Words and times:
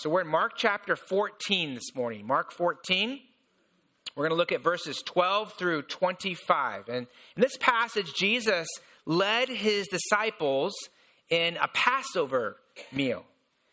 So 0.00 0.08
we're 0.08 0.22
in 0.22 0.28
Mark 0.28 0.52
chapter 0.56 0.96
14 0.96 1.74
this 1.74 1.94
morning. 1.94 2.26
Mark 2.26 2.52
14. 2.52 3.20
We're 4.16 4.24
going 4.24 4.30
to 4.30 4.38
look 4.38 4.50
at 4.50 4.62
verses 4.62 5.02
12 5.04 5.52
through 5.58 5.82
25. 5.82 6.88
And 6.88 7.06
in 7.36 7.42
this 7.42 7.58
passage, 7.60 8.14
Jesus 8.14 8.66
led 9.04 9.50
his 9.50 9.88
disciples 9.88 10.72
in 11.28 11.58
a 11.58 11.68
Passover 11.74 12.56
meal. 12.90 13.26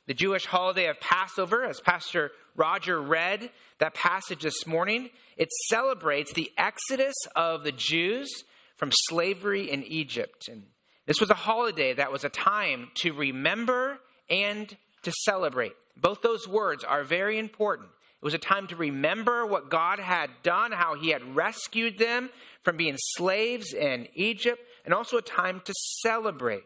The 0.07 0.13
Jewish 0.13 0.45
holiday 0.45 0.87
of 0.87 0.99
Passover, 0.99 1.63
as 1.63 1.79
Pastor 1.79 2.31
Roger 2.57 3.01
read 3.01 3.49
that 3.79 3.93
passage 3.93 4.41
this 4.41 4.67
morning, 4.67 5.11
it 5.37 5.47
celebrates 5.69 6.33
the 6.33 6.51
exodus 6.57 7.15
of 7.37 7.63
the 7.63 7.71
Jews 7.71 8.43
from 8.75 8.89
slavery 8.91 9.71
in 9.71 9.81
Egypt. 9.83 10.49
And 10.49 10.63
this 11.05 11.21
was 11.21 11.29
a 11.29 11.35
holiday 11.35 11.93
that 11.93 12.11
was 12.11 12.25
a 12.25 12.29
time 12.29 12.89
to 12.95 13.13
remember 13.13 13.99
and 14.29 14.75
to 15.03 15.13
celebrate. 15.23 15.71
Both 16.01 16.21
those 16.21 16.47
words 16.47 16.83
are 16.83 17.03
very 17.03 17.37
important. 17.37 17.89
It 18.21 18.25
was 18.25 18.33
a 18.33 18.39
time 18.39 18.67
to 18.67 18.75
remember 18.75 19.45
what 19.45 19.69
God 19.69 19.99
had 19.99 20.29
done, 20.43 20.71
how 20.71 20.95
He 20.95 21.09
had 21.09 21.35
rescued 21.35 21.97
them 21.97 22.29
from 22.63 22.77
being 22.77 22.95
slaves 23.15 23.73
in 23.73 24.07
Egypt, 24.13 24.61
and 24.85 24.93
also 24.93 25.17
a 25.17 25.21
time 25.21 25.61
to 25.65 25.73
celebrate. 26.01 26.63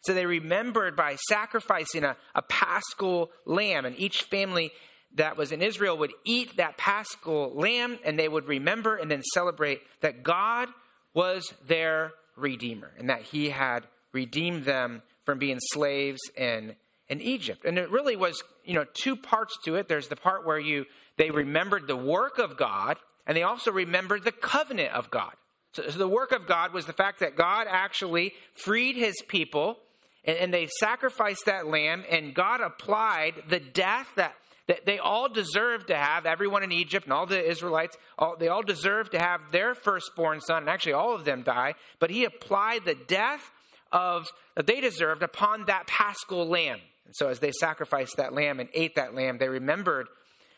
So 0.00 0.14
they 0.14 0.26
remembered 0.26 0.96
by 0.96 1.16
sacrificing 1.28 2.04
a, 2.04 2.16
a 2.34 2.42
paschal 2.42 3.30
lamb, 3.44 3.84
and 3.84 3.98
each 3.98 4.22
family 4.22 4.72
that 5.14 5.36
was 5.36 5.52
in 5.52 5.62
Israel 5.62 5.96
would 5.98 6.12
eat 6.24 6.56
that 6.56 6.76
paschal 6.76 7.52
lamb, 7.54 7.98
and 8.04 8.18
they 8.18 8.28
would 8.28 8.46
remember 8.46 8.96
and 8.96 9.10
then 9.10 9.22
celebrate 9.22 9.80
that 10.00 10.22
God 10.22 10.68
was 11.14 11.52
their 11.66 12.12
redeemer 12.36 12.92
and 12.98 13.08
that 13.10 13.22
He 13.22 13.50
had 13.50 13.86
redeemed 14.12 14.64
them 14.64 15.02
from 15.24 15.38
being 15.38 15.58
slaves 15.72 16.20
in 16.36 16.76
in 17.08 17.20
Egypt. 17.20 17.64
And 17.64 17.78
it 17.78 17.90
really 17.90 18.16
was, 18.16 18.42
you 18.64 18.74
know, 18.74 18.84
two 18.94 19.16
parts 19.16 19.56
to 19.64 19.76
it. 19.76 19.88
There's 19.88 20.08
the 20.08 20.16
part 20.16 20.46
where 20.46 20.58
you 20.58 20.86
they 21.16 21.30
remembered 21.30 21.88
the 21.88 21.96
work 21.96 22.38
of 22.38 22.56
God, 22.56 22.96
and 23.26 23.36
they 23.36 23.42
also 23.42 23.72
remembered 23.72 24.24
the 24.24 24.32
covenant 24.32 24.94
of 24.94 25.10
God. 25.10 25.32
So, 25.72 25.88
so 25.88 25.98
the 25.98 26.08
work 26.08 26.32
of 26.32 26.46
God 26.46 26.72
was 26.72 26.86
the 26.86 26.92
fact 26.92 27.20
that 27.20 27.36
God 27.36 27.66
actually 27.68 28.34
freed 28.52 28.96
his 28.96 29.14
people, 29.26 29.78
and, 30.24 30.38
and 30.38 30.54
they 30.54 30.68
sacrificed 30.78 31.46
that 31.46 31.66
lamb, 31.66 32.04
and 32.08 32.34
God 32.34 32.60
applied 32.60 33.34
the 33.48 33.60
death 33.60 34.08
that 34.16 34.34
that 34.68 34.84
they 34.84 34.98
all 34.98 35.30
deserved 35.30 35.86
to 35.86 35.96
have, 35.96 36.26
everyone 36.26 36.62
in 36.62 36.72
Egypt 36.72 37.06
and 37.06 37.12
all 37.14 37.24
the 37.24 37.42
Israelites, 37.42 37.96
all, 38.18 38.36
they 38.38 38.48
all 38.48 38.62
deserved 38.62 39.12
to 39.12 39.18
have 39.18 39.40
their 39.50 39.74
firstborn 39.74 40.42
son, 40.42 40.58
and 40.58 40.68
actually 40.68 40.92
all 40.92 41.14
of 41.14 41.24
them 41.24 41.42
die, 41.42 41.74
but 41.98 42.10
he 42.10 42.24
applied 42.24 42.84
the 42.84 42.94
death 42.94 43.50
of 43.90 44.26
that 44.54 44.66
they 44.66 44.80
deserved 44.80 45.22
upon 45.22 45.64
that 45.66 45.86
paschal 45.86 46.46
lamb. 46.46 46.80
And 47.08 47.16
so 47.16 47.28
as 47.28 47.40
they 47.40 47.52
sacrificed 47.52 48.18
that 48.18 48.34
lamb 48.34 48.60
and 48.60 48.68
ate 48.74 48.94
that 48.96 49.14
lamb, 49.14 49.38
they 49.38 49.48
remembered 49.48 50.08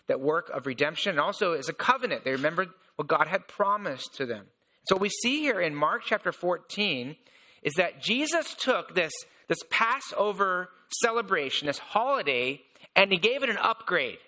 that 0.08 0.20
work 0.20 0.50
of 0.50 0.66
redemption 0.66 1.10
and 1.10 1.20
also 1.20 1.52
as 1.52 1.68
a 1.68 1.72
covenant. 1.72 2.24
They 2.24 2.32
remembered 2.32 2.70
what 2.96 3.06
God 3.06 3.28
had 3.28 3.46
promised 3.46 4.16
to 4.16 4.26
them. 4.26 4.46
So 4.84 4.96
what 4.96 5.02
we 5.02 5.10
see 5.10 5.42
here 5.42 5.60
in 5.60 5.76
Mark 5.76 6.02
chapter 6.04 6.32
14 6.32 7.14
is 7.62 7.74
that 7.74 8.02
Jesus 8.02 8.54
took 8.54 8.96
this, 8.96 9.12
this 9.46 9.60
Passover 9.70 10.70
celebration, 11.00 11.68
this 11.68 11.78
holiday, 11.78 12.60
and 12.96 13.12
he 13.12 13.18
gave 13.18 13.44
it 13.44 13.48
an 13.48 13.58
upgrade. 13.58 14.18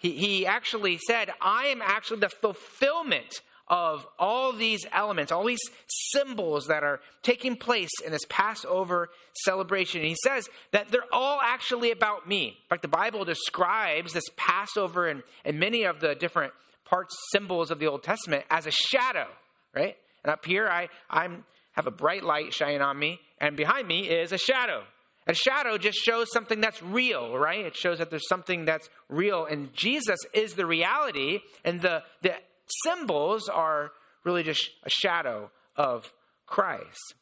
He, 0.00 0.16
he 0.16 0.46
actually 0.46 0.98
said, 1.06 1.30
I 1.40 1.66
am 1.66 1.80
actually 1.80 2.20
the 2.20 2.28
fulfillment 2.28 3.40
of 3.68 4.06
all 4.18 4.52
these 4.52 4.84
elements, 4.92 5.32
all 5.32 5.44
these 5.44 5.70
symbols 5.86 6.66
that 6.66 6.84
are 6.84 7.00
taking 7.22 7.56
place 7.56 7.90
in 8.04 8.12
this 8.12 8.24
Passover 8.28 9.08
celebration. 9.44 10.00
And 10.00 10.08
he 10.08 10.16
says 10.22 10.48
that 10.72 10.88
they're 10.88 11.12
all 11.12 11.40
actually 11.42 11.90
about 11.90 12.28
me. 12.28 12.48
In 12.48 12.68
fact, 12.68 12.82
the 12.82 12.88
Bible 12.88 13.24
describes 13.24 14.12
this 14.12 14.24
Passover 14.36 15.08
and, 15.08 15.22
and 15.44 15.58
many 15.58 15.84
of 15.84 16.00
the 16.00 16.14
different 16.14 16.52
parts, 16.84 17.16
symbols 17.32 17.70
of 17.70 17.78
the 17.78 17.86
Old 17.86 18.02
Testament 18.02 18.44
as 18.50 18.66
a 18.66 18.70
shadow, 18.70 19.26
right? 19.74 19.96
And 20.22 20.30
up 20.30 20.44
here, 20.44 20.68
I 20.68 20.88
I'm, 21.08 21.44
have 21.72 21.86
a 21.86 21.90
bright 21.90 22.22
light 22.22 22.52
shining 22.52 22.82
on 22.82 22.98
me, 22.98 23.20
and 23.40 23.56
behind 23.56 23.88
me 23.88 24.08
is 24.08 24.32
a 24.32 24.38
shadow. 24.38 24.84
A 25.26 25.34
shadow 25.34 25.78
just 25.78 25.98
shows 25.98 26.30
something 26.30 26.60
that's 26.60 26.82
real, 26.82 27.38
right? 27.38 27.64
It 27.64 27.74
shows 27.74 27.98
that 27.98 28.10
there's 28.10 28.28
something 28.28 28.66
that's 28.66 28.90
real. 29.08 29.46
And 29.46 29.72
Jesus 29.72 30.18
is 30.34 30.52
the 30.52 30.66
reality, 30.66 31.40
and 31.64 31.80
the, 31.80 32.02
the 32.20 32.34
symbols 32.82 33.48
are 33.48 33.92
really 34.24 34.42
just 34.42 34.70
a 34.84 34.90
shadow 34.90 35.50
of 35.76 36.12
Christ. 36.46 37.14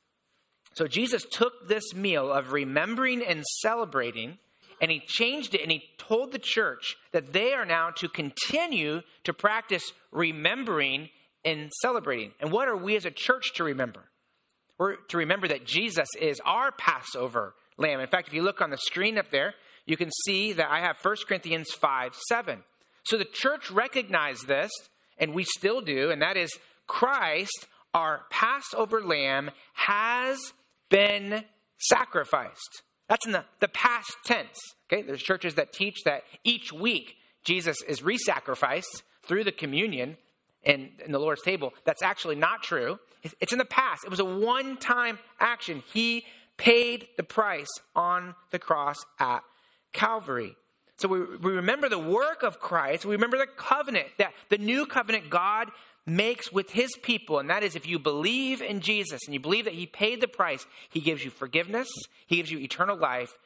So 0.75 0.87
Jesus 0.87 1.25
took 1.31 1.69
this 1.69 1.95
meal 1.95 2.33
of 2.33 2.53
remembering 2.53 3.23
and 3.23 3.45
celebrating 3.61 4.39
and 4.81 4.91
he 4.91 5.01
changed 5.07 5.55
it 5.55 5.63
and 5.63 5.71
he 5.71 5.85
told 5.99 6.33
the 6.33 6.39
church 6.39 6.97
that 7.13 7.33
they 7.33 7.53
are 7.53 7.65
now 7.65 7.91
to 7.97 8.09
continue 8.09 9.03
to 9.25 9.33
practice 9.33 9.93
remembering 10.11 11.09
and 11.45 11.71
celebrating. 11.83 12.33
And 12.41 12.51
what 12.51 12.69
are 12.69 12.77
we 12.77 12.97
as 12.97 13.05
a 13.05 13.11
church 13.11 13.55
to 13.55 13.65
remember? 13.65 14.05
We're 14.79 14.97
to 14.97 15.19
remember 15.19 15.47
that 15.49 15.67
Jesus 15.67 16.09
is 16.21 16.41
our 16.45 16.73
Passover 16.73 17.55
lamb. 17.77 18.01
In 18.01 18.09
fact, 18.09 18.29
if 18.29 18.35
you 18.35 18.43
look 18.43 18.61
on 18.61 18.71
the 18.71 18.79
screen 18.79 19.19
up 19.19 19.31
there, 19.31 19.55
you 19.87 19.97
can 19.97 20.11
see 20.25 20.53
that 20.55 20.71
I 20.71 20.81
have 20.81 20.97
1 21.03 21.17
Corinthians 21.29 21.71
5 21.73 22.15
7. 22.29 22.65
So 23.05 23.19
the 23.19 23.25
church 23.25 23.71
recognized 23.71 24.47
this 24.47 24.71
and 25.19 25.35
we 25.35 25.45
still 25.45 25.81
do, 25.81 26.11
and 26.11 26.23
that 26.23 26.37
is 26.37 26.51
Christ, 26.87 27.67
our 27.95 28.23
Passover 28.31 29.01
lamb, 29.03 29.51
has 29.75 30.39
been 30.89 31.45
sacrificed. 31.79 32.83
That's 33.09 33.27
in 33.27 33.33
the, 33.33 33.45
the 33.61 33.69
past 33.69 34.17
tense. 34.25 34.59
Okay, 34.91 35.03
there's 35.03 35.23
churches 35.23 35.55
that 35.55 35.73
teach 35.73 36.03
that 36.05 36.23
each 36.45 36.73
week 36.73 37.17
Jesus 37.45 37.77
is 37.89 38.03
re 38.03 38.17
sacrificed 38.17 39.03
through 39.25 39.45
the 39.45 39.53
communion 39.53 40.17
and 40.65 40.91
in 41.05 41.13
the 41.13 41.19
Lord's 41.19 41.43
table. 41.43 41.73
That's 41.85 42.03
actually 42.03 42.37
not 42.37 42.63
true. 42.63 42.99
It's 43.41 43.53
in 43.53 43.59
the 43.59 43.65
past. 43.65 44.05
It 44.05 44.11
was 44.11 44.21
a 44.21 44.25
one 44.25 44.77
time 44.77 45.19
action. 45.39 45.83
He 45.93 46.25
paid 46.57 47.09
the 47.17 47.23
price 47.23 47.69
on 47.95 48.35
the 48.51 48.59
cross 48.59 48.97
at 49.19 49.43
Calvary. 49.93 50.57
So 51.03 51.09
we, 51.09 51.21
we 51.37 51.53
remember 51.55 51.89
the 51.89 51.99
work 51.99 52.45
of 52.45 52.61
Christ. 52.61 53.05
We 53.05 53.17
remember 53.17 53.37
the 53.37 53.49
covenant, 53.49 54.07
that 54.19 54.33
the 54.51 54.59
new 54.59 54.87
covenant 54.87 55.31
God 55.31 55.69
makes 56.07 56.53
with 56.53 56.71
his 56.71 56.97
people. 57.03 57.41
And 57.41 57.51
that 57.51 57.65
is 57.65 57.75
if 57.75 57.89
you 57.89 57.99
believe 57.99 58.63
in 58.63 58.79
Jesus 58.79 59.19
and 59.27 59.35
you 59.35 59.41
believe 59.41 59.65
that 59.65 59.75
he 59.75 59.85
paid 59.85 60.21
the 60.21 60.29
price, 60.29 60.65
he 60.91 61.01
gives 61.01 61.25
you 61.25 61.31
forgiveness, 61.31 61.89
he 62.29 62.37
gives 62.37 62.53
you 62.53 62.61
eternal 62.61 62.97
life, 62.97 63.37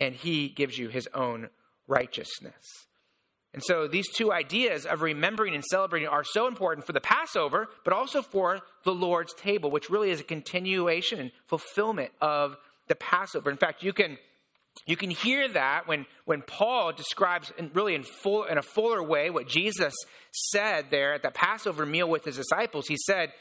and 0.00 0.12
he 0.12 0.48
gives 0.48 0.76
you 0.76 0.88
his 0.88 1.08
own 1.14 1.50
righteousness. 1.86 2.64
And 3.54 3.62
so 3.64 3.86
these 3.86 4.08
two 4.08 4.32
ideas 4.32 4.84
of 4.84 5.00
remembering 5.00 5.54
and 5.54 5.64
celebrating 5.64 6.08
are 6.08 6.24
so 6.24 6.48
important 6.48 6.84
for 6.84 6.92
the 6.92 7.00
Passover, 7.00 7.68
but 7.84 7.92
also 7.92 8.22
for 8.22 8.58
the 8.82 8.92
Lord's 8.92 9.34
table, 9.34 9.70
which 9.70 9.88
really 9.88 10.10
is 10.10 10.18
a 10.18 10.24
continuation 10.24 11.20
and 11.20 11.30
fulfillment 11.46 12.10
of 12.20 12.56
the 12.88 12.96
Passover. 12.96 13.50
In 13.52 13.56
fact, 13.56 13.84
you 13.84 13.92
can 13.92 14.18
you 14.86 14.96
can 14.96 15.10
hear 15.10 15.48
that 15.48 15.86
when, 15.86 16.06
when 16.24 16.42
Paul 16.42 16.92
describes 16.92 17.52
in, 17.58 17.70
really 17.74 17.94
in, 17.94 18.02
full, 18.02 18.44
in 18.44 18.58
a 18.58 18.62
fuller 18.62 19.02
way 19.02 19.30
what 19.30 19.48
Jesus 19.48 19.94
said 20.32 20.86
there 20.90 21.14
at 21.14 21.22
the 21.22 21.30
Passover 21.30 21.84
meal 21.84 22.08
with 22.08 22.24
his 22.24 22.36
disciples. 22.36 22.86
He 22.86 22.96
said, 23.06 23.32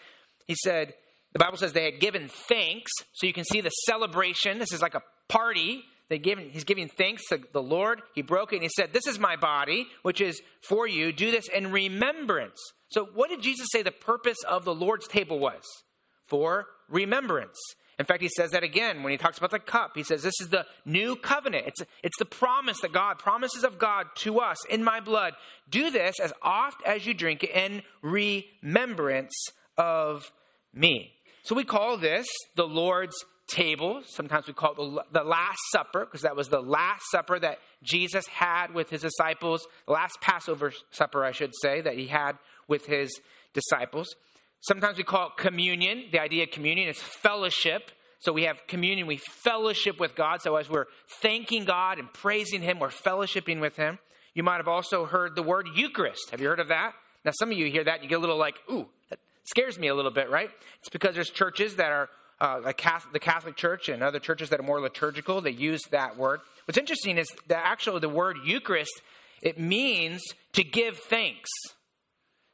he 0.45 0.55
said, 0.55 0.93
the 1.33 1.39
Bible 1.39 1.57
says 1.57 1.73
they 1.73 1.85
had 1.85 1.99
given 1.99 2.29
thanks. 2.29 2.91
So 3.13 3.27
you 3.27 3.33
can 3.33 3.43
see 3.43 3.61
the 3.61 3.69
celebration. 3.69 4.59
This 4.59 4.71
is 4.71 4.81
like 4.81 4.95
a 4.95 5.03
party. 5.27 5.83
They 6.09 6.17
given, 6.17 6.49
he's 6.49 6.63
giving 6.63 6.87
thanks 6.87 7.27
to 7.29 7.41
the 7.51 7.61
Lord. 7.61 8.01
He 8.15 8.21
broke 8.21 8.53
it 8.53 8.57
and 8.57 8.63
he 8.63 8.69
said, 8.75 8.93
This 8.93 9.07
is 9.07 9.19
my 9.19 9.35
body, 9.35 9.87
which 10.03 10.21
is 10.21 10.41
for 10.61 10.87
you. 10.87 11.11
Do 11.11 11.31
this 11.31 11.49
in 11.49 11.71
remembrance. 11.71 12.59
So, 12.89 13.09
what 13.13 13.29
did 13.29 13.41
Jesus 13.41 13.67
say 13.71 13.83
the 13.83 13.91
purpose 13.91 14.37
of 14.47 14.63
the 14.63 14.73
Lord's 14.73 15.07
table 15.07 15.39
was? 15.39 15.61
For 16.27 16.67
remembrance. 16.89 17.57
In 17.99 18.05
fact, 18.05 18.21
he 18.21 18.29
says 18.29 18.51
that 18.51 18.63
again 18.63 19.01
when 19.01 19.11
he 19.11 19.17
talks 19.17 19.37
about 19.37 19.51
the 19.51 19.59
cup. 19.59 19.93
He 19.95 20.03
says, 20.03 20.21
This 20.21 20.39
is 20.39 20.49
the 20.49 20.65
new 20.85 21.15
covenant. 21.15 21.67
It's, 21.67 21.81
it's 22.03 22.17
the 22.17 22.25
promise 22.25 22.79
that 22.81 22.91
God, 22.91 23.17
promises 23.17 23.63
of 23.63 23.79
God 23.79 24.07
to 24.17 24.39
us 24.39 24.63
in 24.65 24.83
my 24.83 24.99
blood. 24.99 25.33
Do 25.69 25.89
this 25.89 26.19
as 26.19 26.31
oft 26.41 26.85
as 26.85 27.07
you 27.07 27.13
drink 27.13 27.43
it 27.43 27.51
in 27.51 27.81
remembrance 28.01 29.33
of 29.77 30.31
me. 30.73 31.13
So 31.43 31.55
we 31.55 31.63
call 31.63 31.97
this 31.97 32.27
the 32.55 32.67
Lord's 32.67 33.15
table. 33.47 34.01
Sometimes 34.05 34.45
we 34.45 34.53
call 34.53 34.71
it 34.73 34.77
the, 34.77 35.21
the 35.21 35.23
Last 35.23 35.59
Supper 35.71 36.05
because 36.05 36.21
that 36.21 36.35
was 36.35 36.49
the 36.49 36.61
last 36.61 37.03
supper 37.11 37.39
that 37.39 37.59
Jesus 37.81 38.27
had 38.27 38.73
with 38.73 38.89
his 38.89 39.01
disciples, 39.01 39.65
the 39.85 39.93
last 39.93 40.19
Passover 40.21 40.73
supper, 40.91 41.23
I 41.23 41.31
should 41.31 41.53
say, 41.61 41.81
that 41.81 41.95
he 41.95 42.07
had 42.07 42.33
with 42.67 42.85
his 42.85 43.09
disciples. 43.53 44.07
Sometimes 44.61 44.97
we 44.97 45.03
call 45.03 45.27
it 45.27 45.37
communion. 45.37 46.05
The 46.11 46.19
idea 46.19 46.43
of 46.43 46.51
communion 46.51 46.89
is 46.89 46.97
fellowship. 46.97 47.91
So 48.19 48.33
we 48.33 48.43
have 48.43 48.65
communion, 48.67 49.05
we 49.05 49.17
fellowship 49.17 49.99
with 49.99 50.15
God. 50.15 50.41
So 50.41 50.55
as 50.55 50.69
we're 50.69 50.87
thanking 51.21 51.65
God 51.65 51.99
and 51.99 52.11
praising 52.11 52.61
Him, 52.61 52.79
we're 52.79 52.89
fellowshipping 52.89 53.61
with 53.61 53.75
Him. 53.75 53.99
You 54.33 54.43
might 54.43 54.57
have 54.57 54.67
also 54.67 55.05
heard 55.05 55.35
the 55.35 55.43
word 55.43 55.67
Eucharist. 55.75 56.31
Have 56.31 56.41
you 56.41 56.47
heard 56.47 56.59
of 56.59 56.69
that? 56.69 56.93
Now, 57.23 57.31
some 57.37 57.51
of 57.51 57.57
you 57.57 57.69
hear 57.69 57.83
that, 57.83 58.03
you 58.03 58.09
get 58.09 58.17
a 58.17 58.21
little 58.21 58.37
like, 58.37 58.55
ooh, 58.71 58.87
that 59.09 59.19
scares 59.43 59.77
me 59.77 59.87
a 59.87 59.95
little 59.95 60.11
bit, 60.11 60.29
right? 60.29 60.49
It's 60.79 60.89
because 60.89 61.13
there's 61.15 61.29
churches 61.29 61.75
that 61.75 61.91
are 61.91 62.09
uh, 62.39 62.61
like 62.63 62.77
Catholic, 62.77 63.13
the 63.13 63.19
Catholic 63.19 63.55
Church 63.55 63.89
and 63.89 64.03
other 64.03 64.19
churches 64.19 64.49
that 64.49 64.59
are 64.59 64.63
more 64.63 64.79
liturgical, 64.79 65.41
they 65.41 65.51
use 65.51 65.81
that 65.91 66.17
word. 66.17 66.39
What's 66.65 66.77
interesting 66.77 67.17
is 67.17 67.27
that 67.47 67.65
actually 67.65 67.99
the 67.99 68.09
word 68.09 68.37
Eucharist, 68.45 69.01
it 69.41 69.59
means 69.59 70.23
to 70.53 70.63
give 70.63 70.97
thanks. 70.97 71.49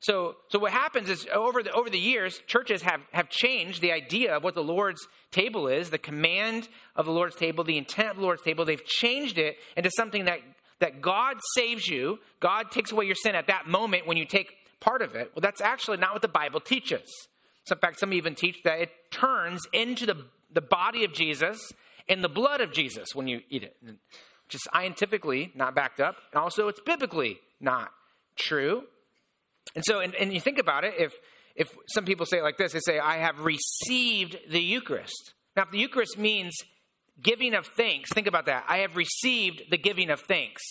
So, 0.03 0.35
so 0.49 0.59
what 0.59 0.73
happens 0.73 1.09
is 1.09 1.25
over 1.33 1.63
the, 1.63 1.71
over 1.71 1.89
the 1.89 1.97
years, 1.97 2.41
churches 2.45 2.81
have, 2.81 2.99
have 3.13 3.29
changed 3.29 3.81
the 3.81 3.93
idea 3.93 4.35
of 4.35 4.43
what 4.43 4.53
the 4.53 4.63
Lord's 4.63 5.07
table 5.31 5.69
is, 5.69 5.91
the 5.91 5.97
command 5.97 6.67
of 6.97 7.05
the 7.05 7.13
Lord's 7.13 7.37
table, 7.37 7.63
the 7.63 7.77
intent 7.77 8.09
of 8.09 8.15
the 8.17 8.21
Lord's 8.21 8.43
table. 8.43 8.65
They've 8.65 8.83
changed 8.83 9.37
it 9.37 9.55
into 9.77 9.89
something 9.95 10.25
that, 10.25 10.39
that 10.79 11.01
God 11.01 11.37
saves 11.55 11.87
you. 11.87 12.19
God 12.41 12.69
takes 12.69 12.91
away 12.91 13.05
your 13.05 13.15
sin 13.15 13.33
at 13.33 13.47
that 13.47 13.65
moment 13.65 14.05
when 14.05 14.17
you 14.17 14.25
take 14.25 14.57
part 14.81 15.01
of 15.01 15.15
it. 15.15 15.31
Well, 15.33 15.41
that's 15.41 15.61
actually 15.61 15.97
not 15.97 16.11
what 16.11 16.21
the 16.21 16.27
Bible 16.27 16.59
teaches. 16.59 17.09
So 17.63 17.75
in 17.75 17.79
fact, 17.79 17.97
some 17.97 18.11
even 18.11 18.35
teach 18.35 18.61
that 18.65 18.81
it 18.81 18.91
turns 19.09 19.61
into 19.71 20.05
the, 20.05 20.17
the 20.53 20.59
body 20.59 21.05
of 21.05 21.13
Jesus 21.13 21.71
and 22.09 22.21
the 22.21 22.27
blood 22.27 22.59
of 22.59 22.73
Jesus 22.73 23.15
when 23.15 23.27
you 23.27 23.39
eat 23.49 23.63
it, 23.63 23.77
which 23.81 24.55
is 24.55 24.63
scientifically 24.73 25.53
not 25.55 25.75
backed 25.75 26.01
up. 26.01 26.17
And 26.33 26.41
also, 26.41 26.67
it's 26.67 26.81
biblically 26.81 27.39
not 27.61 27.93
true. 28.35 28.83
And 29.75 29.83
so, 29.85 29.99
and, 29.99 30.13
and 30.15 30.33
you 30.33 30.39
think 30.39 30.59
about 30.59 30.83
it, 30.83 30.93
if, 30.97 31.13
if 31.55 31.73
some 31.87 32.05
people 32.05 32.25
say 32.25 32.39
it 32.39 32.43
like 32.43 32.57
this, 32.57 32.73
they 32.73 32.79
say, 32.79 32.99
I 32.99 33.17
have 33.17 33.39
received 33.39 34.37
the 34.49 34.59
Eucharist. 34.59 35.33
Now, 35.55 35.63
if 35.63 35.71
the 35.71 35.79
Eucharist 35.79 36.17
means 36.17 36.55
giving 37.21 37.53
of 37.53 37.67
thanks, 37.67 38.11
think 38.13 38.27
about 38.27 38.45
that. 38.45 38.65
I 38.67 38.79
have 38.79 38.95
received 38.95 39.63
the 39.69 39.77
giving 39.77 40.09
of 40.09 40.21
thanks. 40.21 40.61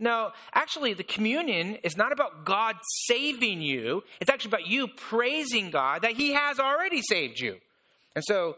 No, 0.00 0.30
actually, 0.54 0.94
the 0.94 1.02
communion 1.02 1.76
is 1.82 1.96
not 1.96 2.12
about 2.12 2.44
God 2.44 2.76
saving 3.06 3.62
you. 3.62 4.04
It's 4.20 4.30
actually 4.30 4.50
about 4.50 4.66
you 4.68 4.86
praising 4.86 5.70
God 5.70 6.02
that 6.02 6.12
He 6.12 6.32
has 6.32 6.60
already 6.60 7.02
saved 7.02 7.40
you. 7.40 7.56
And 8.14 8.24
so, 8.24 8.56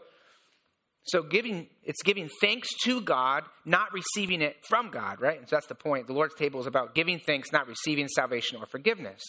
so 1.03 1.23
giving 1.23 1.67
it's 1.83 2.03
giving 2.03 2.29
thanks 2.41 2.69
to 2.83 3.01
God, 3.01 3.43
not 3.65 3.91
receiving 3.91 4.41
it 4.41 4.57
from 4.67 4.91
God, 4.91 5.19
right? 5.19 5.39
And 5.39 5.49
so 5.49 5.55
that's 5.55 5.65
the 5.65 5.73
point. 5.73 6.05
The 6.05 6.13
Lord's 6.13 6.35
table 6.35 6.59
is 6.59 6.67
about 6.67 6.93
giving 6.93 7.19
thanks, 7.19 7.51
not 7.51 7.67
receiving 7.67 8.07
salvation 8.07 8.59
or 8.59 8.67
forgiveness. 8.67 9.21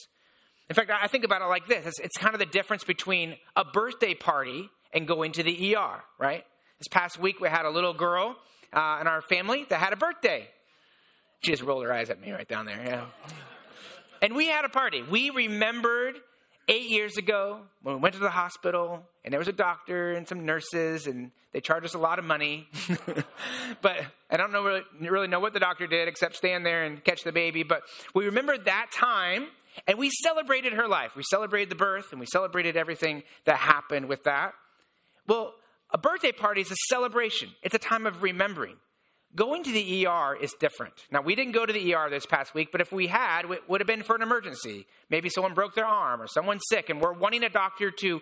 In 0.73 0.75
fact, 0.75 0.91
I 0.91 1.07
think 1.07 1.25
about 1.25 1.43
it 1.43 1.49
like 1.49 1.67
this 1.67 1.85
it's, 1.85 2.01
it's 2.01 2.17
kind 2.17 2.35
of 2.35 2.39
the 2.39 2.47
difference 2.47 2.83
between 2.83 3.37
a 3.55 3.63
birthday 3.63 4.15
party 4.15 4.71
and 4.95 5.07
going 5.07 5.33
to 5.33 5.43
the 5.43 5.77
ER, 5.77 6.03
right? 6.19 6.47
This 6.79 6.89
past 6.89 7.19
week, 7.19 7.41
we 7.41 7.51
had 7.51 7.67
a 7.67 7.69
little 7.69 7.93
girl 7.93 8.37
uh, 8.73 8.97
in 9.03 9.07
our 9.07 9.21
family 9.21 9.67
that 9.69 9.79
had 9.79 9.93
a 9.93 9.97
birthday. 9.97 10.49
She 11.43 11.51
just 11.51 11.63
rolled 11.63 11.85
her 11.85 11.93
eyes 11.93 12.09
at 12.09 12.23
me 12.23 12.33
right 12.33 12.49
down 12.49 12.65
there. 12.65 12.81
Yeah. 12.83 13.05
And 14.23 14.35
we 14.35 14.47
had 14.47 14.65
a 14.65 14.71
party. 14.71 15.03
We 15.03 15.29
remembered 15.29 16.15
eight 16.69 16.89
years 16.89 17.17
ago 17.17 17.61
when 17.83 17.97
we 17.97 18.01
went 18.01 18.15
to 18.15 18.21
the 18.21 18.31
hospital 18.31 19.03
and 19.25 19.33
there 19.33 19.39
was 19.39 19.49
a 19.49 19.53
doctor 19.53 20.13
and 20.13 20.29
some 20.29 20.45
nurses 20.45 21.07
and 21.07 21.31
they 21.53 21.61
charged 21.61 21.85
us 21.85 21.95
a 21.95 21.99
lot 21.99 22.19
of 22.19 22.25
money 22.25 22.69
but 23.83 23.97
i 24.31 24.37
don't 24.37 24.53
know 24.53 24.63
really, 24.63 24.83
really 25.01 25.27
know 25.27 25.41
what 25.41 25.53
the 25.53 25.61
doctor 25.61 25.87
did 25.87 26.09
except 26.09 26.37
stand 26.37 26.65
there 26.65 26.85
and 26.85 27.03
catch 27.05 27.23
the 27.25 27.33
baby 27.33 27.63
but 27.63 27.83
we 28.15 28.25
remembered 28.25 28.65
that 28.65 28.87
time 28.93 29.47
and 29.87 29.99
we 29.99 30.11
celebrated 30.23 30.75
her 30.75 30.89
life. 30.89 31.17
We 31.17 31.23
celebrated 31.31 31.71
the 31.71 31.77
birth 31.77 32.09
and 32.11 32.21
we 32.21 32.27
celebrated 32.27 32.77
everything 32.77 33.23
that 33.45 33.57
happened 33.57 34.09
with 34.09 34.25
that. 34.25 34.53
Well, 35.27 35.55
a 35.91 35.99
birthday 35.99 36.33
party 36.33 36.61
is 36.63 36.71
a 36.71 36.77
celebration, 36.89 37.51
it's 37.63 37.75
a 37.75 37.79
time 37.79 38.07
of 38.07 38.23
remembering. 38.23 38.77
Going 39.35 39.65
to 39.65 39.73
the 39.73 40.07
ER 40.07 40.37
is 40.37 40.55
different. 40.61 40.93
Now, 41.11 41.23
we 41.23 41.35
didn't 41.35 41.53
go 41.53 41.65
to 41.65 41.73
the 41.73 41.95
ER 41.95 42.11
this 42.11 42.27
past 42.27 42.55
week, 42.55 42.69
but 42.71 42.83
if 42.83 42.93
we 42.93 43.07
had, 43.07 43.51
it 43.51 43.69
would 43.69 43.81
have 43.81 43.87
been 43.87 44.03
for 44.03 44.15
an 44.15 44.23
emergency. 44.23 44.87
Maybe 45.09 45.31
someone 45.31 45.55
broke 45.55 45.75
their 45.75 45.87
arm 45.87 46.21
or 46.21 46.27
someone's 46.27 46.63
sick, 46.69 46.91
and 46.91 47.01
we're 47.01 47.15
wanting 47.15 47.43
a 47.43 47.49
doctor 47.49 47.91
to 47.91 48.21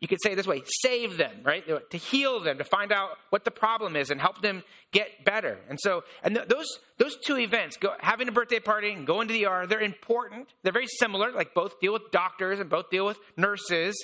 you 0.00 0.08
could 0.08 0.22
say 0.22 0.34
this 0.34 0.46
way 0.46 0.62
save 0.82 1.16
them 1.16 1.42
right 1.44 1.64
to 1.90 1.96
heal 1.96 2.40
them 2.40 2.58
to 2.58 2.64
find 2.64 2.90
out 2.90 3.10
what 3.28 3.44
the 3.44 3.50
problem 3.50 3.96
is 3.96 4.10
and 4.10 4.20
help 4.20 4.40
them 4.42 4.62
get 4.92 5.24
better 5.24 5.58
and 5.68 5.78
so 5.80 6.02
and 6.22 6.34
th- 6.34 6.48
those 6.48 6.66
those 6.98 7.16
two 7.24 7.38
events 7.38 7.76
go, 7.76 7.94
having 8.00 8.28
a 8.28 8.32
birthday 8.32 8.58
party 8.58 8.92
and 8.92 9.06
going 9.06 9.28
to 9.28 9.34
the 9.34 9.46
er 9.46 9.66
they're 9.66 9.80
important 9.80 10.48
they're 10.62 10.72
very 10.72 10.86
similar 10.86 11.30
like 11.32 11.54
both 11.54 11.78
deal 11.80 11.92
with 11.92 12.10
doctors 12.10 12.58
and 12.58 12.70
both 12.70 12.90
deal 12.90 13.06
with 13.06 13.18
nurses 13.36 13.94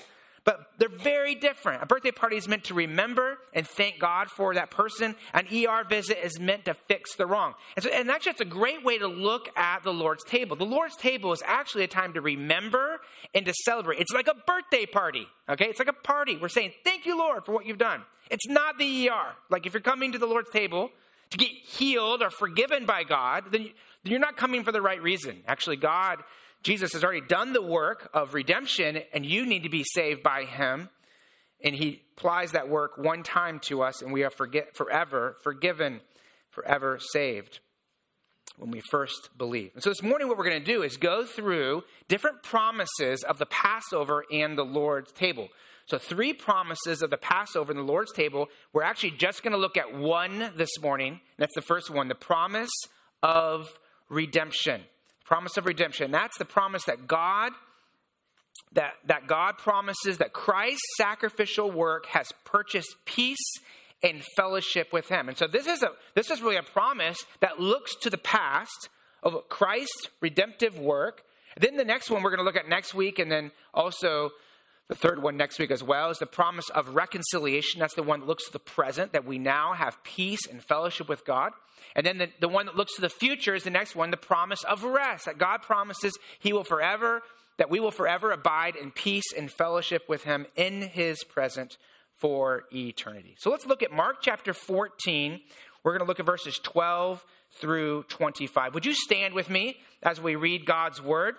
but 0.46 0.70
they're 0.78 0.88
very 0.88 1.34
different. 1.34 1.82
A 1.82 1.86
birthday 1.86 2.12
party 2.12 2.36
is 2.36 2.46
meant 2.46 2.62
to 2.64 2.74
remember 2.74 3.38
and 3.52 3.66
thank 3.66 3.98
God 3.98 4.30
for 4.30 4.54
that 4.54 4.70
person. 4.70 5.16
An 5.34 5.46
ER 5.52 5.82
visit 5.86 6.24
is 6.24 6.38
meant 6.38 6.66
to 6.66 6.74
fix 6.74 7.16
the 7.16 7.26
wrong. 7.26 7.54
And, 7.74 7.82
so, 7.82 7.90
and 7.90 8.08
actually, 8.08 8.30
it's 8.30 8.40
a 8.40 8.44
great 8.44 8.84
way 8.84 8.96
to 8.96 9.08
look 9.08 9.48
at 9.56 9.82
the 9.82 9.92
Lord's 9.92 10.22
table. 10.22 10.54
The 10.54 10.64
Lord's 10.64 10.96
table 10.96 11.32
is 11.32 11.42
actually 11.44 11.82
a 11.82 11.88
time 11.88 12.12
to 12.12 12.20
remember 12.20 13.00
and 13.34 13.44
to 13.44 13.52
celebrate. 13.64 13.98
It's 13.98 14.12
like 14.12 14.28
a 14.28 14.36
birthday 14.46 14.86
party, 14.86 15.26
okay? 15.48 15.66
It's 15.66 15.80
like 15.80 15.88
a 15.88 15.92
party. 15.92 16.38
We're 16.40 16.48
saying, 16.48 16.72
Thank 16.84 17.06
you, 17.06 17.18
Lord, 17.18 17.44
for 17.44 17.52
what 17.52 17.66
you've 17.66 17.76
done. 17.76 18.02
It's 18.30 18.46
not 18.46 18.78
the 18.78 19.08
ER. 19.08 19.34
Like 19.50 19.66
if 19.66 19.74
you're 19.74 19.80
coming 19.80 20.12
to 20.12 20.18
the 20.18 20.26
Lord's 20.26 20.50
table 20.50 20.90
to 21.30 21.38
get 21.38 21.48
healed 21.48 22.22
or 22.22 22.30
forgiven 22.30 22.86
by 22.86 23.02
God, 23.02 23.46
then 23.50 23.70
you're 24.04 24.20
not 24.20 24.36
coming 24.36 24.62
for 24.62 24.70
the 24.70 24.80
right 24.80 25.02
reason. 25.02 25.42
Actually, 25.48 25.76
God 25.76 26.22
Jesus 26.66 26.94
has 26.94 27.04
already 27.04 27.20
done 27.20 27.52
the 27.52 27.62
work 27.62 28.10
of 28.12 28.34
redemption, 28.34 28.98
and 29.12 29.24
you 29.24 29.46
need 29.46 29.62
to 29.62 29.68
be 29.68 29.84
saved 29.84 30.24
by 30.24 30.42
him. 30.42 30.88
And 31.62 31.76
he 31.76 32.02
applies 32.16 32.52
that 32.52 32.68
work 32.68 32.98
one 32.98 33.22
time 33.22 33.60
to 33.66 33.82
us, 33.82 34.02
and 34.02 34.12
we 34.12 34.24
are 34.24 34.30
forget, 34.30 34.76
forever 34.76 35.36
forgiven, 35.44 36.00
forever 36.50 36.98
saved 37.00 37.60
when 38.58 38.72
we 38.72 38.82
first 38.90 39.30
believe. 39.38 39.70
And 39.74 39.82
so 39.82 39.90
this 39.90 40.02
morning, 40.02 40.26
what 40.26 40.38
we're 40.38 40.48
going 40.48 40.58
to 40.58 40.72
do 40.72 40.82
is 40.82 40.96
go 40.96 41.24
through 41.24 41.84
different 42.08 42.42
promises 42.42 43.22
of 43.22 43.38
the 43.38 43.46
Passover 43.46 44.24
and 44.32 44.58
the 44.58 44.64
Lord's 44.64 45.12
table. 45.12 45.48
So, 45.86 45.98
three 45.98 46.32
promises 46.32 47.00
of 47.00 47.10
the 47.10 47.16
Passover 47.16 47.70
and 47.70 47.78
the 47.78 47.84
Lord's 47.84 48.12
table. 48.12 48.48
We're 48.72 48.82
actually 48.82 49.12
just 49.12 49.44
going 49.44 49.52
to 49.52 49.58
look 49.58 49.76
at 49.76 49.96
one 49.96 50.50
this 50.56 50.80
morning. 50.82 51.20
That's 51.38 51.54
the 51.54 51.62
first 51.62 51.90
one 51.90 52.08
the 52.08 52.16
promise 52.16 52.72
of 53.22 53.68
redemption 54.08 54.82
promise 55.26 55.56
of 55.56 55.66
redemption. 55.66 56.10
That's 56.10 56.38
the 56.38 56.44
promise 56.44 56.84
that 56.84 57.06
God 57.06 57.52
that, 58.72 58.94
that 59.06 59.26
God 59.26 59.58
promises 59.58 60.18
that 60.18 60.32
Christ's 60.32 60.82
sacrificial 60.96 61.70
work 61.70 62.06
has 62.06 62.28
purchased 62.44 62.94
peace 63.04 63.52
and 64.02 64.22
fellowship 64.36 64.92
with 64.92 65.08
him. 65.08 65.28
And 65.28 65.36
so 65.36 65.46
this 65.46 65.66
is 65.66 65.82
a 65.82 65.90
this 66.14 66.30
is 66.30 66.40
really 66.40 66.56
a 66.56 66.62
promise 66.62 67.18
that 67.40 67.60
looks 67.60 67.94
to 67.96 68.10
the 68.10 68.18
past 68.18 68.88
of 69.22 69.48
Christ's 69.48 70.08
redemptive 70.20 70.78
work. 70.78 71.22
Then 71.58 71.76
the 71.76 71.84
next 71.84 72.10
one 72.10 72.22
we're 72.22 72.30
going 72.30 72.38
to 72.38 72.44
look 72.44 72.56
at 72.56 72.68
next 72.68 72.94
week 72.94 73.18
and 73.18 73.30
then 73.30 73.50
also 73.72 74.30
the 74.88 74.94
third 74.94 75.20
one 75.20 75.36
next 75.36 75.58
week 75.58 75.70
as 75.70 75.82
well 75.82 76.10
is 76.10 76.18
the 76.18 76.26
promise 76.26 76.68
of 76.70 76.94
reconciliation. 76.94 77.80
That's 77.80 77.94
the 77.94 78.04
one 78.04 78.20
that 78.20 78.26
looks 78.26 78.46
to 78.46 78.52
the 78.52 78.60
present, 78.60 79.12
that 79.12 79.24
we 79.24 79.38
now 79.38 79.72
have 79.72 80.02
peace 80.04 80.46
and 80.46 80.62
fellowship 80.62 81.08
with 81.08 81.24
God. 81.24 81.52
And 81.96 82.06
then 82.06 82.18
the, 82.18 82.28
the 82.40 82.48
one 82.48 82.66
that 82.66 82.76
looks 82.76 82.94
to 82.94 83.00
the 83.00 83.08
future 83.08 83.54
is 83.54 83.64
the 83.64 83.70
next 83.70 83.96
one, 83.96 84.10
the 84.10 84.16
promise 84.16 84.62
of 84.64 84.84
rest, 84.84 85.24
that 85.24 85.38
God 85.38 85.62
promises 85.62 86.16
He 86.38 86.52
will 86.52 86.62
forever, 86.62 87.22
that 87.58 87.70
we 87.70 87.80
will 87.80 87.90
forever 87.90 88.30
abide 88.30 88.76
in 88.76 88.92
peace 88.92 89.32
and 89.36 89.50
fellowship 89.50 90.02
with 90.08 90.22
Him 90.22 90.46
in 90.54 90.82
His 90.82 91.24
present 91.24 91.78
for 92.12 92.64
eternity. 92.72 93.34
So 93.38 93.50
let's 93.50 93.66
look 93.66 93.82
at 93.82 93.90
Mark 93.90 94.18
chapter 94.20 94.52
14. 94.52 95.40
We're 95.82 95.92
going 95.92 96.04
to 96.04 96.06
look 96.06 96.20
at 96.20 96.26
verses 96.26 96.60
12 96.62 97.24
through 97.60 98.04
25. 98.04 98.74
Would 98.74 98.86
you 98.86 98.94
stand 98.94 99.34
with 99.34 99.50
me 99.50 99.78
as 100.02 100.20
we 100.20 100.36
read 100.36 100.64
God's 100.64 101.02
word? 101.02 101.34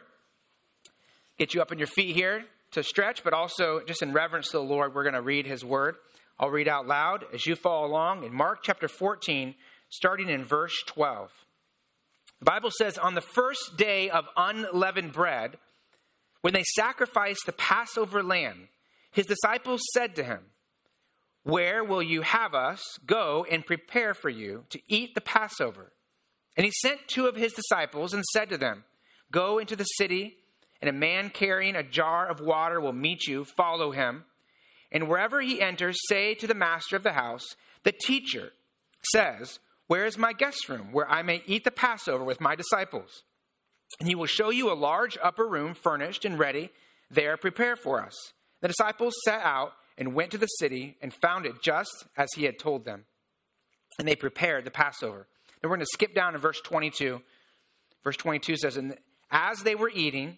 Get 1.39 1.53
you 1.53 1.61
up 1.61 1.71
on 1.71 1.77
your 1.77 1.87
feet 1.87 2.13
here 2.13 2.43
to 2.71 2.83
stretch, 2.83 3.23
but 3.23 3.33
also 3.33 3.81
just 3.85 4.01
in 4.01 4.13
reverence 4.13 4.47
to 4.47 4.57
the 4.57 4.63
Lord, 4.63 4.93
we're 4.93 5.03
going 5.03 5.13
to 5.13 5.21
read 5.21 5.45
his 5.45 5.63
word. 5.63 5.95
I'll 6.39 6.49
read 6.49 6.67
out 6.67 6.87
loud 6.87 7.25
as 7.33 7.45
you 7.45 7.55
follow 7.55 7.87
along 7.87 8.23
in 8.23 8.33
Mark 8.33 8.59
chapter 8.63 8.87
14, 8.87 9.55
starting 9.89 10.29
in 10.29 10.43
verse 10.43 10.83
12. 10.85 11.31
The 12.39 12.45
Bible 12.45 12.71
says, 12.77 12.97
On 12.97 13.15
the 13.15 13.21
first 13.21 13.77
day 13.77 14.09
of 14.09 14.25
unleavened 14.35 15.13
bread, 15.13 15.57
when 16.41 16.53
they 16.53 16.63
sacrificed 16.75 17.41
the 17.45 17.53
Passover 17.53 18.21
lamb, 18.21 18.69
his 19.11 19.25
disciples 19.25 19.81
said 19.93 20.15
to 20.15 20.23
him, 20.23 20.41
Where 21.43 21.83
will 21.83 22.03
you 22.03 22.21
have 22.21 22.53
us 22.53 22.83
go 23.05 23.45
and 23.49 23.65
prepare 23.65 24.13
for 24.13 24.29
you 24.29 24.65
to 24.69 24.79
eat 24.87 25.15
the 25.15 25.21
Passover? 25.21 25.91
And 26.55 26.65
he 26.65 26.71
sent 26.71 27.07
two 27.07 27.27
of 27.27 27.35
his 27.35 27.53
disciples 27.53 28.13
and 28.13 28.23
said 28.33 28.49
to 28.49 28.57
them, 28.57 28.83
Go 29.31 29.57
into 29.57 29.75
the 29.75 29.83
city 29.83 30.37
and 30.81 30.89
a 30.89 30.93
man 30.93 31.29
carrying 31.29 31.75
a 31.75 31.83
jar 31.83 32.27
of 32.27 32.39
water 32.39 32.79
will 32.79 32.93
meet 32.93 33.27
you, 33.27 33.45
follow 33.45 33.91
him. 33.91 34.25
And 34.91 35.07
wherever 35.07 35.41
he 35.41 35.61
enters, 35.61 35.97
say 36.07 36.33
to 36.35 36.47
the 36.47 36.53
master 36.53 36.95
of 36.95 37.03
the 37.03 37.13
house, 37.13 37.43
The 37.83 37.93
teacher 38.05 38.51
says, 39.11 39.59
Where 39.87 40.05
is 40.05 40.17
my 40.17 40.33
guest 40.33 40.69
room, 40.69 40.91
where 40.91 41.09
I 41.09 41.21
may 41.23 41.43
eat 41.45 41.63
the 41.63 41.71
Passover 41.71 42.23
with 42.23 42.41
my 42.41 42.55
disciples? 42.55 43.23
And 43.99 44.07
he 44.07 44.15
will 44.15 44.25
show 44.25 44.49
you 44.49 44.71
a 44.71 44.75
large 44.75 45.17
upper 45.21 45.47
room, 45.47 45.73
furnished 45.73 46.25
and 46.25 46.37
ready. 46.37 46.69
There, 47.09 47.37
prepare 47.37 47.75
for 47.75 48.03
us. 48.03 48.13
The 48.61 48.67
disciples 48.67 49.13
set 49.23 49.41
out 49.41 49.73
and 49.97 50.13
went 50.13 50.31
to 50.31 50.37
the 50.37 50.47
city 50.47 50.97
and 51.01 51.13
found 51.13 51.45
it 51.45 51.61
just 51.61 52.05
as 52.17 52.27
he 52.35 52.43
had 52.43 52.59
told 52.59 52.85
them. 52.85 53.05
And 53.97 54.07
they 54.07 54.15
prepared 54.15 54.65
the 54.65 54.71
Passover. 54.71 55.27
Then 55.61 55.69
we're 55.69 55.77
going 55.77 55.85
to 55.85 55.93
skip 55.93 56.13
down 56.13 56.33
to 56.33 56.39
verse 56.39 56.61
22. 56.61 57.21
Verse 58.03 58.17
22 58.17 58.57
says, 58.57 58.77
And 58.77 58.95
as 59.31 59.59
they 59.59 59.73
were 59.73 59.89
eating, 59.89 60.37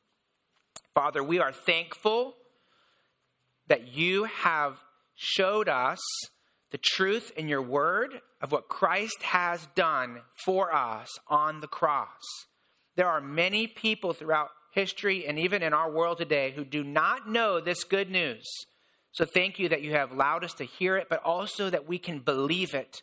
Father, 0.93 1.23
we 1.23 1.39
are 1.39 1.53
thankful 1.53 2.35
that 3.67 3.95
you 3.95 4.25
have 4.25 4.83
showed 5.15 5.69
us 5.69 5.99
the 6.71 6.77
truth 6.77 7.31
in 7.37 7.47
your 7.47 7.61
word 7.61 8.21
of 8.41 8.51
what 8.51 8.67
Christ 8.67 9.21
has 9.23 9.67
done 9.75 10.21
for 10.43 10.73
us 10.73 11.09
on 11.27 11.61
the 11.61 11.67
cross. 11.67 12.47
There 12.95 13.07
are 13.07 13.21
many 13.21 13.67
people 13.67 14.13
throughout 14.13 14.49
history 14.73 15.25
and 15.25 15.37
even 15.39 15.63
in 15.63 15.73
our 15.73 15.91
world 15.91 16.17
today 16.17 16.51
who 16.51 16.65
do 16.65 16.83
not 16.83 17.29
know 17.29 17.59
this 17.59 17.83
good 17.83 18.09
news. 18.09 18.45
So 19.13 19.25
thank 19.25 19.59
you 19.59 19.69
that 19.69 19.81
you 19.81 19.91
have 19.91 20.11
allowed 20.11 20.43
us 20.43 20.53
to 20.55 20.63
hear 20.63 20.97
it, 20.97 21.07
but 21.09 21.21
also 21.23 21.69
that 21.69 21.87
we 21.87 21.97
can 21.97 22.19
believe 22.19 22.73
it 22.73 23.01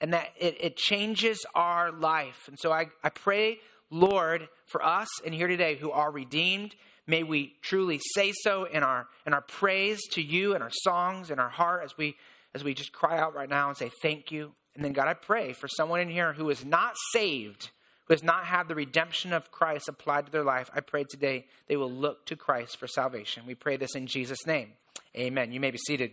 and 0.00 0.12
that 0.12 0.28
it, 0.38 0.56
it 0.60 0.76
changes 0.76 1.44
our 1.54 1.90
life. 1.90 2.44
And 2.46 2.58
so 2.58 2.72
I, 2.72 2.86
I 3.02 3.08
pray, 3.08 3.58
Lord, 3.90 4.48
for 4.66 4.84
us 4.84 5.08
and 5.24 5.34
here 5.34 5.48
today 5.48 5.76
who 5.76 5.90
are 5.90 6.10
redeemed, 6.10 6.74
may 7.08 7.24
we 7.24 7.54
truly 7.62 8.00
say 8.14 8.32
so 8.32 8.64
in 8.64 8.84
our 8.84 9.08
in 9.26 9.34
our 9.34 9.40
praise 9.40 10.00
to 10.12 10.22
you 10.22 10.54
and 10.54 10.62
our 10.62 10.70
songs 10.70 11.30
and 11.30 11.40
our 11.40 11.48
heart 11.48 11.82
as 11.84 11.96
we 11.96 12.16
as 12.54 12.62
we 12.62 12.74
just 12.74 12.92
cry 12.92 13.18
out 13.18 13.34
right 13.34 13.48
now 13.48 13.68
and 13.68 13.76
say 13.76 13.90
thank 14.00 14.30
you. 14.30 14.52
And 14.76 14.84
then 14.84 14.92
God, 14.92 15.08
I 15.08 15.14
pray 15.14 15.52
for 15.54 15.66
someone 15.66 16.00
in 16.00 16.08
here 16.08 16.34
who 16.34 16.48
is 16.50 16.64
not 16.64 16.94
saved, 17.12 17.70
who 18.06 18.14
has 18.14 18.22
not 18.22 18.44
had 18.44 18.68
the 18.68 18.76
redemption 18.76 19.32
of 19.32 19.50
Christ 19.50 19.88
applied 19.88 20.26
to 20.26 20.32
their 20.32 20.44
life. 20.44 20.70
I 20.72 20.80
pray 20.80 21.04
today 21.10 21.46
they 21.66 21.76
will 21.76 21.90
look 21.90 22.26
to 22.26 22.36
Christ 22.36 22.78
for 22.78 22.86
salvation. 22.86 23.44
We 23.46 23.56
pray 23.56 23.76
this 23.76 23.96
in 23.96 24.06
Jesus' 24.06 24.46
name. 24.46 24.72
Amen. 25.16 25.50
You 25.50 25.58
may 25.58 25.72
be 25.72 25.78
seated. 25.78 26.12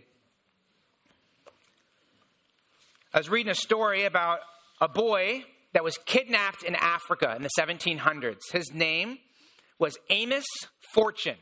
I 3.14 3.18
was 3.18 3.28
reading 3.30 3.52
a 3.52 3.54
story 3.54 4.04
about 4.04 4.40
a 4.80 4.88
boy 4.88 5.44
that 5.72 5.84
was 5.84 5.98
kidnapped 6.06 6.62
in 6.62 6.74
Africa 6.74 7.34
in 7.36 7.42
the 7.42 7.50
1700s. 7.58 8.40
His 8.52 8.72
name 8.72 9.18
was 9.78 9.96
Amos 10.10 10.44
Fortune. 10.96 11.36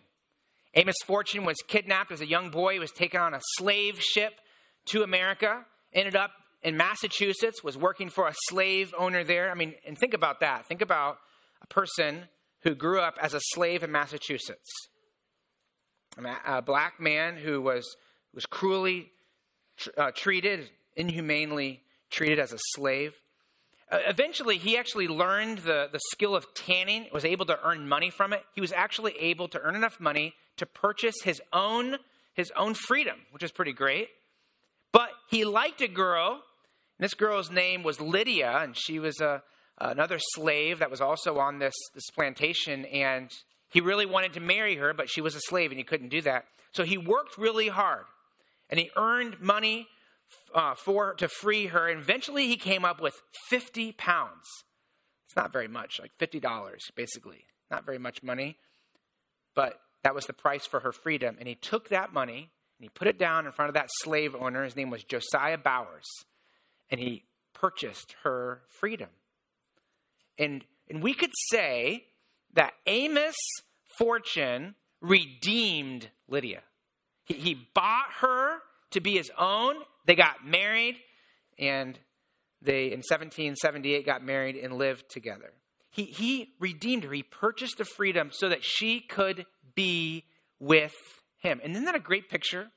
Amos 0.75 0.97
Fortune 1.07 1.45
was 1.45 1.57
kidnapped 1.69 2.11
as 2.11 2.21
a 2.21 2.27
young 2.27 2.51
boy. 2.51 2.73
He 2.73 2.79
was 2.81 2.91
taken 2.91 3.21
on 3.21 3.35
a 3.35 3.41
slave 3.57 4.01
ship 4.03 4.33
to 4.87 5.05
America, 5.05 5.65
ended 5.93 6.17
up 6.17 6.33
in 6.63 6.77
Massachusetts, 6.77 7.63
was 7.63 7.79
working 7.79 8.09
for 8.09 8.27
a 8.27 8.35
slave 8.49 8.93
owner 8.99 9.23
there. 9.23 9.53
I 9.53 9.55
mean, 9.55 9.75
and 9.87 9.97
think 9.97 10.13
about 10.13 10.41
that. 10.41 10.67
Think 10.67 10.83
about 10.83 11.19
a 11.63 11.67
person 11.69 12.25
who 12.63 12.75
grew 12.75 13.01
up 13.01 13.17
as 13.23 13.33
a 13.33 13.41
slave 13.53 13.85
in 13.85 13.93
Massachusetts. 13.93 14.71
A 16.47 16.61
black 16.61 16.99
man 16.99 17.37
who 17.37 17.63
was, 17.63 17.97
was 18.35 18.47
cruelly 18.47 19.13
uh, 19.97 20.11
treated, 20.15 20.69
inhumanely 20.97 21.83
treated 22.11 22.41
as 22.41 22.53
a 22.53 22.59
slave. 22.75 23.15
Uh, 23.91 23.99
eventually, 24.07 24.59
he 24.59 24.79
actually 24.79 25.09
learned 25.09 25.59
the, 25.59 25.89
the 25.93 26.01
skill 26.11 26.35
of 26.35 26.53
tanning, 26.55 27.07
was 27.13 27.25
able 27.25 27.47
to 27.47 27.59
earn 27.65 27.89
money 27.89 28.11
from 28.11 28.33
it. 28.33 28.43
He 28.55 28.61
was 28.61 28.73
actually 28.73 29.17
able 29.19 29.49
to 29.49 29.61
earn 29.61 29.75
enough 29.75 30.01
money 30.01 30.35
to 30.57 30.67
purchase 30.67 31.17
his 31.23 31.43
own, 31.53 31.99
his 32.35 32.51
own 32.57 32.75
freedom, 32.75 33.17
which 33.31 33.43
is 33.43 33.53
pretty 33.53 33.73
great. 33.73 34.09
But 34.93 35.11
he 35.29 35.45
liked 35.45 35.81
a 35.81 35.89
girl, 35.89 36.43
and 36.99 37.05
this 37.05 37.15
girl's 37.15 37.51
name 37.51 37.83
was 37.83 38.01
Lydia, 38.01 38.59
and 38.63 38.77
she 38.77 38.99
was 38.99 39.21
a, 39.21 39.43
another 39.79 40.19
slave 40.19 40.79
that 40.79 40.91
was 40.91 41.01
also 41.01 41.39
on 41.39 41.59
this, 41.59 41.75
this 41.95 42.09
plantation, 42.15 42.85
and 42.87 43.31
he 43.71 43.81
really 43.81 44.07
wanted 44.07 44.33
to 44.35 44.41
marry 44.41 44.77
her, 44.77 44.95
but 44.95 45.11
she 45.11 45.21
was 45.21 45.35
a 45.35 45.41
slave, 45.41 45.73
and 45.73 45.79
he 45.79 45.85
couldn't 45.85 46.11
do 46.11 46.23
that. 46.23 46.47
So 46.73 46.85
he 46.85 46.97
worked 46.97 47.37
really 47.37 47.69
hard, 47.69 48.05
and 48.71 48.79
he 48.79 48.91
earned 48.97 49.41
money 49.41 49.89
uh, 50.55 50.75
for 50.75 51.15
to 51.15 51.29
free 51.29 51.67
her. 51.67 51.89
And 51.89 52.01
eventually, 52.01 52.47
he 52.49 52.57
came 52.57 52.85
up 52.85 53.01
with 53.01 53.23
fifty 53.49 53.93
pounds. 53.93 54.47
It's 55.27 55.37
not 55.37 55.53
very 55.53 55.69
much, 55.69 55.99
like 56.01 56.13
fifty 56.19 56.41
dollars, 56.41 56.83
basically. 56.95 57.47
Not 57.71 57.87
very 57.87 57.99
much 57.99 58.23
money, 58.23 58.59
but 59.55 59.81
that 60.03 60.15
was 60.15 60.27
the 60.27 60.33
price 60.33 60.67
for 60.67 60.81
her 60.81 60.93
freedom. 60.93 61.37
And 61.39 61.49
he 61.49 61.55
took 61.55 61.89
that 61.89 62.13
money 62.13 62.51
and 62.79 62.85
he 62.85 62.89
put 62.89 63.09
it 63.09 63.19
down 63.19 63.47
in 63.47 63.53
front 63.53 63.71
of 63.71 63.75
that 63.75 63.89
slave 64.03 64.37
owner. 64.39 64.65
His 64.65 64.77
name 64.77 64.91
was 64.91 65.03
Josiah 65.03 65.59
Bowers, 65.59 66.07
and 66.91 67.01
he 67.01 67.25
purchased 67.55 68.15
her 68.23 68.63
freedom. 68.69 69.09
And 70.39 70.65
and 70.91 71.03
we 71.03 71.15
could 71.15 71.33
say 71.51 72.05
that 72.53 72.75
Amos 72.87 73.37
Fortune 73.99 74.75
redeemed 75.01 76.11
Lydia. 76.29 76.63
He, 77.25 77.35
he 77.35 77.69
bought 77.75 78.13
her 78.21 78.59
to 78.91 79.01
be 79.01 79.17
his 79.17 79.31
own 79.39 79.77
they 80.05 80.15
got 80.15 80.47
married, 80.47 80.97
and 81.59 81.99
they, 82.63 82.87
in 82.87 82.99
1778, 82.99 84.07
got 84.07 84.25
married 84.25 84.57
and 84.57 84.75
lived 84.75 85.09
together. 85.11 85.53
He, 85.91 86.05
he 86.05 86.55
redeemed 86.59 87.05
her. 87.05 87.13
He 87.13 87.23
purchased 87.23 87.79
the 87.79 87.85
freedom 87.85 88.31
so 88.33 88.49
that 88.49 88.65
she 88.65 89.01
could 89.01 89.47
be 89.75 90.25
with 90.59 90.95
him. 91.39 91.61
And 91.63 91.73
isn't 91.73 91.85
that 91.85 91.95
a 91.95 92.01
great 92.01 92.29
picture 92.29 92.69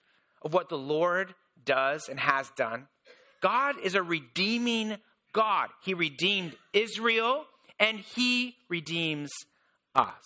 of 0.44 0.54
what 0.54 0.70
the 0.70 0.78
Lord 0.78 1.34
does 1.66 2.10
and 2.10 2.20
has 2.20 2.52
done? 2.56 2.88
God 3.42 3.76
is 3.84 3.96
a 3.96 4.04
redeeming 4.04 4.98
God. 5.34 5.70
He 5.84 5.94
redeemed 5.94 6.56
Israel 6.74 7.46
and 7.80 8.00
he 8.00 8.56
redeems 8.70 9.32
us. 9.96 10.24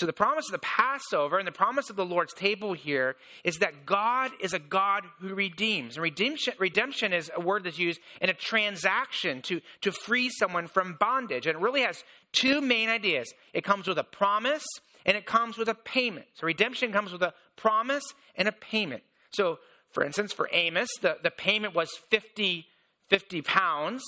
So, 0.00 0.06
the 0.06 0.14
promise 0.14 0.46
of 0.46 0.52
the 0.52 0.66
Passover 0.66 1.36
and 1.36 1.46
the 1.46 1.52
promise 1.52 1.90
of 1.90 1.96
the 1.96 2.06
Lord's 2.06 2.32
table 2.32 2.72
here 2.72 3.16
is 3.44 3.58
that 3.58 3.84
God 3.84 4.30
is 4.40 4.54
a 4.54 4.58
God 4.58 5.04
who 5.18 5.34
redeems. 5.34 5.96
And 5.96 6.02
redemption, 6.02 6.54
redemption 6.58 7.12
is 7.12 7.30
a 7.36 7.38
word 7.42 7.64
that's 7.64 7.78
used 7.78 8.00
in 8.22 8.30
a 8.30 8.32
transaction 8.32 9.42
to, 9.42 9.60
to 9.82 9.92
free 9.92 10.30
someone 10.30 10.68
from 10.68 10.96
bondage. 10.98 11.46
And 11.46 11.56
it 11.56 11.60
really 11.60 11.82
has 11.82 12.02
two 12.32 12.62
main 12.62 12.88
ideas 12.88 13.30
it 13.52 13.62
comes 13.62 13.86
with 13.86 13.98
a 13.98 14.02
promise 14.02 14.64
and 15.04 15.18
it 15.18 15.26
comes 15.26 15.58
with 15.58 15.68
a 15.68 15.74
payment. 15.74 16.24
So, 16.32 16.46
redemption 16.46 16.92
comes 16.92 17.12
with 17.12 17.20
a 17.22 17.34
promise 17.56 18.14
and 18.36 18.48
a 18.48 18.52
payment. 18.52 19.02
So, 19.32 19.58
for 19.90 20.02
instance, 20.02 20.32
for 20.32 20.48
Amos, 20.50 20.88
the, 21.02 21.18
the 21.22 21.30
payment 21.30 21.74
was 21.74 21.90
50, 22.08 22.64
50 23.08 23.42
pounds. 23.42 24.02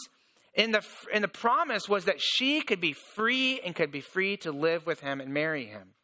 And 0.54 0.74
the, 0.74 0.84
and 1.12 1.24
the 1.24 1.28
promise 1.28 1.88
was 1.88 2.04
that 2.04 2.20
she 2.20 2.60
could 2.60 2.80
be 2.80 2.92
free 2.92 3.60
and 3.60 3.74
could 3.74 3.90
be 3.90 4.00
free 4.00 4.36
to 4.38 4.52
live 4.52 4.86
with 4.86 5.00
him 5.00 5.20
and 5.20 5.32
marry 5.32 5.66
him. 5.66 5.94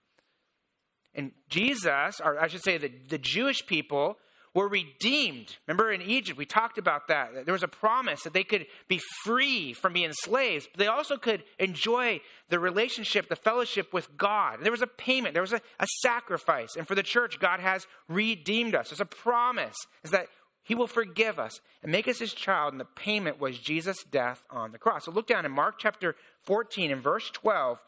And 1.14 1.32
Jesus, 1.48 2.20
or 2.24 2.38
I 2.38 2.48
should 2.48 2.62
say 2.62 2.78
the, 2.78 2.90
the 3.08 3.18
Jewish 3.18 3.66
people, 3.66 4.16
were 4.54 4.68
redeemed. 4.68 5.56
Remember 5.66 5.92
in 5.92 6.02
Egypt, 6.02 6.38
we 6.38 6.46
talked 6.46 6.78
about 6.78 7.08
that. 7.08 7.44
There 7.44 7.52
was 7.52 7.62
a 7.62 7.68
promise 7.68 8.22
that 8.22 8.32
they 8.32 8.44
could 8.44 8.66
be 8.88 9.00
free 9.22 9.72
from 9.72 9.92
being 9.92 10.12
slaves, 10.12 10.66
but 10.72 10.78
they 10.78 10.86
also 10.86 11.16
could 11.16 11.44
enjoy 11.58 12.20
the 12.48 12.58
relationship, 12.58 13.28
the 13.28 13.36
fellowship 13.36 13.92
with 13.92 14.16
God. 14.16 14.58
There 14.62 14.72
was 14.72 14.82
a 14.82 14.86
payment, 14.86 15.34
there 15.34 15.42
was 15.42 15.52
a, 15.52 15.60
a 15.78 15.86
sacrifice. 16.00 16.76
And 16.76 16.88
for 16.88 16.94
the 16.94 17.02
church, 17.02 17.38
God 17.38 17.60
has 17.60 17.86
redeemed 18.08 18.74
us. 18.74 18.88
There's 18.88 19.00
a 19.00 19.04
promise 19.04 19.76
is 20.02 20.10
that 20.10 20.26
he 20.68 20.74
will 20.74 20.86
forgive 20.86 21.38
us 21.38 21.60
and 21.82 21.90
make 21.90 22.06
us 22.06 22.18
his 22.18 22.34
child, 22.34 22.74
and 22.74 22.80
the 22.80 22.84
payment 22.84 23.40
was 23.40 23.58
Jesus' 23.58 24.04
death 24.04 24.44
on 24.50 24.70
the 24.70 24.78
cross. 24.78 25.06
So 25.06 25.10
look 25.10 25.26
down 25.26 25.46
in 25.46 25.50
Mark 25.50 25.76
chapter 25.78 26.14
14 26.42 26.90
and 26.90 27.02
verse 27.02 27.30
12. 27.30 27.78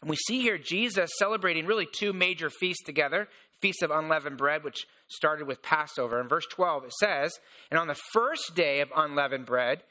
And 0.00 0.10
we 0.10 0.16
see 0.16 0.40
here 0.40 0.58
Jesus 0.58 1.12
celebrating 1.16 1.64
really 1.64 1.86
two 1.86 2.12
major 2.12 2.50
feasts 2.50 2.84
together 2.84 3.28
Feast 3.60 3.84
of 3.84 3.92
Unleavened 3.92 4.36
Bread, 4.36 4.64
which 4.64 4.84
started 5.06 5.46
with 5.46 5.62
Passover. 5.62 6.20
In 6.20 6.26
verse 6.26 6.46
12, 6.50 6.86
it 6.86 6.92
says, 6.94 7.38
And 7.70 7.78
on 7.78 7.86
the 7.86 8.00
first 8.12 8.56
day 8.56 8.80
of 8.80 8.90
unleavened 8.96 9.46
bread, 9.46 9.84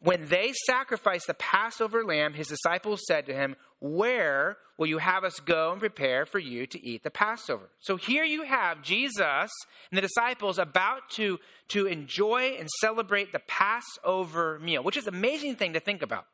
when 0.00 0.28
they 0.28 0.52
sacrificed 0.66 1.26
the 1.26 1.34
Passover 1.34 2.04
lamb, 2.04 2.34
his 2.34 2.48
disciples 2.48 3.02
said 3.06 3.26
to 3.26 3.34
him, 3.34 3.56
Where 3.80 4.58
will 4.78 4.86
you 4.86 4.98
have 4.98 5.24
us 5.24 5.40
go 5.40 5.72
and 5.72 5.80
prepare 5.80 6.26
for 6.26 6.38
you 6.38 6.66
to 6.66 6.86
eat 6.86 7.02
the 7.02 7.10
Passover? 7.10 7.70
So 7.80 7.96
here 7.96 8.24
you 8.24 8.44
have 8.44 8.82
Jesus 8.82 9.50
and 9.90 9.96
the 9.96 10.00
disciples 10.00 10.58
about 10.58 11.10
to, 11.12 11.38
to 11.68 11.86
enjoy 11.86 12.56
and 12.58 12.68
celebrate 12.80 13.32
the 13.32 13.40
Passover 13.40 14.58
meal, 14.60 14.82
which 14.82 14.96
is 14.96 15.06
an 15.06 15.14
amazing 15.14 15.56
thing 15.56 15.72
to 15.72 15.80
think 15.80 16.02
about. 16.02 16.26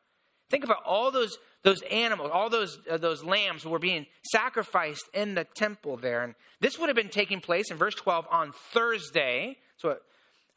Think 0.49 0.65
about 0.65 0.83
all 0.85 1.11
those, 1.11 1.37
those 1.63 1.81
animals, 1.83 2.29
all 2.33 2.49
those, 2.49 2.77
uh, 2.89 2.97
those 2.97 3.23
lambs 3.23 3.65
were 3.65 3.79
being 3.79 4.05
sacrificed 4.33 5.07
in 5.13 5.33
the 5.33 5.45
temple 5.45 5.95
there. 5.95 6.23
And 6.23 6.35
this 6.59 6.77
would 6.77 6.89
have 6.89 6.95
been 6.95 7.09
taking 7.09 7.39
place 7.39 7.71
in 7.71 7.77
verse 7.77 7.95
12 7.95 8.25
on 8.29 8.51
Thursday. 8.73 9.57
So 9.77 9.97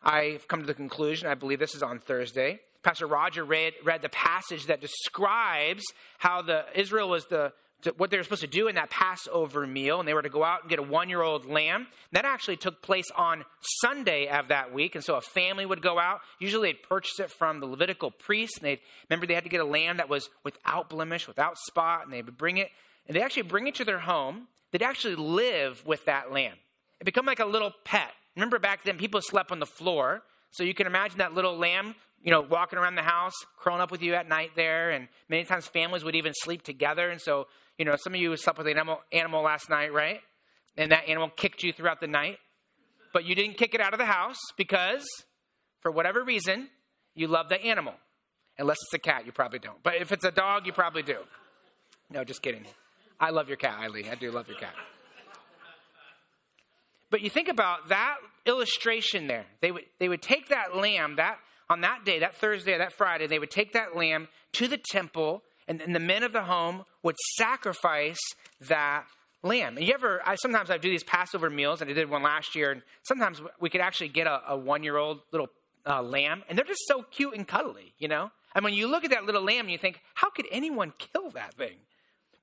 I've 0.04 0.46
come 0.46 0.60
to 0.60 0.66
the 0.66 0.74
conclusion, 0.74 1.28
I 1.28 1.34
believe 1.34 1.58
this 1.58 1.74
is 1.74 1.82
on 1.82 1.98
Thursday 1.98 2.60
Pastor 2.84 3.06
Roger 3.06 3.44
read, 3.44 3.72
read 3.82 4.02
the 4.02 4.10
passage 4.10 4.66
that 4.66 4.80
describes 4.80 5.82
how 6.18 6.42
the 6.42 6.66
Israel 6.74 7.08
was 7.08 7.24
the 7.26 7.52
what 7.98 8.10
they 8.10 8.16
were 8.16 8.22
supposed 8.22 8.40
to 8.40 8.46
do 8.46 8.68
in 8.68 8.76
that 8.76 8.88
Passover 8.88 9.66
meal, 9.66 9.98
and 9.98 10.08
they 10.08 10.14
were 10.14 10.22
to 10.22 10.30
go 10.30 10.42
out 10.42 10.62
and 10.62 10.70
get 10.70 10.78
a 10.78 10.82
one 10.82 11.10
year 11.10 11.20
old 11.20 11.44
lamb. 11.44 11.86
That 12.12 12.24
actually 12.24 12.56
took 12.56 12.80
place 12.80 13.10
on 13.14 13.44
Sunday 13.82 14.28
of 14.28 14.48
that 14.48 14.72
week, 14.72 14.94
and 14.94 15.04
so 15.04 15.16
a 15.16 15.20
family 15.20 15.66
would 15.66 15.82
go 15.82 15.98
out. 15.98 16.20
Usually 16.38 16.72
they'd 16.72 16.82
purchase 16.82 17.20
it 17.20 17.30
from 17.30 17.60
the 17.60 17.66
Levitical 17.66 18.10
priest, 18.10 18.58
and 18.58 18.66
they 18.66 18.80
remember 19.10 19.26
they 19.26 19.34
had 19.34 19.44
to 19.44 19.50
get 19.50 19.60
a 19.60 19.66
lamb 19.66 19.98
that 19.98 20.08
was 20.08 20.30
without 20.44 20.88
blemish, 20.88 21.28
without 21.28 21.58
spot, 21.58 22.04
and 22.04 22.12
they 22.12 22.22
would 22.22 22.38
bring 22.38 22.56
it, 22.56 22.70
and 23.06 23.14
they 23.14 23.22
actually 23.22 23.42
bring 23.42 23.66
it 23.66 23.74
to 23.74 23.84
their 23.84 23.98
home. 23.98 24.48
They'd 24.70 24.82
actually 24.82 25.16
live 25.16 25.84
with 25.84 26.06
that 26.06 26.32
lamb. 26.32 26.56
It 27.00 27.04
become 27.04 27.26
like 27.26 27.40
a 27.40 27.44
little 27.44 27.72
pet. 27.84 28.12
Remember 28.36 28.58
back 28.58 28.84
then, 28.84 28.98
people 28.98 29.20
slept 29.22 29.52
on 29.52 29.60
the 29.60 29.66
floor, 29.66 30.22
so 30.50 30.64
you 30.64 30.74
can 30.74 30.86
imagine 30.86 31.18
that 31.18 31.34
little 31.34 31.56
lamb 31.56 31.94
you 32.22 32.30
know, 32.30 32.40
walking 32.40 32.78
around 32.78 32.94
the 32.94 33.02
house, 33.02 33.34
curling 33.60 33.82
up 33.82 33.90
with 33.90 34.00
you 34.00 34.14
at 34.14 34.26
night 34.26 34.52
there. 34.56 34.90
And 34.92 35.08
many 35.28 35.44
times 35.44 35.66
families 35.66 36.04
would 36.04 36.16
even 36.16 36.32
sleep 36.34 36.62
together. 36.62 37.10
And 37.10 37.20
so 37.20 37.48
you 37.78 37.84
know, 37.84 37.96
some 37.96 38.14
of 38.14 38.20
you 38.20 38.36
slept 38.36 38.58
with 38.58 38.66
an 38.66 38.72
animal, 38.72 39.00
animal 39.12 39.42
last 39.42 39.68
night, 39.68 39.92
right? 39.92 40.20
And 40.76 40.92
that 40.92 41.08
animal 41.08 41.28
kicked 41.30 41.62
you 41.62 41.72
throughout 41.72 42.00
the 42.00 42.06
night. 42.06 42.38
But 43.12 43.24
you 43.24 43.34
didn't 43.34 43.56
kick 43.56 43.74
it 43.74 43.80
out 43.80 43.92
of 43.92 43.98
the 43.98 44.06
house 44.06 44.38
because, 44.56 45.04
for 45.80 45.90
whatever 45.90 46.24
reason, 46.24 46.68
you 47.14 47.28
love 47.28 47.48
the 47.48 47.62
animal. 47.62 47.94
Unless 48.58 48.78
it's 48.82 48.94
a 48.94 48.98
cat, 48.98 49.26
you 49.26 49.32
probably 49.32 49.58
don't. 49.58 49.82
But 49.82 49.96
if 49.96 50.12
it's 50.12 50.24
a 50.24 50.30
dog, 50.30 50.66
you 50.66 50.72
probably 50.72 51.02
do. 51.02 51.18
No, 52.10 52.24
just 52.24 52.42
kidding. 52.42 52.64
I 53.20 53.30
love 53.30 53.48
your 53.48 53.56
cat, 53.56 53.78
Eileen. 53.80 54.08
I 54.10 54.14
do 54.14 54.30
love 54.30 54.48
your 54.48 54.58
cat. 54.58 54.74
But 57.14 57.22
you 57.22 57.30
think 57.30 57.46
about 57.46 57.90
that 57.90 58.16
illustration 58.44 59.28
there. 59.28 59.46
They 59.60 59.70
would, 59.70 59.84
they 60.00 60.08
would 60.08 60.20
take 60.20 60.48
that 60.48 60.74
lamb 60.74 61.14
that 61.14 61.38
on 61.70 61.82
that 61.82 62.04
day, 62.04 62.18
that 62.18 62.34
Thursday, 62.34 62.72
or 62.72 62.78
that 62.78 62.92
Friday, 62.92 63.28
they 63.28 63.38
would 63.38 63.52
take 63.52 63.72
that 63.74 63.94
lamb 63.94 64.26
to 64.54 64.66
the 64.66 64.78
temple 64.78 65.44
and, 65.68 65.80
and 65.80 65.94
the 65.94 66.00
men 66.00 66.24
of 66.24 66.32
the 66.32 66.42
home 66.42 66.82
would 67.04 67.14
sacrifice 67.36 68.18
that 68.62 69.04
lamb. 69.44 69.76
And 69.76 69.86
you 69.86 69.94
ever, 69.94 70.22
I, 70.26 70.34
sometimes 70.34 70.70
I 70.70 70.76
do 70.76 70.90
these 70.90 71.04
Passover 71.04 71.50
meals, 71.50 71.80
and 71.80 71.88
I 71.88 71.94
did 71.94 72.10
one 72.10 72.24
last 72.24 72.56
year, 72.56 72.72
and 72.72 72.82
sometimes 73.04 73.40
we 73.60 73.70
could 73.70 73.80
actually 73.80 74.08
get 74.08 74.26
a, 74.26 74.40
a 74.48 74.56
one 74.56 74.82
year 74.82 74.96
old 74.96 75.20
little 75.30 75.50
uh, 75.86 76.02
lamb, 76.02 76.42
and 76.48 76.58
they're 76.58 76.64
just 76.64 76.82
so 76.88 77.04
cute 77.12 77.34
and 77.36 77.46
cuddly, 77.46 77.94
you 77.96 78.08
know? 78.08 78.32
And 78.56 78.64
when 78.64 78.74
you 78.74 78.88
look 78.88 79.04
at 79.04 79.10
that 79.10 79.24
little 79.24 79.44
lamb, 79.44 79.68
you 79.68 79.78
think, 79.78 80.00
how 80.14 80.30
could 80.30 80.46
anyone 80.50 80.92
kill 80.98 81.30
that 81.30 81.54
thing? 81.54 81.76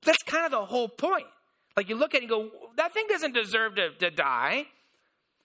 That's 0.02 0.22
kind 0.22 0.46
of 0.46 0.50
the 0.50 0.64
whole 0.64 0.88
point. 0.88 1.26
Like 1.76 1.88
you 1.88 1.96
look 1.96 2.14
at 2.14 2.18
it 2.18 2.22
and 2.22 2.30
go, 2.30 2.50
that 2.76 2.92
thing 2.92 3.06
doesn't 3.08 3.34
deserve 3.34 3.74
to, 3.76 3.90
to 3.90 4.10
die. 4.10 4.66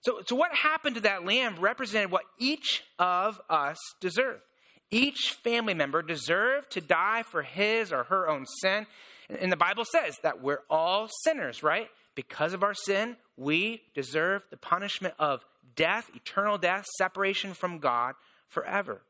So, 0.02 0.22
so 0.26 0.36
what 0.36 0.54
happened 0.54 0.96
to 0.96 1.02
that 1.02 1.26
lamb 1.26 1.56
represented 1.60 2.12
what 2.12 2.24
each 2.38 2.84
of 3.00 3.42
us 3.50 3.78
deserve. 4.00 4.42
Each 4.90 5.36
family 5.44 5.74
member 5.74 6.02
deserved 6.02 6.72
to 6.72 6.82
die 6.82 7.24
for 7.24 7.42
his 7.42 7.92
or 7.92 8.06
her 8.06 8.30
own 8.30 8.46
sin. 8.62 8.88
And 9.30 9.52
the 9.52 9.58
Bible 9.58 9.84
says 9.84 10.16
that 10.24 10.42
we're 10.42 10.62
all 10.70 11.10
sinners, 11.24 11.62
right? 11.62 11.90
Because 12.16 12.54
of 12.54 12.64
our 12.64 12.74
sin, 12.74 13.18
we 13.36 13.84
deserve 13.94 14.46
the 14.50 14.58
punishment 14.58 15.14
of 15.20 15.46
death, 15.76 16.10
eternal 16.16 16.58
death, 16.58 16.86
separation 16.98 17.54
from 17.54 17.80
God 17.80 18.16
forever. 18.48 19.02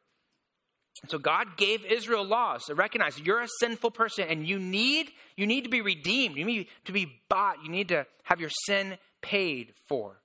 And 1.02 1.12
so 1.12 1.20
God 1.20 1.58
gave 1.58 1.86
Israel 1.86 2.26
laws 2.26 2.66
to 2.66 2.76
recognize 2.76 3.20
you're 3.20 3.42
a 3.42 3.48
sinful 3.60 3.92
person 3.92 4.26
and 4.28 4.48
you 4.48 4.60
need 4.60 5.12
you 5.36 5.46
need 5.46 5.64
to 5.66 5.70
be 5.70 5.82
redeemed. 5.82 6.38
You 6.38 6.46
need 6.46 6.68
to 6.86 6.92
be 6.92 7.20
bought. 7.30 7.58
You 7.64 7.70
need 7.70 7.90
to 7.90 8.08
have 8.24 8.42
your 8.42 8.50
sin 8.66 8.98
paid 9.22 9.74
for. 9.88 10.20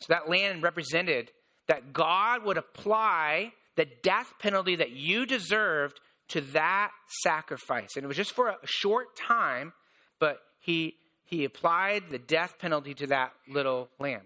So 0.00 0.06
that 0.12 0.28
land 0.28 0.62
represented 0.62 1.30
that 1.66 1.92
God 1.92 2.44
would 2.44 2.58
apply 2.58 3.52
the 3.76 3.86
death 4.02 4.32
penalty 4.38 4.76
that 4.76 4.90
you 4.90 5.24
deserved 5.24 6.00
to 6.28 6.40
that 6.40 6.90
sacrifice. 7.22 7.90
And 7.96 8.04
it 8.04 8.08
was 8.08 8.16
just 8.16 8.32
for 8.32 8.48
a 8.48 8.56
short 8.64 9.16
time, 9.16 9.72
but 10.18 10.38
he, 10.60 10.96
he 11.24 11.44
applied 11.44 12.04
the 12.10 12.18
death 12.18 12.58
penalty 12.58 12.94
to 12.94 13.06
that 13.08 13.32
little 13.48 13.88
lamb. 13.98 14.22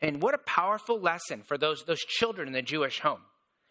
And 0.00 0.22
what 0.22 0.34
a 0.34 0.38
powerful 0.38 0.98
lesson 1.00 1.42
for 1.46 1.58
those, 1.58 1.84
those 1.84 2.00
children 2.00 2.48
in 2.48 2.54
the 2.54 2.62
Jewish 2.62 3.00
home. 3.00 3.20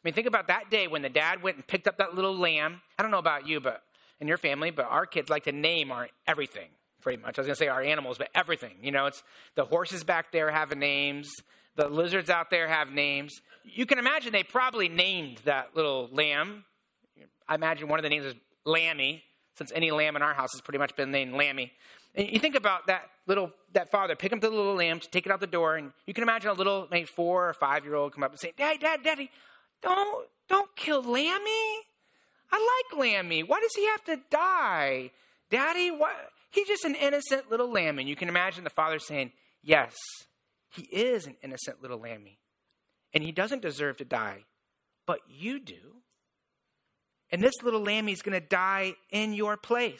I 0.01 0.07
mean, 0.07 0.13
think 0.13 0.27
about 0.27 0.47
that 0.47 0.69
day 0.69 0.87
when 0.87 1.01
the 1.01 1.09
dad 1.09 1.43
went 1.43 1.57
and 1.57 1.67
picked 1.67 1.87
up 1.87 1.97
that 1.97 2.15
little 2.15 2.37
lamb. 2.37 2.81
I 2.97 3.01
don't 3.01 3.11
know 3.11 3.17
about 3.19 3.47
you, 3.47 3.59
but 3.59 3.83
in 4.21 4.27
your 4.27 4.37
family, 4.37 4.71
but 4.71 4.85
our 4.85 5.05
kids 5.05 5.29
like 5.29 5.43
to 5.43 5.51
name 5.51 5.91
our 5.91 6.07
everything, 6.25 6.69
pretty 7.01 7.21
much. 7.21 7.37
I 7.37 7.41
was 7.41 7.47
going 7.47 7.55
to 7.55 7.59
say 7.59 7.67
our 7.67 7.81
animals, 7.81 8.17
but 8.17 8.29
everything. 8.33 8.77
You 8.81 8.91
know, 8.91 9.07
it's 9.07 9.23
the 9.55 9.65
horses 9.65 10.03
back 10.03 10.31
there 10.31 10.51
have 10.51 10.75
names, 10.75 11.29
the 11.75 11.89
lizards 11.89 12.29
out 12.29 12.49
there 12.49 12.67
have 12.67 12.91
names. 12.91 13.41
You 13.63 13.85
can 13.85 13.99
imagine 13.99 14.31
they 14.31 14.43
probably 14.43 14.87
named 14.87 15.39
that 15.45 15.75
little 15.75 16.09
lamb. 16.11 16.63
I 17.47 17.55
imagine 17.55 17.89
one 17.89 17.99
of 17.99 18.03
the 18.03 18.09
names 18.09 18.25
is 18.25 18.35
Lammy, 18.65 19.23
since 19.55 19.71
any 19.73 19.91
lamb 19.91 20.15
in 20.15 20.21
our 20.21 20.33
house 20.33 20.49
has 20.53 20.61
pretty 20.61 20.77
much 20.77 20.95
been 20.95 21.11
named 21.11 21.33
Lammy. 21.33 21.71
And 22.15 22.29
you 22.29 22.39
think 22.39 22.55
about 22.55 22.87
that 22.87 23.03
little 23.27 23.51
that 23.73 23.91
father 23.91 24.15
pick 24.15 24.33
up 24.33 24.41
the 24.41 24.49
little 24.49 24.75
lamb, 24.75 24.99
take 24.99 25.25
it 25.25 25.31
out 25.31 25.39
the 25.39 25.47
door, 25.47 25.75
and 25.75 25.91
you 26.05 26.13
can 26.13 26.23
imagine 26.23 26.49
a 26.49 26.53
little 26.53 26.87
maybe 26.89 27.05
four 27.05 27.47
or 27.49 27.53
five 27.53 27.85
year 27.85 27.95
old 27.95 28.13
come 28.13 28.23
up 28.23 28.31
and 28.31 28.39
say, 28.39 28.53
"Dad, 28.57 28.79
Dad, 28.79 29.03
Daddy, 29.03 29.29
don't 29.81 30.27
don't 30.47 30.75
kill 30.75 31.01
Lammy. 31.03 31.85
I 32.51 32.83
like 32.91 32.99
Lammy. 32.99 33.43
Why 33.43 33.59
does 33.59 33.75
he 33.75 33.85
have 33.85 34.03
to 34.05 34.19
die, 34.31 35.11
Daddy? 35.49 35.91
What? 35.91 36.15
He's 36.51 36.67
just 36.67 36.85
an 36.85 36.95
innocent 36.95 37.49
little 37.51 37.71
lamb." 37.71 37.99
And 37.99 38.09
you 38.09 38.15
can 38.15 38.29
imagine 38.29 38.63
the 38.63 38.69
father 38.69 38.99
saying, 38.99 39.31
"Yes, 39.61 39.95
he 40.69 40.83
is 40.83 41.25
an 41.25 41.37
innocent 41.43 41.81
little 41.81 41.99
lammy, 41.99 42.39
and 43.13 43.23
he 43.23 43.31
doesn't 43.31 43.61
deserve 43.61 43.97
to 43.97 44.05
die, 44.05 44.45
but 45.05 45.19
you 45.27 45.59
do. 45.59 46.01
And 47.31 47.43
this 47.43 47.61
little 47.61 47.81
lammy 47.81 48.11
is 48.11 48.21
going 48.21 48.39
to 48.39 48.47
die 48.47 48.95
in 49.11 49.33
your 49.33 49.57
place. 49.57 49.99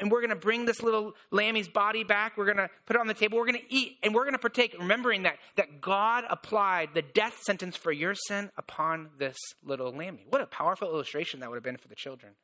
And 0.00 0.12
we're 0.12 0.20
going 0.20 0.30
to 0.30 0.36
bring 0.36 0.64
this 0.64 0.80
little 0.80 1.14
lammy's 1.32 1.68
body 1.68 2.04
back. 2.04 2.36
We're 2.36 2.44
going 2.44 2.58
to 2.58 2.70
put 2.86 2.94
it 2.94 3.00
on 3.00 3.08
the 3.08 3.14
table. 3.14 3.36
We're 3.36 3.46
going 3.46 3.58
to 3.58 3.74
eat 3.74 3.98
and 4.02 4.14
we're 4.14 4.22
going 4.22 4.34
to 4.34 4.38
partake, 4.38 4.76
remembering 4.78 5.24
that, 5.24 5.38
that 5.56 5.80
God 5.80 6.24
applied 6.30 6.90
the 6.94 7.02
death 7.02 7.38
sentence 7.42 7.76
for 7.76 7.90
your 7.90 8.14
sin 8.14 8.50
upon 8.56 9.10
this 9.18 9.36
little 9.64 9.92
lammy. 9.92 10.24
What 10.28 10.40
a 10.40 10.46
powerful 10.46 10.88
illustration 10.88 11.40
that 11.40 11.50
would 11.50 11.56
have 11.56 11.64
been 11.64 11.78
for 11.78 11.88
the 11.88 11.96
children. 11.96 12.34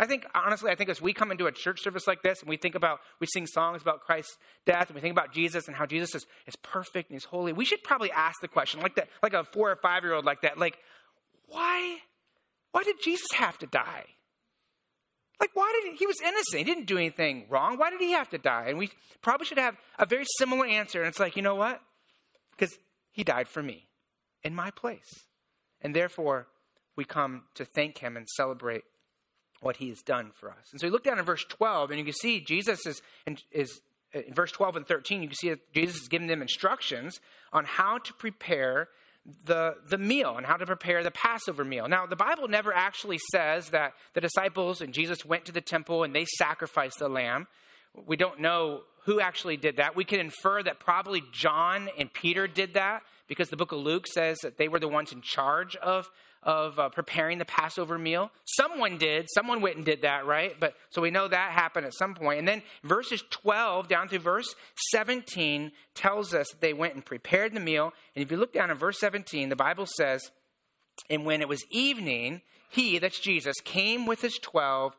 I 0.00 0.06
think, 0.06 0.26
honestly, 0.34 0.70
I 0.70 0.76
think 0.76 0.90
as 0.90 1.02
we 1.02 1.12
come 1.12 1.32
into 1.32 1.46
a 1.46 1.52
church 1.52 1.82
service 1.82 2.06
like 2.06 2.22
this 2.22 2.40
and 2.40 2.48
we 2.48 2.56
think 2.56 2.76
about, 2.76 3.00
we 3.20 3.26
sing 3.26 3.46
songs 3.46 3.82
about 3.82 4.00
Christ's 4.00 4.36
death 4.64 4.88
and 4.88 4.94
we 4.94 5.00
think 5.00 5.12
about 5.12 5.32
Jesus 5.32 5.66
and 5.66 5.76
how 5.76 5.86
Jesus 5.86 6.14
is, 6.14 6.26
is 6.46 6.56
perfect 6.56 7.10
and 7.10 7.16
he's 7.16 7.24
holy, 7.24 7.52
we 7.52 7.64
should 7.64 7.82
probably 7.82 8.10
ask 8.12 8.40
the 8.40 8.48
question, 8.48 8.80
like 8.80 8.94
that, 8.94 9.08
like 9.22 9.34
a 9.34 9.42
four 9.42 9.70
or 9.70 9.76
five 9.76 10.04
year 10.04 10.14
old 10.14 10.24
like 10.24 10.42
that, 10.42 10.56
like, 10.56 10.78
why, 11.46 11.98
why 12.70 12.84
did 12.84 12.96
Jesus 13.02 13.26
have 13.36 13.58
to 13.58 13.66
die? 13.66 14.04
Like, 15.40 15.50
why 15.54 15.72
did 15.80 15.92
he, 15.92 15.98
he 15.98 16.06
was 16.06 16.20
innocent? 16.20 16.58
He 16.58 16.64
didn't 16.64 16.86
do 16.86 16.96
anything 16.96 17.46
wrong. 17.48 17.78
Why 17.78 17.90
did 17.90 18.00
he 18.00 18.12
have 18.12 18.28
to 18.30 18.38
die? 18.38 18.66
And 18.68 18.78
we 18.78 18.90
probably 19.22 19.46
should 19.46 19.58
have 19.58 19.76
a 19.98 20.06
very 20.06 20.24
similar 20.38 20.66
answer. 20.66 21.00
And 21.00 21.08
it's 21.08 21.20
like, 21.20 21.36
you 21.36 21.42
know 21.42 21.54
what? 21.54 21.80
Because 22.50 22.76
he 23.12 23.22
died 23.22 23.48
for 23.48 23.62
me 23.62 23.88
in 24.42 24.54
my 24.54 24.70
place. 24.70 25.26
And 25.80 25.94
therefore, 25.94 26.48
we 26.96 27.04
come 27.04 27.44
to 27.54 27.64
thank 27.64 27.98
him 27.98 28.16
and 28.16 28.28
celebrate 28.28 28.82
what 29.60 29.76
he 29.76 29.88
has 29.88 30.02
done 30.02 30.32
for 30.34 30.50
us. 30.50 30.68
And 30.72 30.80
so 30.80 30.86
we 30.86 30.90
look 30.90 31.04
down 31.04 31.18
in 31.18 31.24
verse 31.24 31.44
12, 31.48 31.90
and 31.90 31.98
you 31.98 32.04
can 32.04 32.14
see 32.14 32.40
Jesus 32.40 32.86
is, 32.86 33.02
is 33.52 33.80
uh, 34.14 34.20
in 34.26 34.34
verse 34.34 34.52
12 34.52 34.76
and 34.76 34.86
13, 34.86 35.22
you 35.22 35.28
can 35.28 35.36
see 35.36 35.50
that 35.50 35.72
Jesus 35.72 36.02
is 36.02 36.08
giving 36.08 36.28
them 36.28 36.42
instructions 36.42 37.20
on 37.52 37.64
how 37.64 37.98
to 37.98 38.12
prepare 38.14 38.88
the, 39.44 39.74
the 39.88 39.98
meal 39.98 40.36
and 40.36 40.46
how 40.46 40.56
to 40.56 40.66
prepare 40.66 41.02
the 41.02 41.10
Passover 41.10 41.64
meal. 41.64 41.88
Now, 41.88 42.06
the 42.06 42.16
Bible 42.16 42.48
never 42.48 42.72
actually 42.72 43.18
says 43.30 43.70
that 43.70 43.92
the 44.14 44.20
disciples 44.20 44.80
and 44.80 44.92
Jesus 44.92 45.24
went 45.24 45.44
to 45.46 45.52
the 45.52 45.60
temple 45.60 46.04
and 46.04 46.14
they 46.14 46.24
sacrificed 46.38 46.98
the 46.98 47.08
lamb. 47.08 47.46
We 48.06 48.16
don't 48.16 48.40
know 48.40 48.82
who 49.04 49.20
actually 49.20 49.56
did 49.56 49.76
that. 49.76 49.96
We 49.96 50.04
can 50.04 50.20
infer 50.20 50.62
that 50.62 50.80
probably 50.80 51.22
John 51.32 51.88
and 51.98 52.12
Peter 52.12 52.46
did 52.46 52.74
that 52.74 53.02
because 53.26 53.48
the 53.48 53.56
book 53.56 53.72
of 53.72 53.78
Luke 53.78 54.06
says 54.06 54.38
that 54.42 54.58
they 54.58 54.68
were 54.68 54.78
the 54.78 54.88
ones 54.88 55.12
in 55.12 55.20
charge 55.22 55.76
of 55.76 56.10
of 56.42 56.78
uh, 56.78 56.88
preparing 56.88 57.38
the 57.38 57.44
Passover 57.44 57.98
meal. 57.98 58.30
Someone 58.44 58.98
did. 58.98 59.26
Someone 59.34 59.60
went 59.60 59.76
and 59.76 59.84
did 59.84 60.02
that, 60.02 60.26
right? 60.26 60.54
But 60.58 60.74
so 60.90 61.02
we 61.02 61.10
know 61.10 61.28
that 61.28 61.52
happened 61.52 61.86
at 61.86 61.94
some 61.94 62.14
point. 62.14 62.38
And 62.38 62.48
then 62.48 62.62
verses 62.82 63.22
12 63.30 63.88
down 63.88 64.08
to 64.08 64.18
verse 64.18 64.54
17 64.90 65.72
tells 65.94 66.34
us 66.34 66.48
that 66.50 66.60
they 66.60 66.72
went 66.72 66.94
and 66.94 67.04
prepared 67.04 67.54
the 67.54 67.60
meal. 67.60 67.92
And 68.14 68.24
if 68.24 68.30
you 68.30 68.36
look 68.36 68.52
down 68.52 68.70
in 68.70 68.76
verse 68.76 68.98
17, 68.98 69.48
the 69.48 69.56
Bible 69.56 69.86
says, 69.86 70.30
And 71.10 71.24
when 71.24 71.40
it 71.40 71.48
was 71.48 71.64
evening, 71.70 72.42
he, 72.70 72.98
that's 72.98 73.20
Jesus, 73.20 73.56
came 73.64 74.06
with 74.06 74.22
his 74.22 74.38
12. 74.38 74.94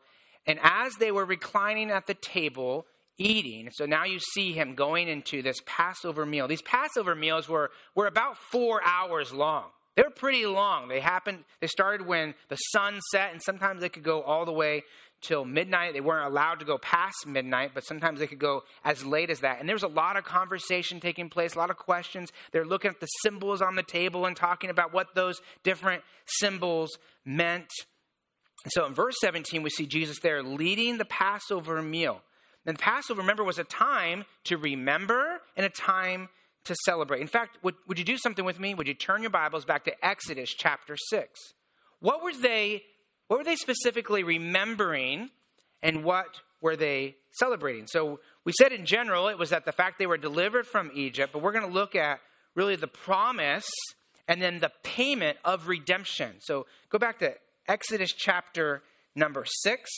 And 0.46 0.58
as 0.62 0.94
they 0.96 1.12
were 1.12 1.24
reclining 1.24 1.90
at 1.90 2.06
the 2.06 2.14
table, 2.14 2.86
eating. 3.20 3.70
So 3.72 3.86
now 3.86 4.04
you 4.04 4.18
see 4.18 4.52
him 4.52 4.74
going 4.74 5.06
into 5.08 5.42
this 5.42 5.58
Passover 5.66 6.24
meal. 6.24 6.48
These 6.48 6.62
Passover 6.62 7.14
meals 7.14 7.48
were, 7.48 7.70
were 7.94 8.06
about 8.06 8.36
four 8.50 8.80
hours 8.84 9.32
long. 9.32 9.66
They're 9.96 10.10
pretty 10.10 10.46
long. 10.46 10.88
They 10.88 11.00
happened, 11.00 11.44
they 11.60 11.66
started 11.66 12.06
when 12.06 12.34
the 12.48 12.56
sun 12.56 13.00
set, 13.10 13.32
and 13.32 13.42
sometimes 13.42 13.80
they 13.80 13.88
could 13.88 14.04
go 14.04 14.22
all 14.22 14.44
the 14.44 14.52
way 14.52 14.84
till 15.20 15.44
midnight. 15.44 15.92
They 15.92 16.00
weren't 16.00 16.26
allowed 16.26 16.60
to 16.60 16.64
go 16.64 16.78
past 16.78 17.26
midnight, 17.26 17.72
but 17.74 17.84
sometimes 17.84 18.20
they 18.20 18.26
could 18.26 18.38
go 18.38 18.62
as 18.84 19.04
late 19.04 19.30
as 19.30 19.40
that. 19.40 19.60
And 19.60 19.68
there 19.68 19.74
was 19.74 19.82
a 19.82 19.88
lot 19.88 20.16
of 20.16 20.24
conversation 20.24 21.00
taking 21.00 21.28
place, 21.28 21.54
a 21.54 21.58
lot 21.58 21.70
of 21.70 21.76
questions. 21.76 22.32
They're 22.52 22.64
looking 22.64 22.90
at 22.90 23.00
the 23.00 23.06
symbols 23.22 23.60
on 23.60 23.74
the 23.74 23.82
table 23.82 24.26
and 24.26 24.36
talking 24.36 24.70
about 24.70 24.92
what 24.92 25.14
those 25.14 25.40
different 25.62 26.02
symbols 26.26 26.90
meant. 27.24 27.68
And 28.64 28.72
So 28.72 28.86
in 28.86 28.94
verse 28.94 29.16
17, 29.20 29.62
we 29.62 29.70
see 29.70 29.86
Jesus 29.86 30.18
there 30.20 30.42
leading 30.42 30.98
the 30.98 31.04
Passover 31.04 31.82
meal. 31.82 32.22
And 32.66 32.78
Passover, 32.78 33.20
remember, 33.22 33.42
was 33.42 33.58
a 33.58 33.64
time 33.64 34.24
to 34.44 34.56
remember 34.56 35.40
and 35.56 35.64
a 35.64 35.70
time 35.70 36.28
to 36.64 36.74
celebrate. 36.84 37.20
In 37.20 37.26
fact, 37.26 37.58
would, 37.62 37.74
would 37.86 37.98
you 37.98 38.04
do 38.04 38.16
something 38.16 38.44
with 38.44 38.60
me? 38.60 38.74
Would 38.74 38.88
you 38.88 38.94
turn 38.94 39.22
your 39.22 39.30
Bibles 39.30 39.64
back 39.64 39.84
to 39.84 40.04
Exodus 40.04 40.50
chapter 40.50 40.96
6? 41.10 41.28
What 42.00 42.22
were 42.22 42.34
they 42.34 42.84
what 43.28 43.38
were 43.38 43.44
they 43.44 43.54
specifically 43.54 44.24
remembering 44.24 45.30
and 45.84 46.02
what 46.02 46.40
were 46.60 46.74
they 46.74 47.14
celebrating? 47.30 47.86
So 47.86 48.18
we 48.44 48.52
said 48.52 48.72
in 48.72 48.84
general 48.84 49.28
it 49.28 49.38
was 49.38 49.50
that 49.50 49.64
the 49.64 49.70
fact 49.70 50.00
they 50.00 50.08
were 50.08 50.18
delivered 50.18 50.66
from 50.66 50.90
Egypt, 50.94 51.32
but 51.32 51.40
we're 51.40 51.52
going 51.52 51.64
to 51.64 51.72
look 51.72 51.94
at 51.94 52.18
really 52.56 52.74
the 52.74 52.88
promise 52.88 53.70
and 54.26 54.42
then 54.42 54.58
the 54.58 54.72
payment 54.82 55.38
of 55.44 55.68
redemption. 55.68 56.36
So 56.40 56.66
go 56.88 56.98
back 56.98 57.20
to 57.20 57.34
Exodus 57.68 58.12
chapter 58.12 58.82
number 59.14 59.44
6. 59.46 59.90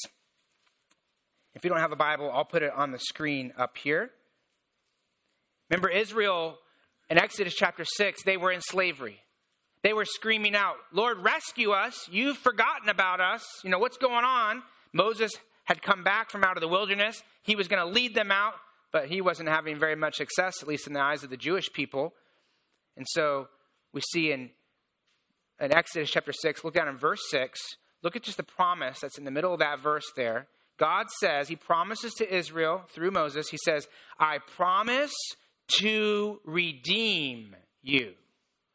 If 1.55 1.65
you 1.65 1.71
don't 1.71 1.81
have 1.81 1.93
a 1.93 1.97
Bible, 1.97 2.31
I'll 2.31 2.45
put 2.45 2.63
it 2.63 2.73
on 2.75 2.93
the 2.93 2.99
screen 2.99 3.55
up 3.57 3.79
here. 3.79 4.11
Remember, 5.73 5.89
Israel 5.89 6.59
in 7.09 7.17
Exodus 7.17 7.55
chapter 7.55 7.83
6, 7.87 8.25
they 8.25 8.37
were 8.37 8.53
in 8.53 8.61
slavery. 8.61 9.21
They 9.83 9.95
were 9.95 10.05
screaming 10.05 10.55
out, 10.55 10.75
Lord, 10.93 11.21
rescue 11.21 11.71
us. 11.71 12.09
You've 12.11 12.37
forgotten 12.37 12.91
about 12.91 13.23
us. 13.23 13.43
You 13.65 13.71
know, 13.71 13.79
what's 13.79 13.97
going 13.97 14.23
on? 14.23 14.63
Moses 14.93 15.33
had 15.65 15.81
come 15.81 16.05
back 16.05 16.31
from 16.31 16.45
out 16.45 16.59
of 16.59 16.61
the 16.61 16.69
wilderness. 16.69 17.23
He 17.43 17.57
was 17.57 17.69
going 17.69 17.81
to 17.81 17.91
lead 17.91 18.15
them 18.15 18.31
out, 18.31 18.53
but 18.93 19.07
he 19.07 19.23
wasn't 19.23 19.49
having 19.49 19.79
very 19.79 19.97
much 19.97 20.17
success, 20.17 20.57
at 20.61 20.69
least 20.69 20.87
in 20.87 20.93
the 20.93 21.01
eyes 21.01 21.25
of 21.25 21.31
the 21.31 21.39
Jewish 21.39 21.73
people. 21.73 22.13
And 22.99 23.07
so 23.09 23.49
we 23.95 24.03
see 24.13 24.31
in, 24.31 24.51
in 25.59 25.73
Exodus 25.73 26.11
chapter 26.11 26.35
6, 26.35 26.65
look 26.65 26.75
down 26.75 26.89
in 26.89 26.99
verse 26.99 27.23
6, 27.31 27.59
look 28.03 28.15
at 28.15 28.25
just 28.25 28.37
the 28.37 28.43
promise 28.43 29.01
that's 29.01 29.17
in 29.17 29.25
the 29.25 29.31
middle 29.31 29.55
of 29.55 29.61
that 29.61 29.81
verse 29.81 30.13
there. 30.17 30.49
God 30.79 31.07
says, 31.19 31.49
He 31.49 31.57
promises 31.57 32.13
to 32.19 32.31
Israel 32.31 32.83
through 32.91 33.11
Moses, 33.11 33.49
He 33.49 33.59
says, 33.65 33.89
I 34.21 34.37
promise 34.55 35.15
to 35.79 36.41
redeem 36.45 37.57
you. 37.83 38.15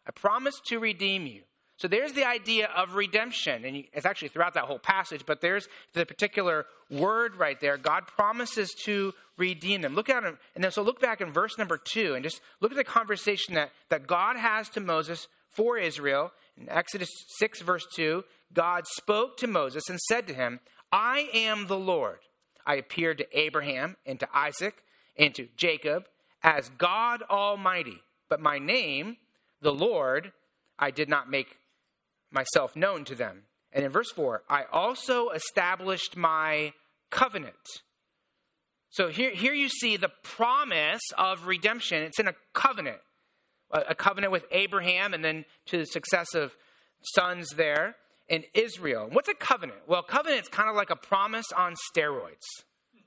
I 0.06 0.12
promise 0.12 0.60
to 0.68 0.80
redeem 0.80 1.26
you. 1.28 1.42
So 1.78 1.88
there's 1.88 2.14
the 2.14 2.28
idea 2.28 2.70
of 2.76 2.96
redemption. 2.96 3.64
And 3.64 3.84
it's 3.94 4.06
actually 4.06 4.30
throughout 4.30 4.56
that 4.56 4.64
whole 4.64 4.80
passage, 4.80 5.24
but 5.26 5.42
there's 5.42 5.68
the 5.94 6.06
particular 6.06 6.66
word 6.90 7.36
right 7.36 7.60
there. 7.60 7.78
God 7.78 8.08
promises 8.08 8.74
to 8.86 9.14
redeem 9.38 9.82
them. 9.82 9.94
Look 9.94 10.10
at 10.10 10.24
it, 10.24 10.36
and 10.56 10.64
then 10.64 10.72
so 10.72 10.82
look 10.82 11.00
back 11.00 11.22
in 11.22 11.32
verse 11.32 11.58
number 11.58 11.78
two 11.78 12.16
and 12.16 12.24
just 12.24 12.42
look 12.60 12.72
at 12.72 12.78
the 12.78 12.84
conversation 12.84 13.54
that, 13.54 13.72
that 13.90 14.08
God 14.08 14.36
has 14.36 14.70
to 14.70 14.80
Moses 14.80 15.28
for 15.50 15.78
Israel. 15.78 16.32
In 16.60 16.68
Exodus 16.70 17.10
6, 17.38 17.62
verse 17.62 17.86
2, 17.94 18.24
God 18.54 18.88
spoke 18.88 19.38
to 19.38 19.48
Moses 19.48 19.84
and 19.90 20.00
said 20.00 20.28
to 20.28 20.34
him, 20.34 20.60
I 20.92 21.30
am 21.34 21.68
the 21.68 21.78
Lord. 21.78 22.20
I 22.66 22.76
appeared 22.76 23.20
to 23.20 23.40
Abraham 23.40 23.98
and 24.06 24.20
to 24.20 24.28
Isaac 24.34 24.84
and 25.18 25.36
to 25.36 25.48
Jacob 25.56 26.06
as 26.44 26.70
God 26.78 27.24
Almighty, 27.30 28.02
but 28.30 28.40
my 28.40 28.60
name 28.60 29.18
the 29.62 29.74
Lord, 29.74 30.32
I 30.78 30.92
did 30.92 31.10
not 31.10 31.30
make 31.30 31.58
myself 32.32 32.76
known 32.76 33.06
to 33.06 33.16
them. 33.16 33.44
And 33.72 33.84
in 33.84 33.92
verse 33.92 34.12
4, 34.12 34.44
I 34.50 34.64
also 34.72 35.30
established 35.30 36.16
my 36.16 36.74
covenant. 37.10 37.56
So 38.90 39.10
here, 39.10 39.32
here 39.32 39.54
you 39.54 39.70
see 39.70 39.98
the 39.98 40.12
promise 40.24 41.02
of 41.18 41.46
redemption. 41.46 42.04
It's 42.04 42.20
in 42.20 42.28
a 42.28 42.36
covenant, 42.54 43.00
a, 43.72 43.82
a 43.90 43.96
covenant 43.96 44.32
with 44.32 44.46
Abraham 44.52 45.14
and 45.14 45.24
then 45.24 45.46
to 45.68 45.80
the 45.80 45.86
successive 45.86 46.56
sons 47.02 47.50
there 47.56 47.96
in 48.28 48.44
Israel. 48.54 49.10
What's 49.12 49.30
a 49.30 49.34
covenant? 49.34 49.80
Well, 49.88 50.04
covenant 50.04 50.44
is 50.44 50.48
kind 50.48 50.70
of 50.70 50.76
like 50.76 50.90
a 50.90 50.96
promise 50.96 51.52
on 51.56 51.76
steroids, 51.92 52.46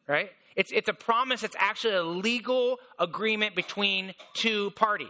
right? 0.07 0.31
It's, 0.57 0.73
it's 0.73 0.89
a 0.89 0.95
promise, 0.95 1.43
it's 1.43 1.57
actually 1.59 1.95
a 1.95 2.03
legal 2.03 2.79
agreement 2.99 3.55
between 3.55 4.15
two 4.35 4.71
parties. 4.73 5.09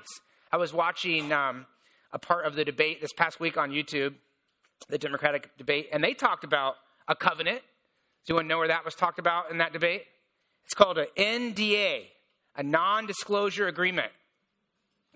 I 0.53 0.57
was 0.57 0.73
watching 0.73 1.33
um, 1.33 1.67
a 2.13 2.19
part 2.19 2.47
of 2.47 2.55
the 2.55 2.65
debate 2.65 3.01
this 3.01 3.13
past 3.13 3.41
week 3.41 3.57
on 3.57 3.71
YouTube, 3.71 4.15
the 4.89 4.99
Democratic 4.99 5.57
debate, 5.57 5.89
and 5.93 6.03
they 6.03 6.15
talked 6.15 6.45
about 6.45 6.77
a 7.09 7.15
covenant. 7.15 7.63
Does 8.27 8.31
anyone 8.31 8.49
know 8.49 8.59
where 8.59 8.69
that 8.69 8.85
was 8.85 8.95
talked 8.95 9.19
about 9.19 9.51
in 9.51 9.59
that 9.59 9.73
debate? 9.73 10.05
It's 10.65 10.75
called 10.75 10.99
an 10.99 11.07
NDA, 11.17 12.03
a 12.57 12.63
non 12.63 13.07
disclosure 13.07 13.67
agreement. 13.67 14.13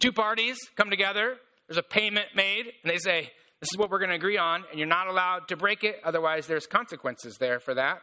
Two 0.00 0.12
parties 0.12 0.56
come 0.76 0.90
together, 0.90 1.36
there's 1.68 1.78
a 1.78 1.82
payment 1.82 2.26
made, 2.34 2.66
and 2.82 2.90
they 2.90 2.98
say, 2.98 3.30
This 3.60 3.68
is 3.72 3.78
what 3.78 3.90
we're 3.90 3.98
going 3.98 4.10
to 4.10 4.16
agree 4.16 4.38
on, 4.38 4.64
and 4.70 4.78
you're 4.78 4.88
not 4.88 5.06
allowed 5.06 5.48
to 5.48 5.56
break 5.56 5.84
it, 5.84 6.00
otherwise, 6.04 6.46
there's 6.46 6.66
consequences 6.66 7.36
there 7.38 7.60
for 7.60 7.74
that. 7.74 8.02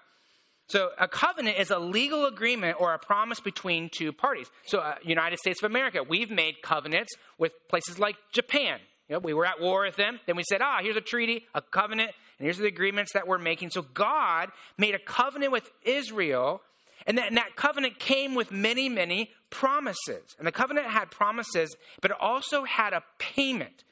So 0.68 0.92
a 0.98 1.08
covenant 1.08 1.58
is 1.60 1.70
a 1.70 1.80
legal 1.80 2.26
agreement 2.26 2.80
or 2.80 2.94
a 2.94 3.00
promise 3.00 3.40
between 3.40 3.90
two 3.90 4.14
parties. 4.14 4.48
So 4.66 4.80
uh, 4.80 4.96
United 5.04 5.40
States 5.40 5.62
of 5.62 5.70
America, 5.70 6.02
we've 6.08 6.32
made 6.32 6.62
covenants 6.62 7.14
with 7.38 7.52
places 7.68 8.00
like 8.00 8.16
Japan. 8.32 8.80
You 9.10 9.16
know, 9.16 9.20
we 9.20 9.34
were 9.34 9.46
at 9.46 9.60
war 9.60 9.84
with 9.84 9.98
them. 9.98 10.22
Then 10.26 10.38
we 10.38 10.44
said, 10.50 10.62
ah, 10.62 10.80
here's 10.82 10.96
a 10.96 11.02
treaty, 11.02 11.46
a 11.54 11.62
covenant, 11.62 12.12
and 12.38 12.46
here's 12.46 12.58
the 12.58 12.68
agreements 12.68 13.12
that 13.14 13.28
we're 13.28 13.38
making. 13.38 13.72
So 13.72 13.82
God 13.82 14.50
made 14.78 14.96
a 14.96 15.00
covenant 15.00 15.52
with 15.52 15.70
Israel, 15.84 16.62
and 17.06 17.18
that, 17.18 17.28
and 17.28 17.36
that 17.36 17.58
covenant 17.58 18.00
came 18.00 18.36
with 18.36 18.52
many, 18.52 18.88
many 18.88 19.32
promises. 19.50 20.24
And 20.38 20.48
the 20.48 20.52
covenant 20.54 20.88
had 20.88 21.12
promises, 21.12 21.76
but 22.02 22.12
it 22.12 22.18
also 22.22 22.64
had 22.64 22.94
a 22.94 23.04
payment. 23.20 23.84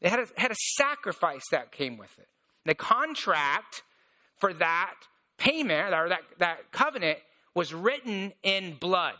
It 0.00 0.08
had 0.08 0.20
a, 0.20 0.26
had 0.36 0.50
a 0.50 0.56
sacrifice 0.76 1.44
that 1.50 1.70
came 1.70 1.98
with 1.98 2.18
it. 2.18 2.28
The 2.64 2.74
contract 2.74 3.82
for 4.38 4.54
that 4.54 4.94
payment 5.42 5.92
or 5.92 6.08
that, 6.08 6.20
that 6.38 6.70
covenant 6.70 7.18
was 7.54 7.74
written 7.74 8.32
in 8.42 8.76
blood. 8.76 9.16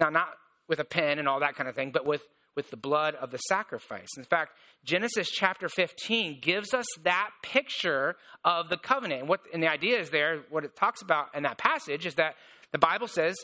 Now, 0.00 0.08
not 0.08 0.28
with 0.68 0.80
a 0.80 0.84
pen 0.84 1.18
and 1.18 1.28
all 1.28 1.40
that 1.40 1.54
kind 1.54 1.68
of 1.68 1.74
thing, 1.74 1.90
but 1.92 2.06
with, 2.06 2.22
with 2.54 2.70
the 2.70 2.76
blood 2.76 3.14
of 3.14 3.30
the 3.30 3.38
sacrifice. 3.38 4.08
In 4.16 4.24
fact, 4.24 4.52
Genesis 4.84 5.28
chapter 5.30 5.68
15 5.68 6.40
gives 6.40 6.72
us 6.72 6.86
that 7.04 7.30
picture 7.42 8.16
of 8.44 8.68
the 8.68 8.78
covenant. 8.78 9.20
And, 9.20 9.28
what, 9.28 9.40
and 9.52 9.62
the 9.62 9.70
idea 9.70 10.00
is 10.00 10.10
there, 10.10 10.40
what 10.50 10.64
it 10.64 10.74
talks 10.74 11.02
about 11.02 11.34
in 11.34 11.42
that 11.42 11.58
passage 11.58 12.06
is 12.06 12.14
that 12.14 12.34
the 12.72 12.78
Bible 12.78 13.06
says 13.06 13.36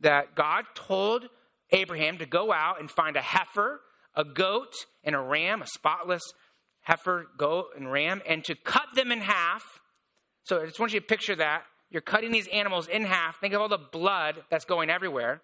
that 0.00 0.34
God 0.34 0.64
told 0.74 1.24
Abraham 1.72 2.18
to 2.18 2.26
go 2.26 2.52
out 2.52 2.80
and 2.80 2.90
find 2.90 3.16
a 3.16 3.22
heifer, 3.22 3.80
a 4.14 4.24
goat, 4.24 4.72
and 5.04 5.14
a 5.14 5.20
ram, 5.20 5.60
a 5.60 5.66
spotless 5.66 6.22
heifer, 6.82 7.26
goat, 7.36 7.66
and 7.76 7.90
ram, 7.90 8.22
and 8.26 8.44
to 8.44 8.54
cut 8.54 8.86
them 8.94 9.12
in 9.12 9.20
half. 9.20 9.62
So 10.44 10.62
I 10.62 10.66
just 10.66 10.80
want 10.80 10.92
you 10.94 11.00
to 11.00 11.06
picture 11.06 11.36
that 11.36 11.64
you're 11.90 12.02
cutting 12.02 12.30
these 12.30 12.48
animals 12.48 12.86
in 12.86 13.04
half. 13.04 13.40
Think 13.40 13.54
of 13.54 13.60
all 13.60 13.68
the 13.68 13.78
blood 13.78 14.44
that's 14.50 14.64
going 14.64 14.90
everywhere. 14.90 15.42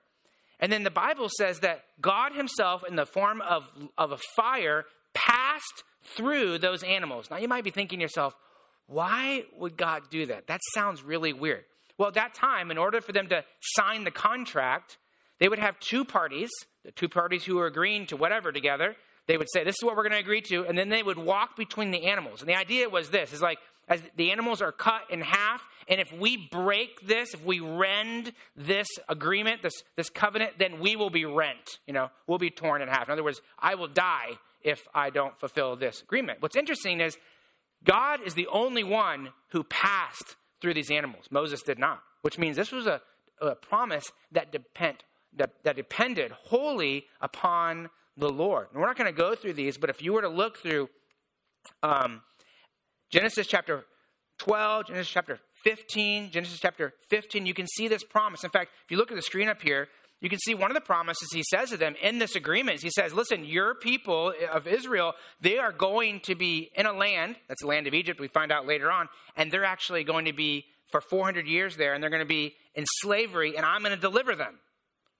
And 0.60 0.72
then 0.72 0.84
the 0.84 0.90
Bible 0.90 1.28
says 1.28 1.60
that 1.60 1.84
God 2.00 2.32
Himself, 2.32 2.84
in 2.88 2.96
the 2.96 3.06
form 3.06 3.42
of, 3.42 3.68
of 3.98 4.12
a 4.12 4.18
fire, 4.36 4.84
passed 5.12 5.84
through 6.02 6.58
those 6.58 6.82
animals. 6.82 7.30
Now, 7.30 7.36
you 7.36 7.48
might 7.48 7.64
be 7.64 7.70
thinking 7.70 7.98
to 7.98 8.04
yourself, 8.04 8.34
why 8.86 9.44
would 9.58 9.76
God 9.76 10.04
do 10.10 10.26
that? 10.26 10.46
That 10.46 10.60
sounds 10.74 11.02
really 11.02 11.32
weird. 11.32 11.64
Well, 11.98 12.08
at 12.08 12.14
that 12.14 12.34
time, 12.34 12.70
in 12.70 12.78
order 12.78 13.00
for 13.00 13.12
them 13.12 13.28
to 13.28 13.44
sign 13.60 14.04
the 14.04 14.10
contract, 14.10 14.98
they 15.40 15.48
would 15.48 15.58
have 15.58 15.78
two 15.80 16.04
parties, 16.04 16.50
the 16.84 16.92
two 16.92 17.08
parties 17.08 17.44
who 17.44 17.56
were 17.56 17.66
agreeing 17.66 18.06
to 18.06 18.16
whatever 18.16 18.52
together. 18.52 18.94
They 19.26 19.36
would 19.36 19.48
say, 19.52 19.64
This 19.64 19.74
is 19.80 19.84
what 19.84 19.96
we're 19.96 20.04
going 20.04 20.12
to 20.12 20.18
agree 20.18 20.42
to. 20.42 20.64
And 20.66 20.78
then 20.78 20.88
they 20.88 21.02
would 21.02 21.18
walk 21.18 21.56
between 21.56 21.90
the 21.90 22.06
animals. 22.06 22.40
And 22.40 22.48
the 22.48 22.54
idea 22.54 22.88
was 22.88 23.10
this 23.10 23.32
is 23.32 23.42
like, 23.42 23.58
as 23.88 24.02
the 24.16 24.30
animals 24.32 24.60
are 24.60 24.72
cut 24.72 25.02
in 25.10 25.20
half. 25.20 25.62
And 25.88 26.00
if 26.00 26.12
we 26.12 26.36
break 26.36 27.06
this, 27.06 27.34
if 27.34 27.44
we 27.44 27.60
rend 27.60 28.32
this 28.56 28.88
agreement, 29.08 29.62
this, 29.62 29.82
this 29.96 30.10
covenant, 30.10 30.58
then 30.58 30.80
we 30.80 30.96
will 30.96 31.10
be 31.10 31.24
rent. 31.24 31.78
You 31.86 31.94
know, 31.94 32.10
we'll 32.26 32.38
be 32.38 32.50
torn 32.50 32.82
in 32.82 32.88
half. 32.88 33.08
In 33.08 33.12
other 33.12 33.24
words, 33.24 33.40
I 33.58 33.74
will 33.74 33.88
die 33.88 34.38
if 34.62 34.86
I 34.94 35.10
don't 35.10 35.38
fulfill 35.38 35.76
this 35.76 36.02
agreement. 36.02 36.42
What's 36.42 36.56
interesting 36.56 37.00
is 37.00 37.16
God 37.84 38.20
is 38.24 38.34
the 38.34 38.48
only 38.48 38.82
one 38.82 39.30
who 39.50 39.62
passed 39.62 40.36
through 40.60 40.74
these 40.74 40.90
animals. 40.90 41.26
Moses 41.30 41.62
did 41.62 41.78
not, 41.78 42.02
which 42.22 42.38
means 42.38 42.56
this 42.56 42.72
was 42.72 42.86
a, 42.86 43.00
a 43.40 43.54
promise 43.54 44.10
that, 44.32 44.50
depend, 44.50 45.04
that, 45.36 45.52
that 45.62 45.76
depended 45.76 46.32
wholly 46.32 47.04
upon 47.20 47.90
the 48.16 48.30
Lord. 48.30 48.68
And 48.72 48.80
we're 48.80 48.88
not 48.88 48.96
going 48.96 49.12
to 49.12 49.16
go 49.16 49.34
through 49.34 49.52
these, 49.52 49.78
but 49.78 49.90
if 49.90 50.02
you 50.02 50.12
were 50.12 50.22
to 50.22 50.28
look 50.28 50.58
through 50.58 50.88
um, 51.82 52.22
Genesis 53.10 53.46
chapter 53.46 53.84
12, 54.38 54.88
Genesis 54.88 55.08
chapter 55.08 55.40
15, 55.64 56.30
Genesis 56.30 56.60
chapter 56.60 56.92
15, 57.10 57.46
you 57.46 57.54
can 57.54 57.66
see 57.66 57.88
this 57.88 58.04
promise. 58.04 58.44
In 58.44 58.50
fact, 58.50 58.70
if 58.84 58.90
you 58.90 58.96
look 58.96 59.10
at 59.10 59.16
the 59.16 59.22
screen 59.22 59.48
up 59.48 59.62
here, 59.62 59.88
you 60.20 60.30
can 60.30 60.38
see 60.38 60.54
one 60.54 60.70
of 60.70 60.74
the 60.74 60.80
promises 60.80 61.28
he 61.32 61.42
says 61.50 61.70
to 61.70 61.76
them 61.76 61.94
in 62.02 62.18
this 62.18 62.36
agreement. 62.36 62.80
He 62.82 62.90
says, 62.90 63.12
Listen, 63.12 63.44
your 63.44 63.74
people 63.74 64.32
of 64.52 64.66
Israel, 64.66 65.12
they 65.40 65.58
are 65.58 65.72
going 65.72 66.20
to 66.20 66.34
be 66.34 66.70
in 66.74 66.86
a 66.86 66.92
land, 66.92 67.36
that's 67.48 67.62
the 67.62 67.68
land 67.68 67.86
of 67.86 67.94
Egypt, 67.94 68.20
we 68.20 68.28
find 68.28 68.50
out 68.50 68.66
later 68.66 68.90
on, 68.90 69.08
and 69.36 69.52
they're 69.52 69.64
actually 69.64 70.04
going 70.04 70.24
to 70.24 70.32
be 70.32 70.64
for 70.90 71.00
400 71.00 71.46
years 71.46 71.76
there, 71.76 71.92
and 71.92 72.02
they're 72.02 72.10
going 72.10 72.20
to 72.20 72.26
be 72.26 72.54
in 72.74 72.84
slavery, 73.02 73.56
and 73.56 73.66
I'm 73.66 73.82
going 73.82 73.94
to 73.94 74.00
deliver 74.00 74.34
them. 74.34 74.58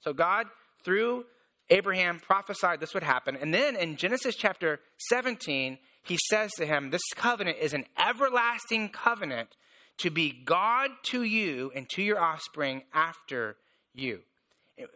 So 0.01 0.13
God, 0.13 0.47
through 0.85 1.25
Abraham, 1.69 2.21
prophesied 2.21 2.81
this 2.81 2.95
would 2.95 3.03
happen. 3.03 3.37
And 3.37 3.53
then 3.53 3.77
in 3.77 3.97
Genesis 3.97 4.37
chapter 4.37 4.81
17, 5.11 5.79
he 6.07 6.19
says 6.31 6.53
to 6.57 6.67
him, 6.67 6.91
This 6.91 7.03
covenant 7.15 7.59
is 7.61 7.73
an 7.73 7.87
everlasting 7.99 8.91
covenant 8.91 9.51
to 9.99 10.11
be 10.11 10.33
God 10.45 10.91
to 11.05 11.23
you 11.23 11.73
and 11.75 11.89
to 11.91 12.03
your 12.03 12.21
offspring 12.21 12.83
after 12.93 13.57
you. 13.95 14.21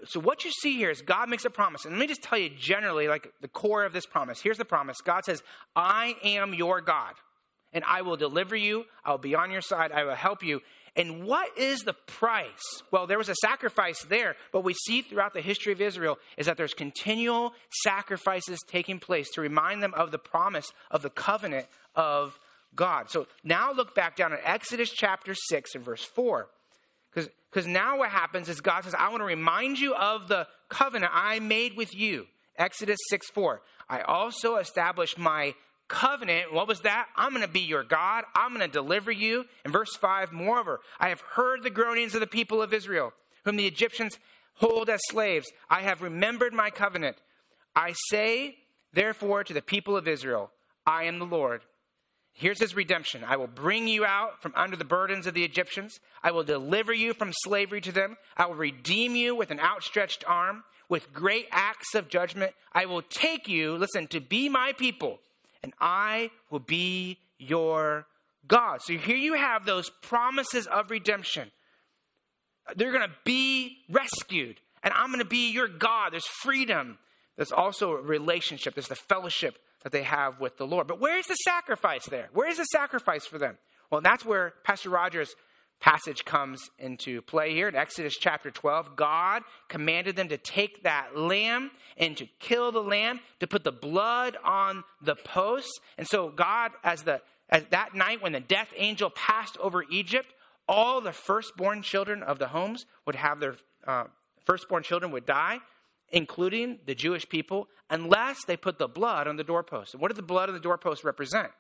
So, 0.04 0.20
what 0.20 0.44
you 0.44 0.50
see 0.50 0.76
here 0.76 0.90
is 0.90 1.00
God 1.00 1.30
makes 1.30 1.44
a 1.46 1.50
promise. 1.50 1.84
And 1.84 1.94
let 1.94 2.00
me 2.00 2.06
just 2.06 2.22
tell 2.22 2.38
you 2.38 2.50
generally, 2.50 3.08
like 3.08 3.32
the 3.40 3.48
core 3.48 3.84
of 3.84 3.94
this 3.94 4.04
promise. 4.04 4.40
Here's 4.40 4.58
the 4.58 4.64
promise 4.64 5.00
God 5.00 5.24
says, 5.24 5.42
I 5.74 6.16
am 6.22 6.52
your 6.52 6.82
God, 6.82 7.14
and 7.72 7.82
I 7.84 8.02
will 8.02 8.16
deliver 8.16 8.54
you. 8.54 8.84
I 9.04 9.10
will 9.10 9.18
be 9.18 9.34
on 9.34 9.50
your 9.50 9.62
side. 9.62 9.90
I 9.90 10.04
will 10.04 10.14
help 10.14 10.42
you. 10.42 10.60
And 10.96 11.24
what 11.24 11.56
is 11.56 11.80
the 11.80 11.92
price? 11.92 12.82
Well, 12.90 13.06
there 13.06 13.18
was 13.18 13.28
a 13.28 13.34
sacrifice 13.36 14.02
there, 14.02 14.36
but 14.52 14.64
we 14.64 14.74
see 14.74 15.02
throughout 15.02 15.34
the 15.34 15.40
history 15.40 15.72
of 15.72 15.80
Israel 15.80 16.18
is 16.36 16.46
that 16.46 16.56
there's 16.56 16.74
continual 16.74 17.52
sacrifices 17.82 18.58
taking 18.66 18.98
place 18.98 19.30
to 19.30 19.40
remind 19.40 19.82
them 19.82 19.94
of 19.94 20.10
the 20.10 20.18
promise 20.18 20.72
of 20.90 21.02
the 21.02 21.10
covenant 21.10 21.66
of 21.94 22.38
God. 22.74 23.10
So 23.10 23.26
now 23.44 23.72
look 23.72 23.94
back 23.94 24.16
down 24.16 24.32
at 24.32 24.40
Exodus 24.44 24.90
chapter 24.90 25.34
6 25.34 25.74
and 25.74 25.84
verse 25.84 26.04
4. 26.04 26.48
Because 27.14 27.66
now 27.66 27.98
what 27.98 28.10
happens 28.10 28.48
is 28.48 28.60
God 28.60 28.84
says, 28.84 28.94
I 28.96 29.08
want 29.08 29.20
to 29.20 29.26
remind 29.26 29.78
you 29.78 29.94
of 29.94 30.28
the 30.28 30.46
covenant 30.68 31.12
I 31.14 31.40
made 31.40 31.76
with 31.76 31.94
you. 31.94 32.26
Exodus 32.56 32.98
6 33.08 33.28
4. 33.30 33.60
I 33.88 34.02
also 34.02 34.56
established 34.56 35.18
my 35.18 35.54
covenant. 35.90 36.54
What 36.54 36.68
was 36.68 36.80
that? 36.80 37.08
I'm 37.16 37.30
going 37.30 37.42
to 37.42 37.48
be 37.48 37.60
your 37.60 37.82
God. 37.82 38.24
I'm 38.34 38.54
going 38.54 38.66
to 38.66 38.72
deliver 38.72 39.10
you. 39.10 39.44
In 39.66 39.72
verse 39.72 39.94
5, 39.96 40.32
moreover, 40.32 40.80
I 40.98 41.10
have 41.10 41.20
heard 41.20 41.62
the 41.62 41.70
groanings 41.70 42.14
of 42.14 42.20
the 42.20 42.26
people 42.26 42.62
of 42.62 42.72
Israel, 42.72 43.12
whom 43.44 43.56
the 43.56 43.66
Egyptians 43.66 44.18
hold 44.54 44.88
as 44.88 45.00
slaves. 45.08 45.50
I 45.68 45.82
have 45.82 46.00
remembered 46.00 46.54
my 46.54 46.70
covenant. 46.70 47.16
I 47.74 47.94
say, 48.08 48.56
therefore, 48.92 49.44
to 49.44 49.52
the 49.52 49.60
people 49.60 49.96
of 49.96 50.08
Israel, 50.08 50.50
I 50.86 51.04
am 51.04 51.18
the 51.18 51.26
Lord. 51.26 51.62
Here's 52.32 52.60
his 52.60 52.76
redemption. 52.76 53.24
I 53.26 53.36
will 53.36 53.48
bring 53.48 53.88
you 53.88 54.04
out 54.04 54.40
from 54.40 54.52
under 54.56 54.76
the 54.76 54.84
burdens 54.84 55.26
of 55.26 55.34
the 55.34 55.44
Egyptians. 55.44 55.98
I 56.22 56.30
will 56.30 56.44
deliver 56.44 56.92
you 56.92 57.12
from 57.12 57.32
slavery 57.42 57.80
to 57.82 57.92
them. 57.92 58.16
I 58.36 58.46
will 58.46 58.54
redeem 58.54 59.16
you 59.16 59.34
with 59.34 59.50
an 59.50 59.60
outstretched 59.60 60.24
arm, 60.26 60.62
with 60.88 61.12
great 61.12 61.48
acts 61.50 61.94
of 61.94 62.08
judgment. 62.08 62.52
I 62.72 62.86
will 62.86 63.02
take 63.02 63.48
you, 63.48 63.76
listen, 63.76 64.06
to 64.08 64.20
be 64.20 64.48
my 64.48 64.72
people 64.72 65.18
and 65.62 65.72
I 65.80 66.30
will 66.50 66.60
be 66.60 67.18
your 67.38 68.06
God. 68.46 68.82
So 68.82 68.94
here 68.94 69.16
you 69.16 69.34
have 69.34 69.64
those 69.64 69.90
promises 70.02 70.66
of 70.66 70.90
redemption. 70.90 71.50
They're 72.76 72.92
going 72.92 73.08
to 73.08 73.16
be 73.24 73.78
rescued, 73.88 74.60
and 74.82 74.94
I'm 74.94 75.08
going 75.08 75.18
to 75.18 75.24
be 75.24 75.50
your 75.50 75.68
God. 75.68 76.12
There's 76.12 76.26
freedom. 76.26 76.98
There's 77.36 77.52
also 77.52 77.92
a 77.92 78.00
relationship. 78.00 78.74
There's 78.74 78.88
the 78.88 78.94
fellowship 78.94 79.58
that 79.82 79.92
they 79.92 80.02
have 80.02 80.40
with 80.40 80.56
the 80.58 80.66
Lord. 80.66 80.86
But 80.86 81.00
where's 81.00 81.26
the 81.26 81.34
sacrifice 81.36 82.06
there? 82.06 82.28
Where 82.32 82.48
is 82.48 82.58
the 82.58 82.64
sacrifice 82.64 83.26
for 83.26 83.38
them? 83.38 83.56
Well, 83.90 84.00
that's 84.02 84.24
where 84.24 84.54
Pastor 84.62 84.90
Rogers 84.90 85.34
passage 85.80 86.24
comes 86.24 86.70
into 86.78 87.22
play 87.22 87.52
here 87.54 87.68
in 87.68 87.74
Exodus 87.74 88.16
chapter 88.16 88.50
12. 88.50 88.96
God 88.96 89.42
commanded 89.68 90.14
them 90.14 90.28
to 90.28 90.36
take 90.36 90.82
that 90.82 91.16
lamb 91.16 91.70
and 91.96 92.16
to 92.18 92.26
kill 92.38 92.70
the 92.70 92.82
lamb, 92.82 93.20
to 93.40 93.46
put 93.46 93.64
the 93.64 93.72
blood 93.72 94.36
on 94.44 94.84
the 95.02 95.16
posts. 95.16 95.80
And 95.98 96.06
so 96.06 96.28
God, 96.28 96.72
as 96.84 97.02
the 97.02 97.22
as 97.48 97.64
that 97.70 97.94
night 97.94 98.22
when 98.22 98.32
the 98.32 98.40
death 98.40 98.68
angel 98.76 99.10
passed 99.10 99.58
over 99.58 99.84
Egypt, 99.90 100.32
all 100.68 101.00
the 101.00 101.12
firstborn 101.12 101.82
children 101.82 102.22
of 102.22 102.38
the 102.38 102.48
homes 102.48 102.86
would 103.06 103.16
have 103.16 103.40
their 103.40 103.56
uh, 103.86 104.04
firstborn 104.44 104.84
children 104.84 105.10
would 105.10 105.26
die, 105.26 105.58
including 106.10 106.78
the 106.86 106.94
Jewish 106.94 107.28
people, 107.28 107.68
unless 107.88 108.44
they 108.46 108.56
put 108.56 108.78
the 108.78 108.86
blood 108.86 109.26
on 109.26 109.36
the 109.36 109.42
doorpost. 109.42 109.94
And 109.94 110.00
what 110.00 110.08
did 110.08 110.16
the 110.16 110.22
blood 110.22 110.48
on 110.48 110.54
the 110.54 110.60
doorpost 110.60 111.02
represent? 111.02 111.50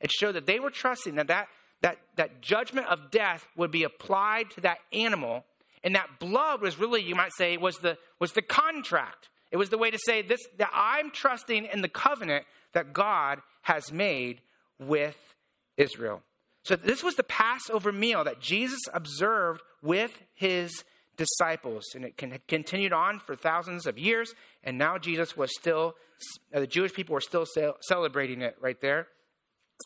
It 0.00 0.10
showed 0.10 0.32
that 0.32 0.46
they 0.46 0.60
were 0.60 0.70
trusting 0.70 1.16
that 1.16 1.28
that 1.28 1.48
that, 1.82 1.98
that 2.16 2.40
judgment 2.40 2.86
of 2.88 3.10
death 3.10 3.46
would 3.56 3.70
be 3.70 3.84
applied 3.84 4.50
to 4.52 4.60
that 4.62 4.78
animal. 4.92 5.44
And 5.84 5.94
that 5.94 6.18
blood 6.18 6.60
was 6.60 6.78
really, 6.78 7.02
you 7.02 7.14
might 7.14 7.32
say, 7.32 7.56
was 7.56 7.76
the, 7.78 7.98
was 8.18 8.32
the 8.32 8.42
contract. 8.42 9.28
It 9.50 9.56
was 9.56 9.70
the 9.70 9.78
way 9.78 9.90
to 9.90 9.98
say 9.98 10.22
this 10.22 10.40
that 10.58 10.70
I'm 10.74 11.10
trusting 11.10 11.66
in 11.66 11.80
the 11.80 11.88
covenant 11.88 12.44
that 12.72 12.92
God 12.92 13.40
has 13.62 13.92
made 13.92 14.40
with 14.78 15.16
Israel. 15.76 16.22
So 16.64 16.76
this 16.76 17.02
was 17.02 17.14
the 17.14 17.22
Passover 17.22 17.92
meal 17.92 18.24
that 18.24 18.40
Jesus 18.40 18.80
observed 18.92 19.62
with 19.80 20.22
his 20.34 20.84
disciples. 21.16 21.84
And 21.94 22.04
it 22.04 22.46
continued 22.46 22.92
on 22.92 23.20
for 23.20 23.36
thousands 23.36 23.86
of 23.86 23.98
years. 23.98 24.34
And 24.62 24.76
now 24.76 24.98
Jesus 24.98 25.36
was 25.36 25.50
still, 25.58 25.94
uh, 26.52 26.60
the 26.60 26.66
Jewish 26.66 26.92
people 26.92 27.14
were 27.14 27.20
still 27.20 27.46
celebrating 27.80 28.42
it 28.42 28.56
right 28.60 28.80
there. 28.80 29.08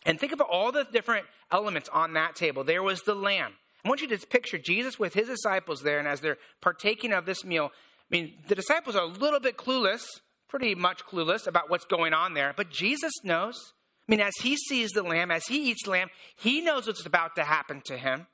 And 0.05 0.19
think 0.19 0.31
of 0.31 0.41
all 0.41 0.71
the 0.71 0.85
different 0.85 1.25
elements 1.51 1.89
on 1.89 2.13
that 2.13 2.35
table. 2.35 2.63
There 2.63 2.83
was 2.83 3.01
the 3.01 3.15
lamb. 3.15 3.53
I 3.85 3.89
want 3.89 4.01
you 4.01 4.07
to 4.07 4.27
picture 4.27 4.57
Jesus 4.57 4.97
with 4.97 5.13
his 5.13 5.27
disciples 5.27 5.81
there, 5.81 5.99
and 5.99 6.07
as 6.07 6.21
they're 6.21 6.37
partaking 6.61 7.11
of 7.11 7.25
this 7.25 7.43
meal, 7.43 7.71
I 8.11 8.15
mean, 8.15 8.33
the 8.47 8.55
disciples 8.55 8.95
are 8.95 9.03
a 9.03 9.07
little 9.07 9.39
bit 9.39 9.57
clueless, 9.57 10.05
pretty 10.47 10.75
much 10.75 11.05
clueless 11.05 11.47
about 11.47 11.69
what's 11.69 11.85
going 11.85 12.13
on 12.13 12.33
there, 12.33 12.53
but 12.55 12.69
Jesus 12.69 13.11
knows. 13.23 13.73
I 14.07 14.11
mean, 14.11 14.21
as 14.21 14.33
he 14.41 14.55
sees 14.55 14.91
the 14.91 15.03
lamb, 15.03 15.31
as 15.31 15.47
he 15.47 15.71
eats 15.71 15.87
lamb, 15.87 16.09
he 16.37 16.61
knows 16.61 16.87
what's 16.87 17.05
about 17.05 17.35
to 17.35 17.43
happen 17.43 17.81
to 17.85 17.97
him. 17.97 18.27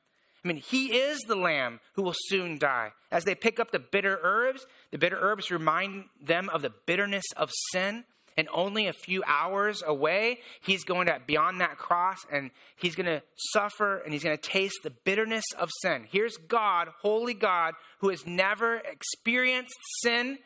I 0.44 0.48
mean, 0.48 0.58
he 0.58 0.98
is 0.98 1.20
the 1.28 1.36
lamb 1.36 1.80
who 1.94 2.04
will 2.04 2.16
soon 2.16 2.58
die. 2.58 2.92
As 3.12 3.26
they 3.26 3.36
pick 3.36 3.60
up 3.60 3.72
the 3.72 3.80
bitter 3.80 4.20
herbs, 4.22 4.66
the 4.92 4.98
bitter 4.98 5.20
herbs 5.20 5.52
remind 5.52 6.06
them 6.22 6.50
of 6.50 6.62
the 6.62 6.74
bitterness 6.86 7.26
of 7.36 7.52
sin 7.72 8.06
and 8.40 8.48
only 8.54 8.88
a 8.88 8.94
few 8.94 9.22
hours 9.28 9.84
away, 9.86 10.40
he's 10.62 10.86
going 10.86 11.08
to 11.08 11.20
beyond 11.28 11.60
that 11.60 11.78
cross 11.78 12.20
and 12.32 12.52
he's 12.78 12.96
going 12.96 13.06
to 13.06 13.22
suffer 13.36 13.98
and 13.98 14.14
he's 14.14 14.24
going 14.24 14.36
to 14.36 14.42
taste 14.42 14.80
the 14.82 14.92
bitterness 14.92 15.44
of 15.60 15.70
sin. 15.82 16.06
Here's 16.10 16.38
God, 16.38 16.88
holy 17.02 17.34
God, 17.34 17.74
who 18.00 18.08
has 18.08 18.26
never 18.26 18.78
experienced 18.78 19.76
sin, 20.02 20.38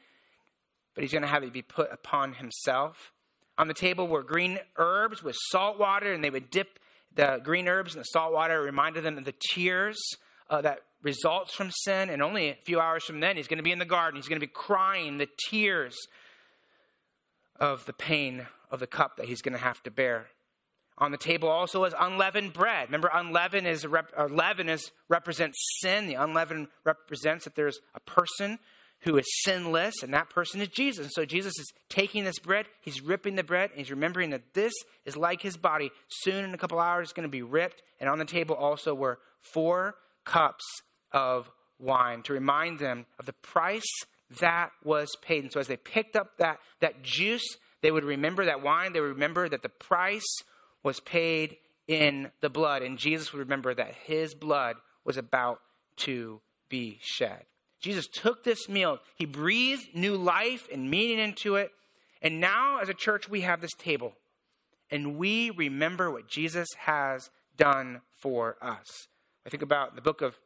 but 0.95 1.03
he's 1.03 1.12
going 1.12 1.21
to 1.21 1.27
have 1.27 1.43
it 1.43 1.53
be 1.53 1.62
put 1.62 1.93
upon 1.93 2.34
himself. 2.34 3.12
On 3.60 3.67
the 3.67 3.75
table 3.75 4.08
were 4.08 4.23
green 4.23 4.58
herbs 4.77 5.21
with 5.21 5.36
salt 5.51 5.77
water, 5.77 6.12
and 6.12 6.23
they 6.23 6.32
would 6.32 6.49
dip 6.49 6.79
the 7.15 7.39
green 7.43 7.67
herbs 7.67 7.93
in 7.93 7.99
the 7.99 8.06
salt 8.06 8.34
water. 8.34 8.60
Reminded 8.60 9.03
them 9.03 9.19
of 9.19 9.25
the 9.25 9.36
tears 9.51 10.01
uh, 10.49 10.62
that 10.62 10.79
results 11.03 11.53
from 11.53 11.69
sin. 11.69 12.10
And 12.10 12.23
only 12.23 12.49
a 12.49 12.58
few 12.65 12.79
hours 12.79 13.03
from 13.03 13.19
then, 13.19 13.38
he's 13.38 13.47
going 13.47 13.58
to 13.58 13.63
be 13.63 13.71
in 13.71 13.77
the 13.77 13.86
garden. 13.86 14.19
He's 14.19 14.27
going 14.27 14.41
to 14.41 14.47
be 14.47 14.51
crying 14.51 15.19
the 15.19 15.29
tears 15.47 15.95
of 17.59 17.85
the 17.85 17.93
pain 17.93 18.47
of 18.71 18.79
the 18.79 18.87
cup 18.87 19.17
that 19.17 19.27
he's 19.27 19.41
going 19.41 19.53
to 19.53 19.63
have 19.63 19.81
to 19.83 19.91
bear. 19.91 20.27
On 20.97 21.11
the 21.11 21.17
table 21.17 21.49
also 21.49 21.83
is 21.85 21.93
unleavened 21.99 22.53
bread. 22.53 22.87
Remember, 22.87 23.09
unleavened 23.13 23.67
is 23.67 23.85
rep, 23.85 24.11
uh, 24.17 24.25
leaven 24.25 24.69
is 24.69 24.91
represents 25.09 25.57
sin. 25.81 26.07
The 26.07 26.15
unleavened 26.15 26.67
represents 26.83 27.45
that 27.45 27.55
there's 27.55 27.79
a 27.95 27.99
person 27.99 28.59
who 29.01 29.17
is 29.17 29.25
sinless, 29.43 30.01
and 30.01 30.13
that 30.13 30.29
person 30.29 30.61
is 30.61 30.69
Jesus. 30.69 31.09
So 31.13 31.25
Jesus 31.25 31.57
is 31.59 31.73
taking 31.89 32.23
this 32.23 32.39
bread, 32.39 32.67
he's 32.81 33.01
ripping 33.01 33.35
the 33.35 33.43
bread, 33.43 33.71
and 33.71 33.79
he's 33.79 33.91
remembering 33.91 34.29
that 34.29 34.53
this 34.53 34.73
is 35.05 35.17
like 35.17 35.41
his 35.41 35.57
body. 35.57 35.91
Soon, 36.07 36.45
in 36.45 36.53
a 36.53 36.57
couple 36.57 36.79
hours, 36.79 37.07
it's 37.07 37.13
going 37.13 37.27
to 37.27 37.29
be 37.29 37.41
ripped. 37.41 37.81
And 37.99 38.09
on 38.09 38.19
the 38.19 38.25
table 38.25 38.55
also 38.55 38.93
were 38.93 39.19
four 39.41 39.95
cups 40.23 40.63
of 41.11 41.51
wine 41.79 42.21
to 42.23 42.33
remind 42.33 42.79
them 42.79 43.05
of 43.19 43.25
the 43.25 43.33
price 43.33 43.83
that 44.39 44.71
was 44.83 45.09
paid. 45.21 45.43
And 45.43 45.51
so 45.51 45.59
as 45.59 45.67
they 45.67 45.77
picked 45.77 46.15
up 46.15 46.37
that, 46.37 46.59
that 46.79 47.01
juice, 47.03 47.57
they 47.81 47.91
would 47.91 48.03
remember 48.03 48.45
that 48.45 48.63
wine. 48.63 48.93
They 48.93 49.01
would 49.01 49.13
remember 49.13 49.49
that 49.49 49.63
the 49.63 49.69
price 49.69 50.41
was 50.83 50.99
paid 50.99 51.57
in 51.87 52.31
the 52.41 52.49
blood. 52.49 52.81
And 52.81 52.97
Jesus 52.97 53.31
would 53.33 53.39
remember 53.39 53.73
that 53.73 53.93
his 54.05 54.33
blood 54.33 54.77
was 55.03 55.17
about 55.17 55.59
to 55.97 56.41
be 56.69 56.99
shed. 57.01 57.45
Jesus 57.81 58.07
took 58.07 58.43
this 58.43 58.69
meal, 58.69 58.99
he 59.15 59.25
breathed 59.25 59.93
new 59.93 60.15
life 60.15 60.67
and 60.71 60.89
meaning 60.89 61.19
into 61.19 61.55
it. 61.55 61.71
And 62.21 62.39
now, 62.39 62.79
as 62.79 62.87
a 62.87 62.93
church, 62.93 63.27
we 63.27 63.41
have 63.41 63.59
this 63.59 63.73
table. 63.77 64.13
And 64.89 65.17
we 65.17 65.49
remember 65.49 66.09
what 66.09 66.29
Jesus 66.29 66.69
has 66.77 67.29
done 67.57 67.99
for 68.15 68.55
us. 68.61 69.07
I 69.45 69.49
think 69.49 69.63
about 69.63 69.95
the 69.95 70.01
book 70.01 70.21
of 70.21 70.39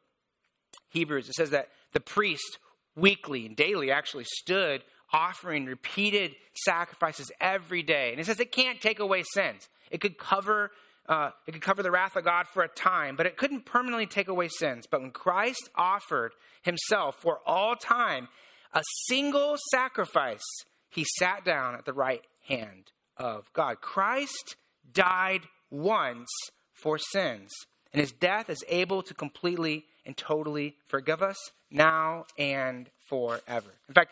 Hebrews. 0.89 1.29
It 1.29 1.35
says 1.35 1.51
that 1.51 1.69
the 1.93 1.99
priest 1.99 2.57
weekly 2.97 3.45
and 3.45 3.55
daily 3.55 3.91
actually 3.91 4.25
stood 4.25 4.83
offering 5.13 5.65
repeated 5.65 6.35
sacrifices 6.65 7.31
every 7.39 7.83
day. 7.83 8.11
And 8.11 8.19
it 8.19 8.25
says 8.25 8.39
it 8.39 8.51
can't 8.51 8.81
take 8.81 8.99
away 8.99 9.23
sins. 9.33 9.69
It 9.91 10.01
could 10.01 10.17
cover 10.17 10.71
uh, 11.07 11.31
it 11.47 11.53
could 11.53 11.61
cover 11.61 11.81
the 11.81 11.91
wrath 11.91 12.17
of 12.17 12.25
God 12.25 12.47
for 12.53 12.63
a 12.63 12.67
time, 12.67 13.15
but 13.15 13.25
it 13.25 13.37
couldn't 13.37 13.65
permanently 13.65 14.05
take 14.05 14.27
away 14.27 14.49
sins. 14.49 14.85
But 14.91 14.99
when 14.99 15.11
Christ 15.11 15.69
offered 15.73 16.33
himself 16.63 17.15
for 17.21 17.39
all 17.45 17.77
time, 17.77 18.27
a 18.73 18.83
single 19.07 19.55
sacrifice, 19.71 20.43
he 20.89 21.05
sat 21.17 21.45
down 21.45 21.75
at 21.75 21.85
the 21.85 21.93
right 21.93 22.23
hand 22.49 22.91
of 23.15 23.45
God. 23.53 23.79
Christ 23.79 24.57
died 24.91 25.43
once 25.69 26.27
for 26.73 26.97
sins. 26.97 27.51
And 27.93 28.01
his 28.01 28.11
death 28.11 28.49
is 28.49 28.63
able 28.67 29.01
to 29.03 29.13
completely 29.13 29.85
and 30.05 30.15
totally 30.15 30.75
forgive 30.87 31.21
us 31.21 31.37
now 31.69 32.25
and 32.37 32.89
forever. 33.09 33.69
In 33.87 33.93
fact, 33.93 34.11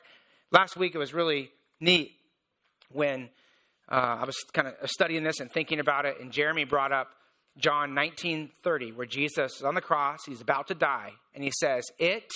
last 0.52 0.76
week 0.76 0.96
it 0.96 0.98
was 0.98 1.14
really 1.14 1.52
neat 1.80 2.12
when 2.92 3.30
uh, 3.90 4.18
I 4.22 4.26
was 4.26 4.36
kind 4.54 4.68
of 4.68 4.90
studying 4.90 5.24
this 5.24 5.40
and 5.40 5.52
thinking 5.52 5.80
about 5.80 6.06
it, 6.06 6.20
and 6.20 6.32
Jeremy 6.32 6.64
brought 6.64 6.92
up 6.92 7.10
John 7.58 7.94
19:30, 7.94 8.96
where 8.96 9.06
Jesus 9.06 9.58
is 9.58 9.64
on 9.64 9.76
the 9.76 9.82
cross, 9.82 10.20
he's 10.26 10.42
about 10.42 10.68
to 10.68 10.76
die, 10.76 11.14
and 11.34 11.44
he 11.44 11.52
says, 11.60 11.86
"It 11.98 12.32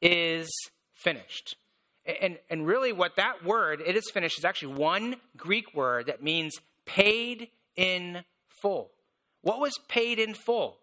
is 0.00 0.50
finished." 0.94 1.56
And, 2.04 2.38
and 2.50 2.66
really, 2.66 2.92
what 2.92 3.16
that 3.16 3.44
word, 3.44 3.80
it 3.84 3.96
is 3.96 4.10
finished, 4.12 4.38
is 4.38 4.44
actually 4.44 4.74
one 4.74 5.16
Greek 5.36 5.72
word 5.74 6.06
that 6.06 6.22
means 6.22 6.52
paid 6.84 7.48
in 7.76 8.24
full. 8.48 8.90
What 9.42 9.60
was 9.60 9.78
paid 9.88 10.18
in 10.18 10.34
full? 10.34 10.78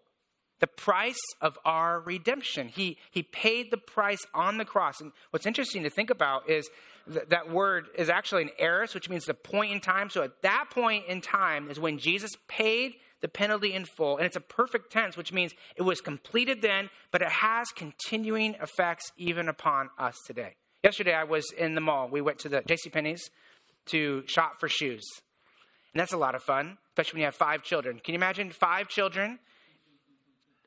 The 0.60 0.66
price 0.66 1.20
of 1.40 1.58
our 1.64 2.00
redemption. 2.00 2.68
He, 2.68 2.98
he 3.10 3.22
paid 3.22 3.70
the 3.70 3.78
price 3.78 4.20
on 4.34 4.58
the 4.58 4.64
cross. 4.64 5.00
And 5.00 5.12
what's 5.30 5.46
interesting 5.46 5.82
to 5.84 5.90
think 5.90 6.10
about 6.10 6.48
is 6.50 6.68
th- 7.10 7.28
that 7.28 7.50
word 7.50 7.86
is 7.96 8.10
actually 8.10 8.42
an 8.42 8.50
aorist, 8.58 8.94
which 8.94 9.08
means 9.08 9.24
the 9.24 9.32
point 9.32 9.72
in 9.72 9.80
time. 9.80 10.10
So 10.10 10.22
at 10.22 10.42
that 10.42 10.66
point 10.70 11.06
in 11.08 11.22
time 11.22 11.70
is 11.70 11.80
when 11.80 11.98
Jesus 11.98 12.30
paid 12.46 12.92
the 13.20 13.28
penalty 13.28 13.72
in 13.72 13.84
full. 13.84 14.16
And 14.16 14.26
it's 14.26 14.36
a 14.36 14.40
perfect 14.40 14.92
tense, 14.92 15.16
which 15.16 15.32
means 15.32 15.52
it 15.76 15.82
was 15.82 16.00
completed 16.00 16.62
then, 16.62 16.90
but 17.10 17.22
it 17.22 17.28
has 17.28 17.68
continuing 17.70 18.54
effects 18.54 19.12
even 19.16 19.48
upon 19.48 19.90
us 19.98 20.16
today. 20.26 20.54
Yesterday, 20.82 21.14
I 21.14 21.24
was 21.24 21.44
in 21.56 21.74
the 21.74 21.80
mall. 21.80 22.08
We 22.08 22.20
went 22.20 22.38
to 22.40 22.48
the 22.48 22.62
J.C. 22.66 22.90
Penney's 22.90 23.30
to 23.86 24.24
shop 24.26 24.58
for 24.58 24.68
shoes. 24.68 25.02
And 25.92 26.00
that's 26.00 26.12
a 26.12 26.18
lot 26.18 26.34
of 26.34 26.42
fun, 26.42 26.78
especially 26.92 27.18
when 27.18 27.20
you 27.20 27.24
have 27.26 27.34
five 27.34 27.62
children. 27.62 28.00
Can 28.02 28.14
you 28.14 28.18
imagine 28.18 28.50
five 28.50 28.88
children 28.88 29.38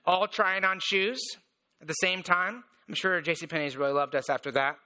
all 0.06 0.28
trying 0.28 0.66
on 0.66 0.80
shoes 0.82 1.22
at 1.82 1.88
the 1.88 1.94
same 1.94 2.24
time? 2.24 2.64
I'm 2.88 2.96
sure 2.96 3.22
J.C. 3.22 3.48
Penney's 3.48 3.78
really 3.78 3.94
loved 3.94 4.16
us 4.16 4.30
after 4.30 4.52
that. 4.52 4.78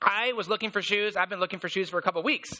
I 0.00 0.32
was 0.32 0.48
looking 0.48 0.70
for 0.70 0.80
shoes. 0.80 1.16
I've 1.16 1.28
been 1.28 1.40
looking 1.40 1.58
for 1.58 1.68
shoes 1.68 1.90
for 1.90 1.98
a 1.98 2.02
couple 2.02 2.22
weeks 2.22 2.50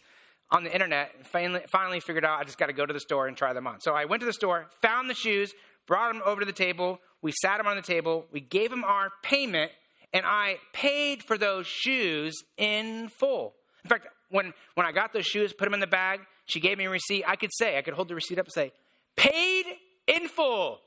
on 0.50 0.64
the 0.64 0.72
internet 0.72 1.12
and 1.16 1.26
finally, 1.26 1.60
finally 1.70 2.00
figured 2.00 2.24
out 2.24 2.40
I 2.40 2.44
just 2.44 2.58
got 2.58 2.66
to 2.66 2.72
go 2.72 2.86
to 2.86 2.92
the 2.92 3.00
store 3.00 3.26
and 3.26 3.36
try 3.36 3.52
them 3.52 3.66
on. 3.66 3.80
So 3.80 3.92
I 3.92 4.04
went 4.04 4.20
to 4.20 4.26
the 4.26 4.32
store, 4.32 4.66
found 4.82 5.08
the 5.08 5.14
shoes, 5.14 5.52
brought 5.86 6.12
them 6.12 6.22
over 6.24 6.40
to 6.40 6.46
the 6.46 6.52
table. 6.52 7.00
We 7.22 7.32
sat 7.32 7.58
them 7.58 7.66
on 7.66 7.76
the 7.76 7.82
table. 7.82 8.26
We 8.32 8.40
gave 8.40 8.70
them 8.70 8.84
our 8.84 9.10
payment, 9.22 9.72
and 10.12 10.24
I 10.24 10.58
paid 10.72 11.22
for 11.22 11.36
those 11.36 11.66
shoes 11.66 12.34
in 12.56 13.08
full. 13.08 13.54
In 13.84 13.88
fact, 13.88 14.06
when, 14.30 14.52
when 14.74 14.86
I 14.86 14.92
got 14.92 15.12
those 15.12 15.26
shoes, 15.26 15.52
put 15.52 15.64
them 15.64 15.74
in 15.74 15.80
the 15.80 15.86
bag, 15.86 16.20
she 16.48 16.60
gave 16.60 16.78
me 16.78 16.86
a 16.86 16.90
receipt. 16.90 17.24
I 17.26 17.36
could 17.36 17.50
say, 17.52 17.78
I 17.78 17.82
could 17.82 17.94
hold 17.94 18.08
the 18.08 18.14
receipt 18.14 18.38
up 18.38 18.46
and 18.46 18.52
say, 18.52 18.72
paid 19.16 19.66
in 20.06 20.28
full. 20.28 20.80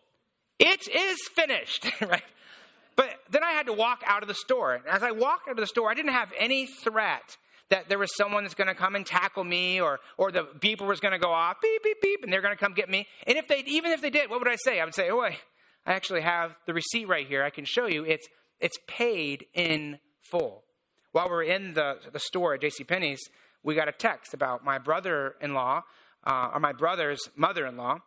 It 0.60 0.88
is 0.94 1.18
finished, 1.36 1.88
right? 2.02 2.24
But 2.96 3.10
then 3.30 3.44
I 3.44 3.52
had 3.52 3.68
to 3.68 3.74
walk 3.74 4.04
out 4.06 4.22
of 4.22 4.28
the 4.28 4.36
store. 4.36 4.74
And 4.74 4.86
as 4.88 5.04
I 5.04 5.12
walked 5.12 5.48
out 5.48 5.52
of 5.52 5.58
the 5.58 5.68
store, 5.68 5.90
I 5.90 5.94
didn't 5.94 6.12
have 6.12 6.34
any 6.38 6.66
threat 6.66 7.38
that 7.70 7.88
there 7.88 7.98
was 7.98 8.16
someone 8.16 8.44
that's 8.44 8.56
going 8.56 8.68
to 8.68 8.76
come 8.76 8.96
and 8.96 9.06
tackle 9.06 9.44
me 9.44 9.80
or, 9.80 10.00
or 10.18 10.32
the 10.32 10.44
beeper 10.60 10.86
was 10.86 11.00
going 11.00 11.14
to 11.14 11.20
go 11.20 11.32
off, 11.32 11.58
beep, 11.62 11.82
beep, 11.84 12.02
beep, 12.02 12.20
and 12.24 12.34
they're 12.34 12.42
going 12.42 12.54
to 12.54 12.60
come 12.60 12.74
get 12.74 12.90
me. 12.90 13.08
And 13.26 13.38
if 13.38 13.48
they, 13.48 13.64
even 13.66 13.92
if 13.92 14.02
they 14.02 14.10
did, 14.10 14.30
what 14.30 14.40
would 14.40 14.50
I 14.50 14.58
say? 14.58 14.82
I 14.82 14.86
would 14.86 14.96
say, 14.96 15.10
oh, 15.10 15.22
I, 15.22 15.38
actually 15.86 16.22
have 16.22 16.56
the 16.68 16.74
receipt 16.74 17.08
right 17.08 17.26
here. 17.26 17.44
I 17.44 17.50
can 17.50 17.66
show 17.66 17.88
you. 17.88 18.04
It's, 18.04 18.28
it's 18.60 18.78
paid 18.88 19.46
in 19.54 20.00
full. 20.30 20.64
While 21.12 21.30
we 21.30 21.36
are 21.36 21.44
in 21.44 21.74
the, 21.74 21.98
the 22.12 22.20
store 22.20 22.54
at 22.54 22.62
J.C. 22.62 22.84
We 23.64 23.76
got 23.76 23.88
a 23.88 23.92
text 23.92 24.34
about 24.34 24.64
my 24.64 24.78
brother-in-law, 24.78 25.84
uh, 26.26 26.50
or 26.54 26.60
my 26.60 26.74
brother's 26.74 27.22
mother-in-law, 27.36 28.00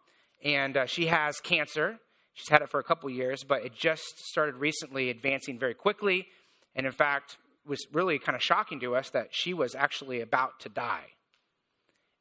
and 0.43 0.77
uh, 0.77 0.87
she 0.87 1.07
has 1.07 1.41
cancer. 1.41 1.99
She's 2.33 2.49
had 2.49 2.63
it 2.63 2.69
for 2.69 2.81
a 2.81 2.85
couple 2.85 3.09
years, 3.11 3.45
but 3.45 3.65
it 3.65 3.75
just 3.75 4.19
started 4.31 4.57
recently 4.57 5.11
advancing 5.11 5.59
very 5.59 5.75
quickly. 5.75 6.27
And 6.75 6.87
in 6.87 6.93
fact, 6.93 7.39
was 7.67 7.87
really 7.93 8.19
kind 8.19 8.37
of 8.37 8.43
shocking 8.43 8.81
to 8.81 8.97
us 8.97 9.11
that 9.11 9.29
she 9.31 9.55
was 9.55 9.75
actually 9.75 10.21
about 10.21 10.61
to 10.61 10.69
die. 10.69 11.07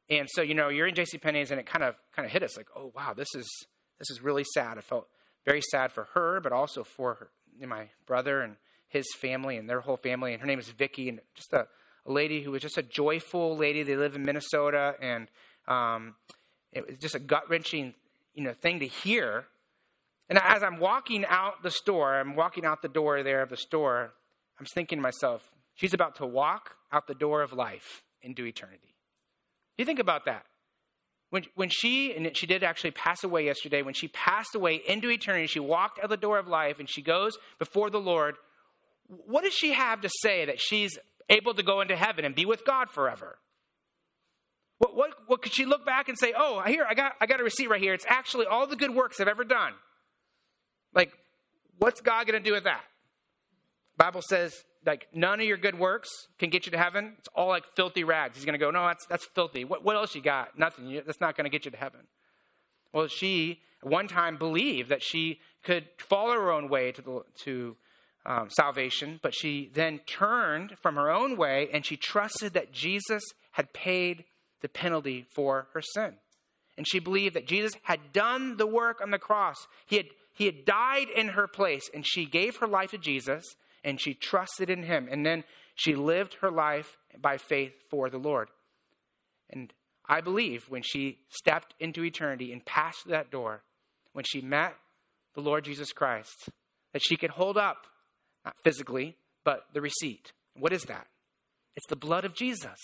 And 0.10 0.30
so, 0.30 0.42
you 0.42 0.54
know, 0.54 0.70
you're 0.70 0.88
in 0.88 0.96
J.C. 0.96 1.18
Penney's, 1.18 1.52
and 1.52 1.60
it 1.60 1.66
kind 1.66 1.84
of 1.84 1.96
kind 2.16 2.26
of 2.26 2.32
hit 2.32 2.44
us 2.44 2.56
like, 2.58 2.68
oh 2.76 2.92
wow, 2.96 3.14
this 3.14 3.34
is 3.36 3.48
this 4.00 4.10
is 4.10 4.22
really 4.22 4.44
sad. 4.54 4.78
I 4.78 4.82
felt 4.82 5.08
very 5.46 5.62
sad 5.72 5.92
for 5.92 6.10
her, 6.14 6.40
but 6.40 6.52
also 6.52 6.84
for 6.84 7.16
her, 7.16 7.30
my 7.68 7.90
brother 8.06 8.42
and 8.42 8.58
his 8.88 9.06
family 9.20 9.58
and 9.58 9.70
their 9.70 9.82
whole 9.82 9.98
family. 9.98 10.34
And 10.34 10.42
her 10.42 10.48
name 10.48 10.60
is 10.60 10.70
Vicky, 10.70 11.10
and 11.10 11.20
just 11.36 11.52
a, 11.54 11.68
a 12.06 12.12
lady 12.12 12.42
who 12.42 12.52
was 12.52 12.62
just 12.62 12.78
a 12.78 12.84
joyful 12.84 13.58
lady. 13.58 13.84
They 13.84 13.96
live 13.96 14.16
in 14.16 14.24
Minnesota, 14.24 14.96
and 15.02 15.28
um, 15.68 16.16
it 16.72 16.88
was 16.88 16.98
just 16.98 17.16
a 17.16 17.20
gut 17.20 17.50
wrenching, 17.50 17.94
you 18.34 18.44
know, 18.44 18.54
thing 18.54 18.80
to 18.80 18.88
hear. 18.88 19.46
And 20.30 20.40
as 20.40 20.64
I'm 20.64 20.80
walking 20.80 21.26
out 21.26 21.64
the 21.64 21.72
store, 21.72 22.20
I'm 22.20 22.36
walking 22.36 22.66
out 22.66 22.82
the 22.82 22.88
door 22.88 23.24
there 23.24 23.42
of 23.42 23.50
the 23.50 23.58
store. 23.58 24.14
I'm 24.60 24.66
thinking 24.66 24.98
to 24.98 25.02
myself, 25.02 25.52
she's 25.76 25.94
about 25.94 26.16
to 26.16 26.26
walk 26.26 26.76
out 26.92 27.08
the 27.08 27.16
door 27.16 27.42
of 27.42 27.54
life 27.54 28.04
into 28.22 28.46
eternity. 28.46 28.96
You 29.78 29.86
think 29.86 30.00
about 30.00 30.26
that. 30.26 30.46
When, 31.30 31.44
when 31.56 31.70
she, 31.70 32.14
and 32.16 32.38
she 32.38 32.46
did 32.46 32.64
actually 32.64 32.92
pass 32.92 33.24
away 33.24 33.46
yesterday, 33.46 33.82
when 33.82 33.96
she 33.96 34.08
passed 34.08 34.54
away 34.54 34.82
into 34.88 35.10
eternity, 35.10 35.48
she 35.48 35.60
walked 35.60 36.00
out 36.00 36.10
the 36.10 36.18
door 36.18 36.38
of 36.38 36.48
life 36.48 36.80
and 36.80 36.88
she 36.88 37.02
goes 37.02 37.38
before 37.58 37.90
the 37.90 38.00
Lord. 38.00 38.36
What 39.08 39.44
does 39.44 39.54
she 39.54 39.74
have 39.74 40.02
to 40.02 40.10
say 40.22 40.46
that 40.46 40.62
she's 40.62 40.98
able 41.30 41.54
to 41.54 41.64
go 41.64 41.82
into 41.82 41.96
heaven 41.96 42.26
and 42.26 42.36
be 42.36 42.46
with 42.46 42.66
God 42.66 42.90
forever? 42.90 43.38
What, 44.78 44.96
what, 44.96 45.12
what 45.28 45.42
could 45.42 45.54
she 45.54 45.66
look 45.66 45.86
back 45.86 46.10
and 46.10 46.18
say, 46.18 46.34
oh, 46.38 46.62
here, 46.62 46.86
I 46.88 46.94
got, 46.94 47.14
I 47.22 47.26
got 47.26 47.40
a 47.40 47.44
receipt 47.44 47.70
right 47.70 47.82
here. 47.82 47.94
It's 47.94 48.06
actually 48.08 48.46
all 48.46 48.68
the 48.68 48.76
good 48.76 48.94
works 48.94 49.20
I've 49.20 49.28
ever 49.28 49.44
done. 49.44 49.74
Like, 50.94 51.12
what's 51.78 52.02
God 52.02 52.28
going 52.28 52.42
to 52.42 52.48
do 52.48 52.54
with 52.54 52.66
that? 52.66 52.84
Bible 53.98 54.22
says 54.22 54.54
like 54.86 55.08
none 55.14 55.40
of 55.40 55.46
your 55.46 55.58
good 55.58 55.78
works 55.78 56.10
can 56.40 56.50
get 56.50 56.66
you 56.66 56.72
to 56.72 56.78
heaven. 56.78 57.14
It's 57.18 57.28
all 57.36 57.48
like 57.48 57.64
filthy 57.76 58.04
rags. 58.04 58.36
He's 58.36 58.46
going 58.46 58.58
to 58.58 58.60
go, 58.60 58.72
no, 58.72 58.86
that's 58.88 59.06
that's 59.06 59.26
filthy. 59.26 59.64
What 59.66 59.84
what 59.84 59.96
else 59.96 60.16
you 60.16 60.22
got? 60.22 60.58
Nothing. 60.58 61.02
That's 61.06 61.22
not 61.22 61.36
going 61.38 61.46
to 61.46 61.50
get 61.50 61.66
you 61.66 61.72
to 61.72 61.78
heaven. 61.78 62.02
Well, 62.92 63.08
she 63.08 63.62
one 63.82 64.08
time 64.08 64.38
believed 64.38 64.90
that 64.90 65.04
she 65.04 65.40
could 65.64 65.88
follow 65.98 66.34
her 66.34 66.52
own 66.52 66.70
way 66.70 66.92
to 66.92 67.02
the 67.02 67.22
to 67.44 67.76
um, 68.26 68.50
salvation, 68.50 69.20
but 69.22 69.34
she 69.34 69.70
then 69.74 70.00
turned 70.06 70.76
from 70.82 70.96
her 70.96 71.12
own 71.12 71.38
way 71.38 71.70
and 71.74 71.86
she 71.86 71.98
trusted 71.98 72.54
that 72.54 72.72
Jesus 72.72 73.24
had 73.52 73.74
paid 73.74 74.26
the 74.62 74.70
penalty 74.70 75.26
for 75.36 75.68
her 75.74 75.82
sin. 75.82 76.14
And 76.78 76.88
she 76.88 77.00
believed 77.00 77.36
that 77.36 77.48
Jesus 77.48 77.74
had 77.84 78.14
done 78.14 78.58
the 78.58 78.66
work 78.66 79.00
on 79.02 79.12
the 79.12 79.20
cross. 79.20 79.68
He 79.86 79.98
had, 79.98 80.08
he 80.34 80.46
had 80.46 80.66
died 80.66 81.08
in 81.16 81.30
her 81.30 81.48
place, 81.48 81.88
and 81.94 82.04
she 82.06 82.26
gave 82.26 82.58
her 82.58 82.68
life 82.68 82.92
to 82.92 82.98
Jesus 82.98 83.44
and 83.84 84.00
she 84.00 84.14
trusted 84.14 84.70
in 84.70 84.84
him. 84.84 85.08
And 85.12 85.26
then 85.26 85.44
she 85.76 85.96
lived 85.96 86.38
her 86.42 86.50
life 86.50 86.98
by 87.22 87.38
faith 87.38 87.74
for 87.90 88.10
the 88.10 88.18
Lord. 88.18 88.50
And 89.50 89.74
I 90.08 90.22
believe 90.22 90.66
when 90.70 90.82
she 90.84 91.20
stepped 91.30 91.74
into 91.80 92.04
eternity 92.04 92.52
and 92.52 92.66
passed 92.66 93.08
that 93.08 93.30
door, 93.30 93.64
when 94.14 94.26
she 94.26 94.42
met 94.42 94.76
the 95.36 95.42
Lord 95.42 95.66
Jesus 95.66 95.92
Christ, 95.92 96.50
that 96.94 97.04
she 97.04 97.18
could 97.18 97.32
hold 97.32 97.58
up, 97.58 97.88
not 98.46 98.56
physically, 98.64 99.18
but 99.44 99.66
the 99.74 99.82
receipt. 99.82 100.32
What 100.58 100.74
is 100.74 100.84
that? 100.84 101.08
It's 101.76 101.88
the 101.88 101.96
blood 101.96 102.26
of 102.26 102.36
Jesus. 102.36 102.78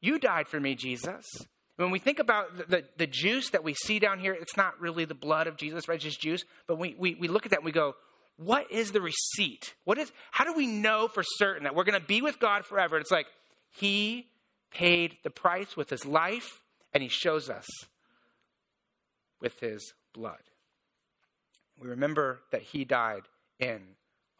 You 0.00 0.18
died 0.18 0.48
for 0.48 0.60
me, 0.60 0.74
Jesus. 0.74 1.24
When 1.76 1.90
we 1.90 1.98
think 1.98 2.18
about 2.18 2.56
the, 2.56 2.64
the, 2.64 2.84
the, 2.96 3.06
juice 3.06 3.50
that 3.50 3.64
we 3.64 3.74
see 3.74 3.98
down 3.98 4.18
here, 4.18 4.32
it's 4.32 4.56
not 4.56 4.80
really 4.80 5.04
the 5.04 5.14
blood 5.14 5.46
of 5.46 5.56
Jesus, 5.56 5.88
right? 5.88 5.96
It's 5.96 6.04
just 6.04 6.20
juice. 6.20 6.44
But 6.66 6.78
we, 6.78 6.94
we, 6.98 7.14
we 7.14 7.28
look 7.28 7.44
at 7.44 7.50
that 7.50 7.58
and 7.58 7.66
we 7.66 7.72
go, 7.72 7.94
what 8.36 8.70
is 8.70 8.92
the 8.92 9.00
receipt? 9.00 9.74
What 9.84 9.98
is 9.98 10.12
how 10.30 10.44
do 10.44 10.52
we 10.52 10.66
know 10.66 11.08
for 11.08 11.22
certain 11.22 11.64
that 11.64 11.74
we're 11.74 11.84
going 11.84 12.00
to 12.00 12.06
be 12.06 12.22
with 12.22 12.38
God 12.38 12.64
forever? 12.64 12.98
It's 12.98 13.10
like 13.10 13.26
he 13.70 14.28
paid 14.70 15.16
the 15.22 15.30
price 15.30 15.76
with 15.76 15.90
his 15.90 16.04
life 16.04 16.60
and 16.92 17.02
he 17.02 17.08
shows 17.08 17.48
us 17.48 17.66
with 19.40 19.58
his 19.60 19.92
blood. 20.14 20.42
We 21.80 21.88
remember 21.88 22.40
that 22.52 22.62
he 22.62 22.84
died 22.84 23.22
in 23.58 23.80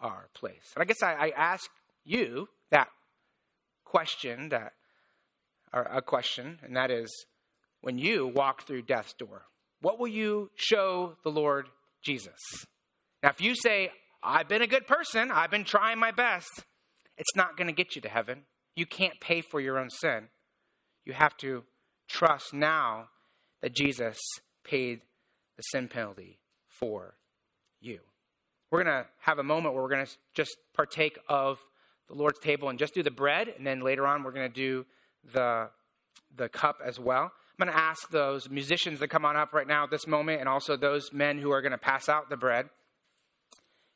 our 0.01 0.29
place. 0.35 0.73
And 0.75 0.83
I 0.83 0.85
guess 0.85 1.03
I, 1.03 1.15
I 1.15 1.33
ask 1.37 1.69
you 2.05 2.49
that 2.71 2.89
question 3.85 4.51
that 4.51 4.73
or 5.73 5.83
a 5.83 6.01
question, 6.01 6.59
and 6.63 6.77
that 6.77 6.91
is 6.91 7.11
when 7.81 7.99
you 7.99 8.27
walk 8.27 8.63
through 8.67 8.83
death's 8.83 9.13
door, 9.15 9.43
what 9.81 9.99
will 9.99 10.09
you 10.09 10.51
show 10.57 11.17
the 11.23 11.31
Lord 11.31 11.69
Jesus? 12.05 12.39
Now, 13.23 13.31
if 13.31 13.41
you 13.41 13.55
say, 13.55 13.91
I've 14.23 14.49
been 14.49 14.63
a 14.63 14.67
good 14.67 14.87
person, 14.87 15.31
I've 15.31 15.51
been 15.51 15.65
trying 15.65 15.99
my 15.99 16.13
best, 16.13 16.49
it's 17.19 17.37
not 17.37 17.57
going 17.57 17.69
to 17.69 17.75
get 17.75 17.95
you 17.95 18.03
to 18.03 18.09
heaven. 18.09 18.43
You 18.75 18.87
can't 18.87 19.21
pay 19.21 19.41
for 19.41 19.61
your 19.61 19.79
own 19.79 19.91
sin. 19.91 20.29
You 21.05 21.13
have 21.13 21.37
to 21.39 21.65
trust 22.09 22.53
now 22.53 23.09
that 23.63 23.75
Jesus 23.75 24.19
paid 24.65 25.01
the 25.57 25.63
sin 25.63 25.89
penalty 25.89 26.39
for 26.69 27.15
you. 27.81 28.01
We're 28.71 28.83
going 28.83 29.05
to 29.05 29.09
have 29.21 29.39
a 29.39 29.43
moment 29.43 29.75
where 29.75 29.83
we're 29.83 29.91
going 29.91 30.07
to 30.07 30.13
just 30.35 30.57
partake 30.75 31.19
of 31.29 31.59
the 32.09 32.15
Lord's 32.15 32.39
table 32.41 32.69
and 32.69 32.79
just 32.79 32.95
do 32.95 33.03
the 33.03 33.11
bread, 33.11 33.53
and 33.57 33.67
then 33.67 33.81
later 33.81 34.07
on 34.07 34.23
we're 34.23 34.33
going 34.33 34.49
to 34.49 34.55
do 34.55 34.87
the, 35.33 35.71
the 36.37 36.49
cup 36.49 36.81
as 36.85 36.99
well. 36.99 37.33
I'm 37.59 37.67
going 37.67 37.75
to 37.75 37.81
ask 37.81 38.11
those 38.11 38.51
musicians 38.51 39.01
that 39.01 39.09
come 39.09 39.25
on 39.25 39.37
up 39.37 39.53
right 39.53 39.67
now 39.67 39.85
at 39.85 39.91
this 39.91 40.07
moment, 40.07 40.41
and 40.41 40.49
also 40.49 40.77
those 40.77 41.13
men 41.13 41.39
who 41.39 41.51
are 41.53 41.63
going 41.63 41.73
to 41.73 41.79
pass 41.79 42.09
out 42.09 42.29
the 42.29 42.37
bread. 42.37 42.69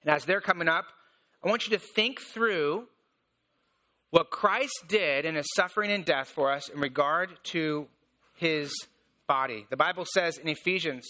And 0.02 0.14
as 0.14 0.24
they're 0.24 0.40
coming 0.40 0.68
up, 0.68 0.86
I 1.44 1.48
want 1.48 1.66
you 1.66 1.76
to 1.76 1.84
think 1.94 2.20
through 2.20 2.86
what 4.10 4.30
Christ 4.30 4.84
did 4.88 5.24
in 5.24 5.34
his 5.34 5.46
suffering 5.54 5.90
and 5.90 6.04
death 6.04 6.28
for 6.28 6.50
us 6.50 6.68
in 6.68 6.80
regard 6.80 7.30
to 7.44 7.86
his 8.34 8.72
body. 9.26 9.66
The 9.70 9.76
Bible 9.76 10.04
says 10.12 10.38
in 10.38 10.48
Ephesians 10.48 11.06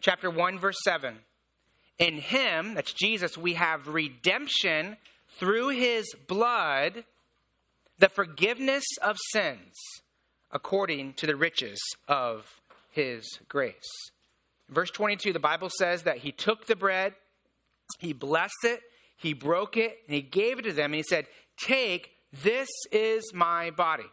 chapter 0.00 0.28
1 0.28 0.58
verse 0.58 0.76
7, 0.84 1.18
in 1.98 2.18
him, 2.18 2.74
that's 2.74 2.92
Jesus, 2.92 3.38
we 3.38 3.54
have 3.54 3.88
redemption 3.88 4.96
through 5.38 5.68
his 5.68 6.06
blood, 6.26 7.04
the 7.98 8.08
forgiveness 8.08 8.84
of 9.02 9.16
sins 9.32 9.74
according 10.50 11.12
to 11.14 11.26
the 11.26 11.36
riches 11.36 11.80
of 12.08 12.60
his 12.90 13.38
grace. 13.48 13.74
Verse 14.68 14.90
22, 14.90 15.32
the 15.32 15.38
Bible 15.38 15.68
says 15.68 16.04
that 16.04 16.18
he 16.18 16.32
took 16.32 16.66
the 16.66 16.76
bread, 16.76 17.14
he 17.98 18.12
blessed 18.12 18.64
it, 18.64 18.80
he 19.16 19.32
broke 19.32 19.76
it, 19.76 19.98
and 20.06 20.14
he 20.14 20.22
gave 20.22 20.58
it 20.58 20.62
to 20.62 20.72
them, 20.72 20.86
and 20.86 20.94
he 20.94 21.02
said, 21.02 21.26
Take, 21.58 22.10
this 22.42 22.68
is 22.90 23.22
my 23.34 23.70
body. 23.70 24.04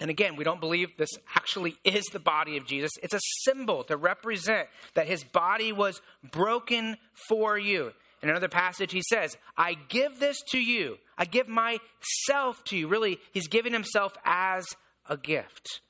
And 0.00 0.08
again, 0.08 0.34
we 0.34 0.44
don't 0.44 0.60
believe 0.60 0.96
this 0.96 1.10
actually 1.36 1.76
is 1.84 2.06
the 2.06 2.18
body 2.18 2.56
of 2.56 2.66
Jesus. 2.66 2.90
It's 3.02 3.14
a 3.14 3.20
symbol 3.42 3.84
to 3.84 3.96
represent 3.96 4.68
that 4.94 5.06
his 5.06 5.22
body 5.22 5.72
was 5.72 6.00
broken 6.32 6.96
for 7.28 7.58
you. 7.58 7.92
In 8.22 8.30
another 8.30 8.48
passage, 8.48 8.92
he 8.92 9.02
says, 9.08 9.36
I 9.56 9.74
give 9.88 10.18
this 10.18 10.40
to 10.50 10.58
you. 10.58 10.96
I 11.18 11.26
give 11.26 11.48
myself 11.48 12.64
to 12.64 12.76
you. 12.76 12.88
Really, 12.88 13.18
he's 13.32 13.48
giving 13.48 13.72
himself 13.72 14.14
as 14.24 14.66
a 15.08 15.18
gift. 15.18 15.80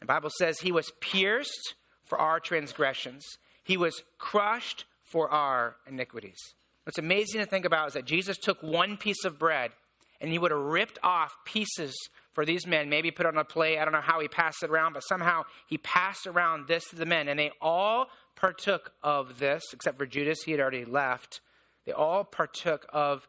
The 0.00 0.06
Bible 0.06 0.30
says 0.38 0.58
he 0.58 0.72
was 0.72 0.92
pierced 1.00 1.74
for 2.04 2.18
our 2.18 2.38
transgressions, 2.38 3.24
he 3.64 3.76
was 3.76 4.02
crushed 4.18 4.84
for 5.02 5.28
our 5.28 5.76
iniquities. 5.88 6.38
What's 6.84 6.98
amazing 6.98 7.40
to 7.40 7.46
think 7.46 7.64
about 7.64 7.88
is 7.88 7.94
that 7.94 8.04
Jesus 8.04 8.36
took 8.36 8.62
one 8.62 8.96
piece 8.96 9.24
of 9.24 9.40
bread 9.40 9.72
and 10.20 10.30
he 10.30 10.38
would 10.38 10.52
have 10.52 10.60
ripped 10.60 11.00
off 11.02 11.36
pieces 11.44 11.96
for 12.36 12.44
these 12.44 12.66
men, 12.66 12.90
maybe 12.90 13.10
put 13.10 13.24
on 13.24 13.38
a 13.38 13.44
plate. 13.44 13.78
I 13.78 13.84
don't 13.86 13.94
know 13.94 14.02
how 14.02 14.20
he 14.20 14.28
passed 14.28 14.62
it 14.62 14.68
around, 14.68 14.92
but 14.92 15.00
somehow 15.00 15.44
he 15.66 15.78
passed 15.78 16.26
around 16.26 16.68
this 16.68 16.84
to 16.90 16.96
the 16.96 17.06
men, 17.06 17.28
and 17.28 17.38
they 17.38 17.50
all 17.62 18.08
partook 18.36 18.92
of 19.02 19.38
this, 19.38 19.62
except 19.72 19.96
for 19.96 20.04
Judas, 20.04 20.42
he 20.42 20.50
had 20.50 20.60
already 20.60 20.84
left. 20.84 21.40
They 21.86 21.92
all 21.92 22.24
partook 22.24 22.84
of 22.92 23.26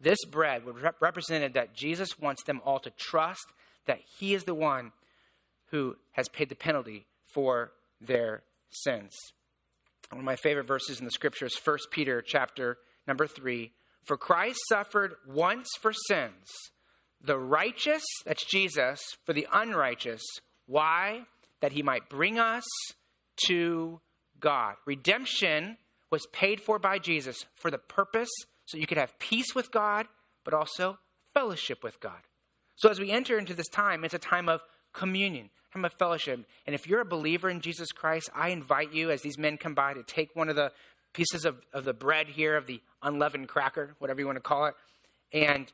this 0.00 0.18
bread, 0.24 0.66
which 0.66 0.74
represented 1.00 1.54
that 1.54 1.72
Jesus 1.72 2.18
wants 2.18 2.42
them 2.42 2.60
all 2.64 2.80
to 2.80 2.90
trust 2.90 3.46
that 3.86 4.00
he 4.18 4.34
is 4.34 4.42
the 4.42 4.56
one 4.56 4.90
who 5.70 5.94
has 6.10 6.28
paid 6.28 6.48
the 6.48 6.56
penalty 6.56 7.06
for 7.32 7.70
their 8.00 8.42
sins. 8.70 9.12
One 10.10 10.18
of 10.18 10.24
my 10.24 10.34
favorite 10.34 10.66
verses 10.66 10.98
in 10.98 11.04
the 11.04 11.12
scripture 11.12 11.46
is 11.46 11.56
1 11.62 11.78
Peter 11.92 12.20
chapter 12.20 12.78
number 13.06 13.28
3. 13.28 13.70
For 14.02 14.16
Christ 14.16 14.58
suffered 14.68 15.14
once 15.28 15.68
for 15.80 15.92
sins, 15.92 16.48
the 17.24 17.38
righteous, 17.38 18.02
that's 18.24 18.44
Jesus, 18.44 19.00
for 19.24 19.32
the 19.32 19.46
unrighteous. 19.52 20.22
Why? 20.66 21.22
That 21.60 21.72
he 21.72 21.82
might 21.82 22.08
bring 22.08 22.38
us 22.38 22.64
to 23.46 24.00
God. 24.40 24.74
Redemption 24.86 25.76
was 26.10 26.26
paid 26.32 26.60
for 26.60 26.78
by 26.78 26.98
Jesus 26.98 27.46
for 27.54 27.70
the 27.70 27.78
purpose 27.78 28.30
so 28.66 28.78
you 28.78 28.86
could 28.86 28.98
have 28.98 29.18
peace 29.18 29.54
with 29.54 29.70
God, 29.70 30.06
but 30.44 30.54
also 30.54 30.98
fellowship 31.32 31.82
with 31.82 32.00
God. 32.00 32.20
So 32.76 32.88
as 32.88 32.98
we 32.98 33.10
enter 33.10 33.38
into 33.38 33.54
this 33.54 33.68
time, 33.68 34.04
it's 34.04 34.14
a 34.14 34.18
time 34.18 34.48
of 34.48 34.60
communion, 34.92 35.50
time 35.72 35.84
of 35.84 35.92
fellowship. 35.94 36.44
And 36.66 36.74
if 36.74 36.86
you're 36.86 37.00
a 37.00 37.06
believer 37.06 37.48
in 37.48 37.60
Jesus 37.60 37.92
Christ, 37.92 38.30
I 38.34 38.48
invite 38.48 38.92
you, 38.92 39.10
as 39.10 39.22
these 39.22 39.38
men 39.38 39.56
come 39.56 39.74
by, 39.74 39.94
to 39.94 40.02
take 40.02 40.34
one 40.34 40.48
of 40.48 40.56
the 40.56 40.72
pieces 41.12 41.44
of, 41.44 41.60
of 41.72 41.84
the 41.84 41.92
bread 41.92 42.28
here, 42.28 42.56
of 42.56 42.66
the 42.66 42.80
unleavened 43.02 43.48
cracker, 43.48 43.94
whatever 43.98 44.20
you 44.20 44.26
want 44.26 44.36
to 44.36 44.42
call 44.42 44.66
it, 44.66 44.74
and, 45.32 45.72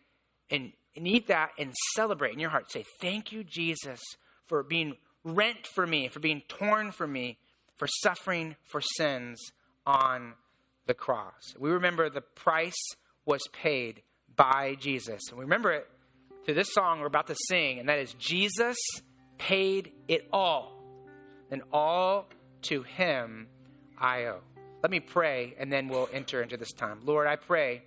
and, 0.50 0.72
and 0.96 1.06
eat 1.06 1.28
that 1.28 1.50
and 1.58 1.74
celebrate 1.94 2.32
in 2.32 2.38
your 2.38 2.50
heart. 2.50 2.70
Say, 2.70 2.84
Thank 3.00 3.32
you, 3.32 3.44
Jesus, 3.44 4.00
for 4.46 4.62
being 4.62 4.96
rent 5.24 5.66
for 5.66 5.86
me, 5.86 6.08
for 6.08 6.20
being 6.20 6.42
torn 6.48 6.92
for 6.92 7.06
me, 7.06 7.38
for 7.76 7.86
suffering 8.02 8.56
for 8.64 8.80
sins 8.80 9.38
on 9.86 10.34
the 10.86 10.94
cross. 10.94 11.54
We 11.58 11.70
remember 11.70 12.10
the 12.10 12.20
price 12.20 12.74
was 13.24 13.40
paid 13.52 14.02
by 14.34 14.76
Jesus. 14.80 15.20
And 15.28 15.38
we 15.38 15.44
remember 15.44 15.72
it 15.72 15.86
through 16.44 16.54
this 16.54 16.72
song 16.72 17.00
we're 17.00 17.06
about 17.06 17.26
to 17.26 17.36
sing, 17.48 17.78
and 17.78 17.88
that 17.88 17.98
is 17.98 18.14
Jesus 18.14 18.76
paid 19.36 19.92
it 20.08 20.26
all, 20.32 20.72
and 21.50 21.62
all 21.72 22.28
to 22.62 22.82
him 22.82 23.48
I 23.98 24.24
owe. 24.24 24.40
Let 24.82 24.90
me 24.90 25.00
pray, 25.00 25.54
and 25.58 25.72
then 25.72 25.88
we'll 25.88 26.08
enter 26.12 26.42
into 26.42 26.56
this 26.56 26.72
time. 26.72 27.00
Lord, 27.04 27.26
I 27.26 27.36
pray 27.36 27.82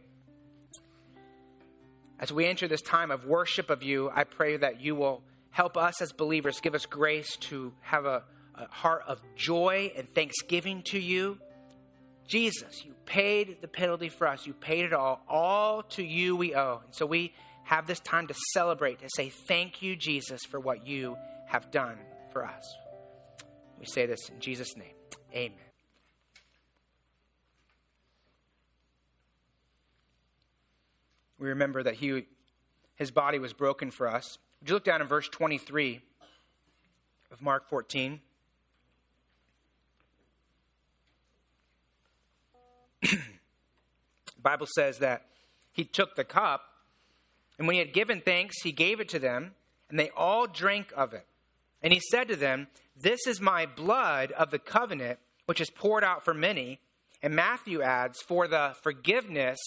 as 2.21 2.31
we 2.31 2.45
enter 2.45 2.67
this 2.67 2.83
time 2.83 3.09
of 3.09 3.25
worship 3.25 3.71
of 3.71 3.81
you, 3.81 4.11
I 4.13 4.23
pray 4.23 4.55
that 4.55 4.79
you 4.79 4.95
will 4.95 5.23
help 5.49 5.75
us 5.75 6.01
as 6.01 6.13
believers, 6.13 6.61
give 6.61 6.75
us 6.75 6.85
grace 6.85 7.35
to 7.37 7.73
have 7.81 8.05
a, 8.05 8.23
a 8.55 8.67
heart 8.67 9.03
of 9.07 9.19
joy 9.35 9.91
and 9.97 10.07
thanksgiving 10.07 10.83
to 10.83 10.99
you. 10.99 11.39
Jesus, 12.27 12.85
you 12.85 12.93
paid 13.05 13.57
the 13.61 13.67
penalty 13.67 14.07
for 14.07 14.27
us. 14.27 14.45
You 14.45 14.53
paid 14.53 14.85
it 14.85 14.93
all. 14.93 15.21
All 15.27 15.81
to 15.83 16.03
you 16.03 16.35
we 16.35 16.55
owe. 16.55 16.81
And 16.85 16.95
so 16.95 17.07
we 17.07 17.33
have 17.63 17.87
this 17.87 17.99
time 17.99 18.27
to 18.27 18.35
celebrate, 18.53 18.99
to 18.99 19.09
say 19.15 19.29
thank 19.47 19.81
you, 19.81 19.95
Jesus, 19.95 20.41
for 20.49 20.59
what 20.59 20.85
you 20.85 21.17
have 21.47 21.71
done 21.71 21.97
for 22.31 22.45
us. 22.45 22.63
We 23.79 23.87
say 23.87 24.05
this 24.05 24.29
in 24.29 24.39
Jesus' 24.39 24.77
name. 24.77 24.93
Amen. 25.33 25.70
We 31.41 31.49
remember 31.49 31.83
that 31.83 31.95
he, 31.95 32.27
his 32.95 33.11
body 33.11 33.39
was 33.39 33.51
broken 33.51 33.91
for 33.91 34.07
us. 34.07 34.37
Would 34.61 34.69
you 34.69 34.75
look 34.75 34.85
down 34.85 35.01
in 35.01 35.07
verse 35.07 35.27
23 35.27 35.99
of 37.31 37.41
Mark 37.41 37.67
14? 37.67 38.21
the 43.01 43.19
Bible 44.41 44.67
says 44.75 44.99
that 44.99 45.25
he 45.73 45.83
took 45.83 46.15
the 46.15 46.23
cup 46.23 46.71
and 47.61 47.67
when 47.67 47.75
he 47.75 47.79
had 47.79 47.93
given 47.93 48.21
thanks, 48.21 48.63
he 48.63 48.71
gave 48.71 48.99
it 48.99 49.09
to 49.09 49.19
them, 49.19 49.51
and 49.87 49.99
they 49.99 50.09
all 50.17 50.47
drank 50.47 50.91
of 50.97 51.13
it. 51.13 51.27
And 51.83 51.93
he 51.93 51.99
said 52.09 52.27
to 52.29 52.35
them, 52.35 52.69
This 52.99 53.27
is 53.27 53.39
my 53.39 53.67
blood 53.67 54.31
of 54.31 54.49
the 54.49 54.57
covenant, 54.57 55.19
which 55.45 55.61
is 55.61 55.69
poured 55.69 56.03
out 56.03 56.25
for 56.25 56.33
many. 56.33 56.79
And 57.21 57.35
Matthew 57.35 57.83
adds, 57.83 58.19
For 58.19 58.47
the 58.47 58.75
forgiveness 58.81 59.59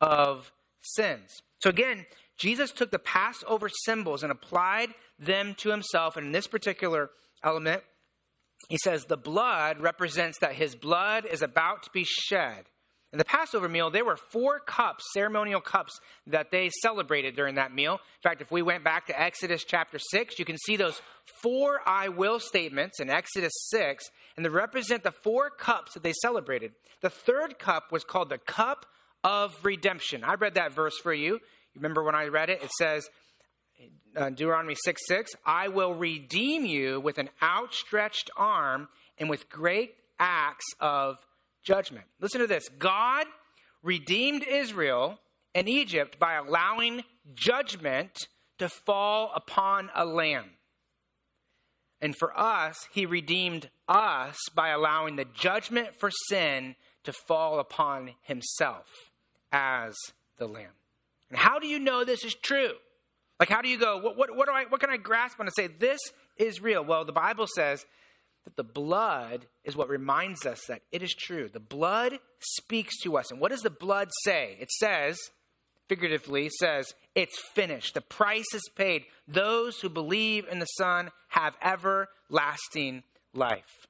of 0.00 0.52
sins. 0.80 1.42
So 1.60 1.70
again, 1.70 2.06
Jesus 2.38 2.72
took 2.72 2.90
the 2.90 2.98
Passover 2.98 3.68
symbols 3.84 4.22
and 4.22 4.32
applied 4.32 4.94
them 5.18 5.54
to 5.58 5.70
himself. 5.70 6.16
And 6.16 6.26
in 6.26 6.32
this 6.32 6.46
particular 6.46 7.10
element, 7.44 7.82
he 8.68 8.78
says 8.82 9.04
the 9.04 9.16
blood 9.16 9.80
represents 9.80 10.38
that 10.40 10.54
his 10.54 10.74
blood 10.74 11.26
is 11.26 11.42
about 11.42 11.82
to 11.84 11.90
be 11.92 12.04
shed. 12.04 12.64
In 13.12 13.18
the 13.18 13.24
Passover 13.24 13.68
meal, 13.68 13.90
there 13.90 14.04
were 14.04 14.16
four 14.16 14.60
cups, 14.60 15.04
ceremonial 15.12 15.60
cups, 15.60 15.98
that 16.28 16.52
they 16.52 16.70
celebrated 16.80 17.34
during 17.34 17.56
that 17.56 17.74
meal. 17.74 17.94
In 17.94 18.22
fact, 18.22 18.40
if 18.40 18.52
we 18.52 18.62
went 18.62 18.84
back 18.84 19.06
to 19.06 19.20
Exodus 19.20 19.64
chapter 19.64 19.98
6, 19.98 20.38
you 20.38 20.44
can 20.44 20.56
see 20.58 20.76
those 20.76 21.02
four 21.42 21.80
I 21.84 22.08
will 22.08 22.38
statements 22.38 23.00
in 23.00 23.10
Exodus 23.10 23.52
6, 23.70 24.04
and 24.36 24.44
they 24.44 24.50
represent 24.50 25.02
the 25.02 25.10
four 25.10 25.50
cups 25.50 25.94
that 25.94 26.04
they 26.04 26.12
celebrated. 26.22 26.72
The 27.00 27.10
third 27.10 27.58
cup 27.58 27.90
was 27.90 28.04
called 28.04 28.28
the 28.28 28.38
cup 28.38 28.86
of 29.22 29.54
redemption. 29.62 30.24
I 30.24 30.34
read 30.34 30.54
that 30.54 30.72
verse 30.72 30.98
for 30.98 31.12
you. 31.12 31.34
You 31.34 31.80
remember 31.80 32.02
when 32.02 32.14
I 32.14 32.26
read 32.26 32.50
it? 32.50 32.62
It 32.62 32.70
says, 32.78 33.08
uh, 34.16 34.30
Deuteronomy 34.30 34.74
6 34.74 35.00
6, 35.06 35.32
I 35.44 35.68
will 35.68 35.94
redeem 35.94 36.64
you 36.64 37.00
with 37.00 37.18
an 37.18 37.30
outstretched 37.42 38.30
arm 38.36 38.88
and 39.18 39.30
with 39.30 39.48
great 39.48 39.94
acts 40.18 40.66
of 40.80 41.16
judgment. 41.62 42.06
Listen 42.20 42.40
to 42.40 42.46
this 42.46 42.68
God 42.78 43.26
redeemed 43.82 44.44
Israel 44.48 45.18
and 45.54 45.68
Egypt 45.68 46.18
by 46.18 46.34
allowing 46.34 47.04
judgment 47.34 48.26
to 48.58 48.68
fall 48.68 49.32
upon 49.34 49.90
a 49.94 50.04
lamb. 50.04 50.50
And 52.02 52.16
for 52.16 52.38
us, 52.38 52.88
he 52.92 53.04
redeemed 53.04 53.70
us 53.86 54.36
by 54.54 54.70
allowing 54.70 55.16
the 55.16 55.26
judgment 55.26 55.94
for 55.98 56.10
sin 56.28 56.76
to 57.04 57.12
fall 57.12 57.58
upon 57.58 58.12
himself 58.22 59.09
as 59.52 59.94
the 60.38 60.46
Lamb. 60.46 60.72
And 61.30 61.38
how 61.38 61.58
do 61.58 61.66
you 61.66 61.78
know 61.78 62.04
this 62.04 62.24
is 62.24 62.34
true? 62.34 62.72
Like, 63.38 63.48
how 63.48 63.62
do 63.62 63.68
you 63.68 63.78
go, 63.78 63.98
what, 63.98 64.16
what, 64.16 64.36
what, 64.36 64.46
do 64.46 64.52
I, 64.52 64.64
what 64.68 64.80
can 64.80 64.90
I 64.90 64.96
grasp 64.96 65.40
on 65.40 65.46
to 65.46 65.52
say 65.52 65.66
this 65.66 66.00
is 66.36 66.60
real? 66.60 66.84
Well, 66.84 67.04
the 67.04 67.12
Bible 67.12 67.46
says 67.54 67.86
that 68.44 68.56
the 68.56 68.64
blood 68.64 69.46
is 69.64 69.76
what 69.76 69.88
reminds 69.88 70.44
us 70.44 70.60
that 70.68 70.82
it 70.92 71.02
is 71.02 71.14
true. 71.14 71.48
The 71.48 71.60
blood 71.60 72.18
speaks 72.38 72.98
to 73.02 73.16
us. 73.16 73.30
And 73.30 73.40
what 73.40 73.50
does 73.50 73.62
the 73.62 73.70
blood 73.70 74.08
say? 74.24 74.56
It 74.60 74.70
says, 74.72 75.18
figuratively, 75.88 76.50
says, 76.60 76.94
It's 77.14 77.38
finished. 77.54 77.94
The 77.94 78.00
price 78.00 78.52
is 78.54 78.68
paid. 78.76 79.04
Those 79.26 79.80
who 79.80 79.88
believe 79.88 80.46
in 80.48 80.58
the 80.58 80.66
Son 80.66 81.10
have 81.28 81.56
everlasting 81.62 83.04
life. 83.32 83.86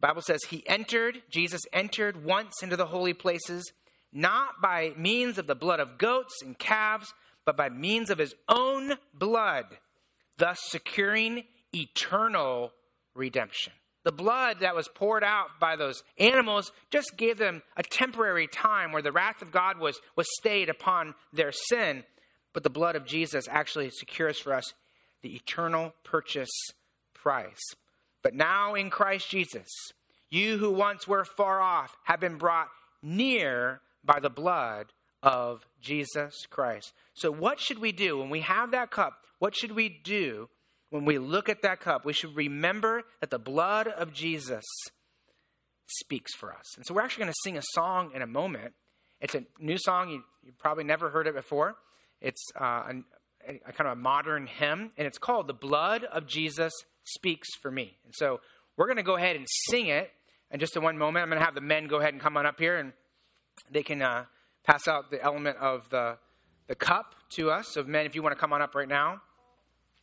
The 0.00 0.08
Bible 0.08 0.22
says 0.22 0.40
he 0.44 0.66
entered, 0.66 1.22
Jesus 1.30 1.62
entered 1.72 2.24
once 2.24 2.62
into 2.62 2.76
the 2.76 2.86
holy 2.86 3.14
places, 3.14 3.72
not 4.14 4.62
by 4.62 4.92
means 4.96 5.36
of 5.38 5.46
the 5.46 5.54
blood 5.54 5.80
of 5.80 5.98
goats 5.98 6.40
and 6.42 6.58
calves, 6.58 7.12
but 7.44 7.56
by 7.56 7.68
means 7.68 8.08
of 8.08 8.18
his 8.18 8.34
own 8.48 8.94
blood, 9.12 9.66
thus 10.38 10.60
securing 10.62 11.44
eternal 11.74 12.72
redemption. 13.14 13.72
The 14.04 14.12
blood 14.12 14.60
that 14.60 14.76
was 14.76 14.88
poured 14.88 15.24
out 15.24 15.58
by 15.58 15.76
those 15.76 16.02
animals 16.18 16.72
just 16.90 17.16
gave 17.16 17.38
them 17.38 17.62
a 17.76 17.82
temporary 17.82 18.46
time 18.46 18.92
where 18.92 19.02
the 19.02 19.12
wrath 19.12 19.42
of 19.42 19.50
God 19.50 19.78
was, 19.78 19.98
was 20.14 20.26
stayed 20.38 20.68
upon 20.68 21.14
their 21.32 21.52
sin. 21.52 22.04
But 22.52 22.62
the 22.62 22.70
blood 22.70 22.96
of 22.96 23.06
Jesus 23.06 23.48
actually 23.50 23.90
secures 23.90 24.38
for 24.38 24.52
us 24.52 24.74
the 25.22 25.34
eternal 25.34 25.94
purchase 26.04 26.52
price. 27.14 27.74
But 28.22 28.34
now 28.34 28.74
in 28.74 28.90
Christ 28.90 29.30
Jesus, 29.30 29.70
you 30.30 30.58
who 30.58 30.70
once 30.70 31.08
were 31.08 31.24
far 31.24 31.60
off 31.60 31.96
have 32.04 32.20
been 32.20 32.36
brought 32.36 32.68
near 33.02 33.80
by 34.04 34.20
the 34.20 34.30
blood 34.30 34.92
of 35.22 35.66
Jesus 35.80 36.46
Christ. 36.50 36.92
So, 37.14 37.30
what 37.30 37.58
should 37.60 37.78
we 37.78 37.92
do 37.92 38.18
when 38.18 38.30
we 38.30 38.40
have 38.40 38.70
that 38.72 38.90
cup? 38.90 39.14
What 39.38 39.56
should 39.56 39.72
we 39.72 39.88
do 39.88 40.48
when 40.94 41.04
we 41.04 41.18
look 41.18 41.48
at 41.48 41.62
that 41.62 41.80
cup, 41.80 42.04
we 42.04 42.12
should 42.12 42.36
remember 42.36 43.02
that 43.20 43.30
the 43.30 43.38
blood 43.38 43.88
of 43.88 44.12
Jesus 44.12 44.64
speaks 45.86 46.32
for 46.36 46.52
us. 46.52 46.76
And 46.76 46.86
so 46.86 46.94
we're 46.94 47.00
actually 47.00 47.24
going 47.24 47.32
to 47.32 47.40
sing 47.42 47.56
a 47.56 47.62
song 47.72 48.12
in 48.14 48.22
a 48.22 48.28
moment. 48.28 48.74
It's 49.20 49.34
a 49.34 49.42
new 49.58 49.76
song. 49.76 50.10
You, 50.10 50.22
you 50.44 50.52
probably 50.56 50.84
never 50.84 51.10
heard 51.10 51.26
it 51.26 51.34
before. 51.34 51.74
It's 52.20 52.40
uh, 52.60 52.92
a, 53.44 53.60
a, 53.66 53.72
kind 53.72 53.88
of 53.90 53.98
a 53.98 54.00
modern 54.00 54.46
hymn, 54.46 54.92
and 54.96 55.04
it's 55.04 55.18
called 55.18 55.48
The 55.48 55.52
Blood 55.52 56.04
of 56.04 56.28
Jesus 56.28 56.72
Speaks 57.02 57.48
for 57.60 57.72
Me. 57.72 57.96
And 58.04 58.14
so 58.14 58.38
we're 58.76 58.86
going 58.86 58.96
to 58.96 59.02
go 59.02 59.16
ahead 59.16 59.34
and 59.34 59.46
sing 59.68 59.88
it. 59.88 60.12
And 60.48 60.60
just 60.60 60.76
in 60.76 60.84
one 60.84 60.96
moment, 60.96 61.24
I'm 61.24 61.28
going 61.28 61.40
to 61.40 61.44
have 61.44 61.56
the 61.56 61.60
men 61.60 61.88
go 61.88 61.98
ahead 61.98 62.12
and 62.12 62.22
come 62.22 62.36
on 62.36 62.46
up 62.46 62.60
here, 62.60 62.76
and 62.78 62.92
they 63.70 63.82
can 63.82 64.02
uh, 64.02 64.24
pass 64.64 64.88
out 64.88 65.10
the 65.10 65.22
element 65.22 65.58
of 65.58 65.88
the, 65.90 66.16
the 66.66 66.74
cup 66.74 67.14
to 67.30 67.50
us. 67.50 67.68
So, 67.72 67.82
men, 67.82 68.06
if 68.06 68.14
you 68.14 68.22
want 68.22 68.34
to 68.34 68.40
come 68.40 68.52
on 68.52 68.62
up 68.62 68.74
right 68.74 68.88
now. 68.88 69.20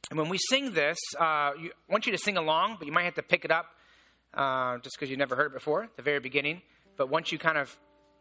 And 0.10 0.20
when 0.20 0.30
we 0.30 0.38
sing 0.50 0.74
this, 0.74 0.98
uh, 1.20 1.52
you, 1.60 1.72
I 1.90 1.92
want 1.92 2.06
you 2.06 2.12
to 2.12 2.18
sing 2.18 2.38
along, 2.38 2.76
but 2.78 2.86
you 2.86 2.92
might 2.92 3.04
have 3.04 3.16
to 3.16 3.24
pick 3.24 3.46
it 3.46 3.52
up 3.52 3.68
uh, 4.34 4.78
just 4.80 4.98
because 4.98 5.10
you 5.10 5.18
never 5.18 5.36
heard 5.36 5.48
it 5.48 5.54
before 5.54 5.84
at 5.84 5.96
the 5.96 6.04
very 6.04 6.20
beginning. 6.20 6.62
But 6.98 7.10
once 7.10 7.32
you 7.32 7.38
kind 7.38 7.58
of 7.58 7.76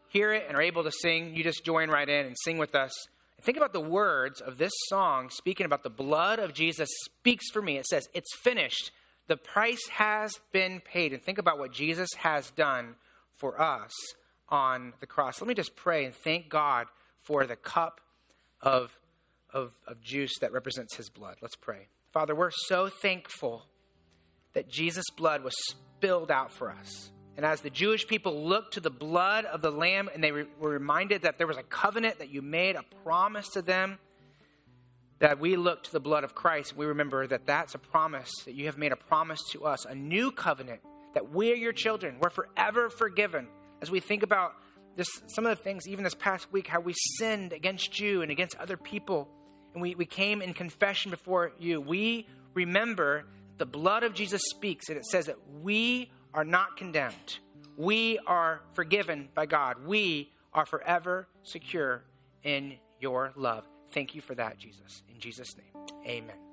hear 0.09 0.33
it 0.33 0.45
and 0.47 0.55
are 0.55 0.61
able 0.61 0.83
to 0.83 0.91
sing, 0.91 1.35
you 1.35 1.43
just 1.43 1.65
join 1.65 1.89
right 1.89 2.07
in 2.07 2.25
and 2.25 2.35
sing 2.43 2.57
with 2.57 2.75
us. 2.75 2.91
And 3.37 3.45
think 3.45 3.57
about 3.57 3.73
the 3.73 3.81
words 3.81 4.41
of 4.41 4.57
this 4.57 4.71
song 4.87 5.29
speaking 5.29 5.65
about 5.65 5.83
the 5.83 5.89
blood 5.89 6.39
of 6.39 6.53
Jesus 6.53 6.89
speaks 7.05 7.49
for 7.51 7.61
me. 7.61 7.77
It 7.77 7.85
says, 7.87 8.07
It's 8.13 8.33
finished. 8.41 8.91
The 9.27 9.37
price 9.37 9.87
has 9.91 10.33
been 10.51 10.81
paid. 10.81 11.13
And 11.13 11.21
think 11.21 11.37
about 11.37 11.59
what 11.59 11.71
Jesus 11.71 12.09
has 12.17 12.51
done 12.51 12.95
for 13.37 13.61
us 13.61 13.91
on 14.51 14.93
the 14.99 15.07
cross. 15.07 15.41
Let 15.41 15.47
me 15.47 15.53
just 15.53 15.75
pray 15.75 16.05
and 16.05 16.13
thank 16.13 16.49
God 16.49 16.87
for 17.23 17.47
the 17.47 17.55
cup 17.55 18.01
of 18.61 18.97
of, 19.53 19.73
of 19.87 20.01
juice 20.01 20.37
that 20.39 20.53
represents 20.53 20.95
his 20.95 21.09
blood. 21.09 21.37
Let's 21.41 21.55
pray. 21.55 21.87
Father, 22.13 22.35
we're 22.35 22.51
so 22.51 22.89
thankful 22.89 23.65
that 24.53 24.69
Jesus' 24.69 25.09
blood 25.15 25.43
was 25.43 25.53
spilled 25.69 26.31
out 26.31 26.51
for 26.51 26.71
us. 26.71 27.11
And 27.37 27.45
as 27.45 27.61
the 27.61 27.69
Jewish 27.69 28.07
people 28.07 28.45
looked 28.45 28.73
to 28.73 28.79
the 28.81 28.89
blood 28.89 29.45
of 29.45 29.61
the 29.61 29.71
Lamb 29.71 30.09
and 30.13 30.23
they 30.23 30.31
re- 30.31 30.45
were 30.59 30.69
reminded 30.69 31.21
that 31.21 31.37
there 31.37 31.47
was 31.47 31.57
a 31.57 31.63
covenant 31.63 32.19
that 32.19 32.29
you 32.29 32.41
made, 32.41 32.75
a 32.75 32.83
promise 33.03 33.47
to 33.49 33.61
them, 33.61 33.97
that 35.19 35.39
we 35.39 35.55
look 35.55 35.83
to 35.83 35.91
the 35.91 35.99
blood 35.99 36.23
of 36.23 36.35
Christ. 36.35 36.75
We 36.75 36.85
remember 36.85 37.27
that 37.27 37.45
that's 37.45 37.75
a 37.75 37.79
promise, 37.79 38.31
that 38.45 38.53
you 38.53 38.65
have 38.65 38.77
made 38.77 38.91
a 38.91 38.97
promise 38.97 39.39
to 39.51 39.65
us, 39.65 39.85
a 39.85 39.95
new 39.95 40.31
covenant, 40.31 40.81
that 41.13 41.31
we 41.31 41.51
are 41.51 41.55
your 41.55 41.73
children. 41.73 42.17
We're 42.19 42.29
forever 42.29 42.89
forgiven. 42.89 43.47
As 43.81 43.89
we 43.89 43.99
think 43.99 44.23
about 44.23 44.53
this, 44.95 45.07
some 45.27 45.45
of 45.45 45.57
the 45.57 45.63
things, 45.63 45.87
even 45.87 46.03
this 46.03 46.15
past 46.15 46.51
week, 46.51 46.67
how 46.67 46.79
we 46.79 46.93
sinned 47.17 47.53
against 47.53 47.99
you 47.99 48.21
and 48.21 48.31
against 48.31 48.55
other 48.57 48.77
people 48.77 49.29
and 49.73 49.81
we, 49.81 49.95
we 49.95 50.05
came 50.05 50.41
in 50.41 50.53
confession 50.53 51.11
before 51.11 51.53
you, 51.59 51.79
we 51.79 52.27
remember 52.53 53.25
the 53.57 53.65
blood 53.65 54.03
of 54.03 54.13
Jesus 54.13 54.41
speaks, 54.49 54.89
and 54.89 54.97
it 54.97 55.05
says 55.05 55.27
that 55.27 55.37
we 55.61 56.11
are 56.33 56.43
not 56.43 56.77
condemned. 56.77 57.39
We 57.77 58.19
are 58.27 58.61
forgiven 58.73 59.29
by 59.33 59.45
God. 59.45 59.85
We 59.85 60.31
are 60.53 60.65
forever 60.65 61.27
secure 61.43 62.03
in 62.43 62.77
your 62.99 63.31
love. 63.35 63.65
Thank 63.91 64.15
you 64.15 64.21
for 64.21 64.35
that, 64.35 64.57
Jesus. 64.57 65.03
In 65.09 65.19
Jesus' 65.19 65.55
name, 65.57 65.85
amen. 66.05 66.50